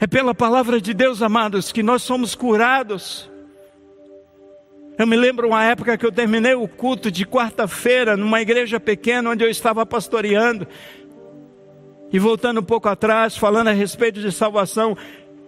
É 0.01 0.07
pela 0.07 0.35
palavra 0.35 0.81
de 0.81 0.93
Deus, 0.93 1.23
amados, 1.23 1.71
que 1.71 1.81
nós 1.81 2.03
somos 2.03 2.35
curados. 2.35 3.31
Eu 4.99 5.07
me 5.07 5.17
lembro 5.17 5.47
uma 5.47 5.65
época 5.65 5.97
que 5.97 6.05
eu 6.05 6.11
terminei 6.11 6.55
o 6.55 6.67
culto 6.67 7.11
de 7.11 7.25
quarta-feira 7.25 8.17
numa 8.17 8.41
igreja 8.41 8.81
pequena 8.81 9.31
onde 9.31 9.45
eu 9.45 9.49
estava 9.49 9.87
pastoreando. 9.87 10.67
E 12.13 12.19
voltando 12.19 12.61
um 12.61 12.65
pouco 12.65 12.89
atrás, 12.89 13.37
falando 13.37 13.69
a 13.69 13.73
respeito 13.73 14.21
de 14.21 14.31
salvação, 14.33 14.97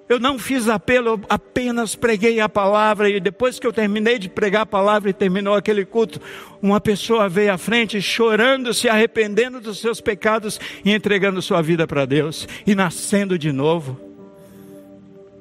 eu 0.09 0.19
não 0.19 0.39
fiz 0.39 0.69
apelo, 0.69 1.09
eu 1.09 1.21
apenas 1.29 1.95
preguei 1.95 2.41
a 2.41 2.49
palavra. 2.49 3.09
E 3.09 3.19
depois 3.19 3.59
que 3.59 3.67
eu 3.67 3.73
terminei 3.73 4.19
de 4.19 4.29
pregar 4.29 4.63
a 4.63 4.67
palavra 4.67 5.11
e 5.11 5.15
terminou 5.15 5.55
aquele 5.55 5.85
culto, 5.85 6.21
uma 6.61 6.81
pessoa 6.81 7.29
veio 7.29 7.53
à 7.53 7.59
frente 7.59 8.01
chorando, 8.03 8.75
se 8.75 8.89
arrependendo 8.89 9.61
dos 9.61 9.81
seus 9.81 10.01
pecados 10.01 10.61
e 10.85 10.93
entregando 10.93 11.41
sua 11.41 11.63
vida 11.63 11.87
para 11.87 12.05
Deus 12.05 12.47
e 12.67 12.75
nascendo 12.75 13.39
de 13.39 13.51
novo. 13.51 13.99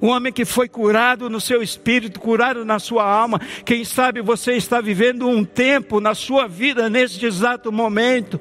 Um 0.01 0.09
homem 0.09 0.33
que 0.33 0.43
foi 0.43 0.67
curado 0.67 1.29
no 1.29 1.39
seu 1.39 1.63
espírito, 1.63 2.19
curado 2.19 2.65
na 2.65 2.77
sua 2.77 3.09
alma. 3.09 3.39
Quem 3.63 3.85
sabe 3.85 4.21
você 4.21 4.51
está 4.53 4.81
vivendo 4.81 5.27
um 5.29 5.45
tempo 5.45 6.01
na 6.01 6.13
sua 6.13 6.45
vida, 6.45 6.89
neste 6.89 7.25
exato 7.25 7.71
momento, 7.71 8.37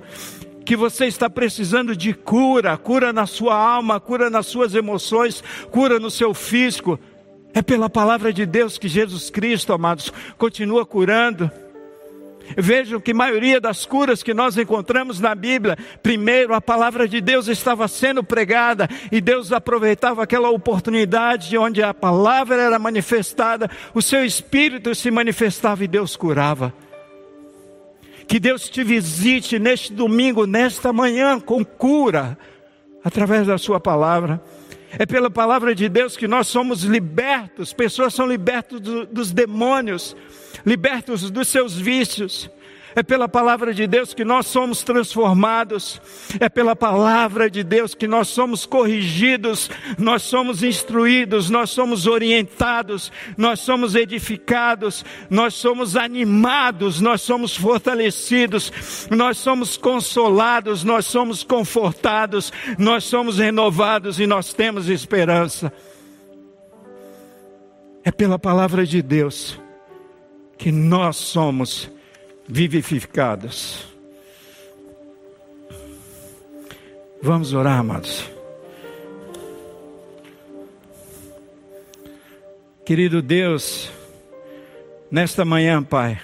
que 0.64 0.76
você 0.76 1.06
está 1.06 1.28
precisando 1.28 1.94
de 1.96 2.12
cura, 2.12 2.76
cura 2.76 3.12
na 3.12 3.26
sua 3.26 3.54
alma, 3.54 4.00
cura 4.00 4.30
nas 4.30 4.46
suas 4.46 4.74
emoções, 4.74 5.42
cura 5.70 5.98
no 5.98 6.10
seu 6.10 6.32
físico. 6.34 6.98
É 7.54 7.60
pela 7.60 7.90
palavra 7.90 8.32
de 8.32 8.46
Deus 8.46 8.78
que 8.78 8.88
Jesus 8.88 9.28
Cristo, 9.28 9.72
amados, 9.72 10.12
continua 10.38 10.86
curando. 10.86 11.50
Vejam 12.56 13.00
que 13.00 13.12
a 13.12 13.14
maioria 13.14 13.60
das 13.60 13.86
curas 13.86 14.22
que 14.22 14.34
nós 14.34 14.56
encontramos 14.56 15.20
na 15.20 15.34
Bíblia, 15.34 15.76
primeiro 16.02 16.54
a 16.54 16.60
palavra 16.60 17.06
de 17.06 17.20
Deus 17.20 17.48
estava 17.48 17.86
sendo 17.88 18.22
pregada 18.22 18.88
e 19.10 19.20
Deus 19.20 19.52
aproveitava 19.52 20.22
aquela 20.22 20.50
oportunidade 20.50 21.56
onde 21.56 21.82
a 21.82 21.94
palavra 21.94 22.60
era 22.60 22.78
manifestada, 22.78 23.70
o 23.94 24.02
seu 24.02 24.24
espírito 24.24 24.94
se 24.94 25.10
manifestava 25.10 25.84
e 25.84 25.88
Deus 25.88 26.16
curava. 26.16 26.74
Que 28.32 28.40
Deus 28.40 28.66
te 28.66 28.82
visite 28.82 29.58
neste 29.58 29.92
domingo, 29.92 30.46
nesta 30.46 30.90
manhã, 30.90 31.38
com 31.38 31.62
cura, 31.62 32.38
através 33.04 33.46
da 33.46 33.58
Sua 33.58 33.78
palavra. 33.78 34.42
É 34.98 35.04
pela 35.04 35.30
palavra 35.30 35.74
de 35.74 35.86
Deus 35.86 36.16
que 36.16 36.26
nós 36.26 36.48
somos 36.48 36.82
libertos, 36.82 37.74
pessoas 37.74 38.14
são 38.14 38.26
libertas 38.26 38.80
do, 38.80 39.04
dos 39.04 39.32
demônios, 39.32 40.16
libertos 40.64 41.30
dos 41.30 41.46
seus 41.48 41.76
vícios, 41.76 42.48
é 42.94 43.02
pela 43.02 43.28
palavra 43.28 43.72
de 43.72 43.86
Deus 43.86 44.12
que 44.12 44.24
nós 44.24 44.46
somos 44.46 44.82
transformados, 44.82 46.00
é 46.38 46.48
pela 46.48 46.76
palavra 46.76 47.50
de 47.50 47.62
Deus 47.62 47.94
que 47.94 48.06
nós 48.06 48.28
somos 48.28 48.66
corrigidos, 48.66 49.70
nós 49.98 50.22
somos 50.22 50.62
instruídos, 50.62 51.48
nós 51.48 51.70
somos 51.70 52.06
orientados, 52.06 53.10
nós 53.36 53.60
somos 53.60 53.94
edificados, 53.94 55.04
nós 55.30 55.54
somos 55.54 55.96
animados, 55.96 57.00
nós 57.00 57.22
somos 57.22 57.56
fortalecidos, 57.56 58.72
nós 59.10 59.38
somos 59.38 59.76
consolados, 59.76 60.84
nós 60.84 61.06
somos 61.06 61.42
confortados, 61.42 62.52
nós 62.78 63.04
somos 63.04 63.38
renovados 63.38 64.20
e 64.20 64.26
nós 64.26 64.52
temos 64.52 64.88
esperança. 64.88 65.72
É 68.04 68.10
pela 68.10 68.38
palavra 68.38 68.84
de 68.84 69.00
Deus 69.00 69.60
que 70.58 70.72
nós 70.72 71.16
somos 71.16 71.90
vivificados. 72.48 73.86
Vamos 77.22 77.52
orar, 77.52 77.78
amados. 77.78 78.28
Querido 82.84 83.22
Deus, 83.22 83.90
nesta 85.10 85.44
manhã, 85.44 85.82
Pai, 85.82 86.20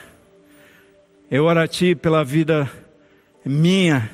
eu 1.31 1.45
oro 1.45 1.61
a 1.61 1.69
Ti 1.69 1.95
pela 1.95 2.25
vida 2.25 2.71
minha 3.45 4.11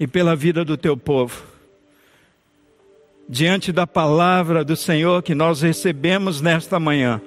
e 0.00 0.06
pela 0.06 0.34
vida 0.34 0.64
do 0.64 0.76
Teu 0.76 0.96
povo. 0.96 1.54
diante 3.28 3.72
da 3.72 3.86
palavra 3.86 4.64
do 4.64 4.76
Senhor 4.76 5.22
que 5.22 5.34
nós 5.34 5.62
recebemos 5.62 6.40
nesta 6.40 6.78
manhã. 6.78 7.20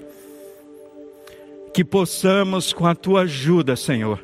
Que 1.78 1.84
possamos, 1.84 2.73
com 2.73 2.88
a 2.88 2.95
tua 2.95 3.21
ajuda, 3.21 3.75
Senhor, 3.75 4.19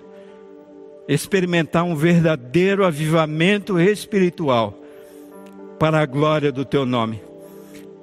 experimentar 1.07 1.83
um 1.83 1.95
verdadeiro 1.95 2.83
avivamento 2.83 3.79
espiritual 3.79 4.81
para 5.77 5.99
a 5.99 6.05
glória 6.07 6.51
do 6.51 6.65
teu 6.65 6.83
nome. 6.83 7.21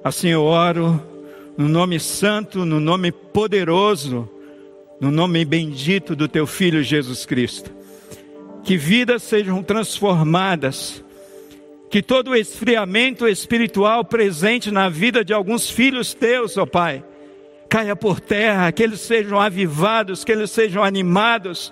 Assim 0.01 0.29
eu 0.29 0.43
oro 0.43 1.03
no 1.57 1.67
nome 1.67 1.99
santo, 1.99 2.63
no 2.63 2.79
nome 2.79 3.11
poderoso, 3.11 4.29
no 5.01 5.11
nome 5.11 5.43
bendito 5.43 6.15
do 6.15 6.29
teu 6.29 6.47
filho 6.47 6.81
Jesus 6.81 7.25
Cristo. 7.25 7.73
Que 8.63 8.77
vidas 8.77 9.21
sejam 9.21 9.61
transformadas, 9.61 11.03
que 11.89 12.01
todo 12.01 12.29
o 12.29 12.35
esfriamento 12.37 13.27
espiritual 13.27 14.05
presente 14.05 14.71
na 14.71 14.87
vida 14.87 15.25
de 15.25 15.33
alguns 15.33 15.69
filhos 15.69 16.13
teus, 16.13 16.55
ó 16.55 16.65
Pai, 16.65 17.03
caia 17.71 17.95
por 17.95 18.19
terra, 18.19 18.69
que 18.69 18.83
eles 18.83 18.99
sejam 18.99 19.39
avivados, 19.39 20.25
que 20.25 20.31
eles 20.33 20.51
sejam 20.51 20.83
animados, 20.83 21.71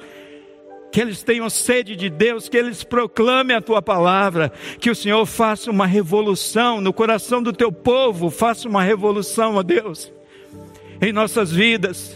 que 0.93 1.02
eles 1.02 1.24
tenham 1.24 1.50
sede 1.50 1.93
de 1.93 2.10
Deus, 2.10 2.47
que 2.47 2.56
eles 2.56 2.86
proclamem 2.86 3.54
a 3.54 3.60
tua 3.60 3.82
palavra, 3.82 4.50
que 4.80 4.89
o 4.89 4.95
Senhor 4.95 5.26
faça 5.26 5.70
uma 5.70 5.86
revolução 5.86 6.80
no 6.80 6.93
coração 6.93 7.43
do 7.43 7.52
teu 7.52 7.70
povo, 7.70 8.30
faça 8.30 8.70
uma 8.70 8.82
revolução, 8.82 9.56
ó 9.56 9.62
Deus, 9.62 10.10
em 11.02 11.12
nossas 11.12 11.52
vidas, 11.52 12.16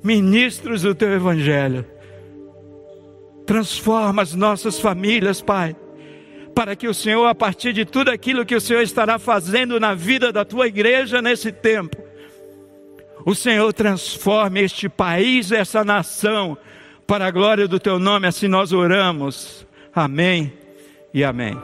ministros 0.00 0.82
do 0.82 0.94
teu 0.94 1.12
evangelho. 1.12 1.84
Transforma 3.44 4.22
as 4.22 4.32
nossas 4.32 4.78
famílias, 4.78 5.42
Pai, 5.42 5.74
para 6.54 6.76
que 6.76 6.86
o 6.86 6.94
Senhor, 6.94 7.26
a 7.26 7.34
partir 7.34 7.72
de 7.72 7.84
tudo 7.84 8.12
aquilo 8.12 8.46
que 8.46 8.54
o 8.54 8.60
Senhor 8.60 8.82
estará 8.82 9.18
fazendo 9.18 9.80
na 9.80 9.92
vida 9.92 10.30
da 10.30 10.44
tua 10.44 10.68
igreja 10.68 11.20
nesse 11.20 11.50
tempo, 11.50 12.06
o 13.28 13.34
Senhor 13.34 13.74
transforme 13.74 14.62
este 14.62 14.88
país, 14.88 15.52
essa 15.52 15.84
nação, 15.84 16.56
para 17.06 17.26
a 17.26 17.30
glória 17.30 17.68
do 17.68 17.78
teu 17.78 17.98
nome, 17.98 18.26
assim 18.26 18.48
nós 18.48 18.72
oramos. 18.72 19.66
Amém 19.94 20.50
e 21.12 21.22
amém. 21.22 21.54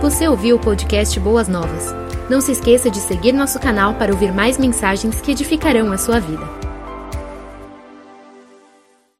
Você 0.00 0.28
ouviu 0.28 0.54
o 0.54 0.60
podcast 0.60 1.18
Boas 1.18 1.48
Novas? 1.48 1.92
Não 2.30 2.40
se 2.40 2.52
esqueça 2.52 2.88
de 2.88 2.98
seguir 2.98 3.32
nosso 3.32 3.58
canal 3.58 3.94
para 3.94 4.12
ouvir 4.12 4.32
mais 4.32 4.56
mensagens 4.56 5.20
que 5.20 5.32
edificarão 5.32 5.90
a 5.90 5.98
sua 5.98 6.20
vida. 6.20 6.48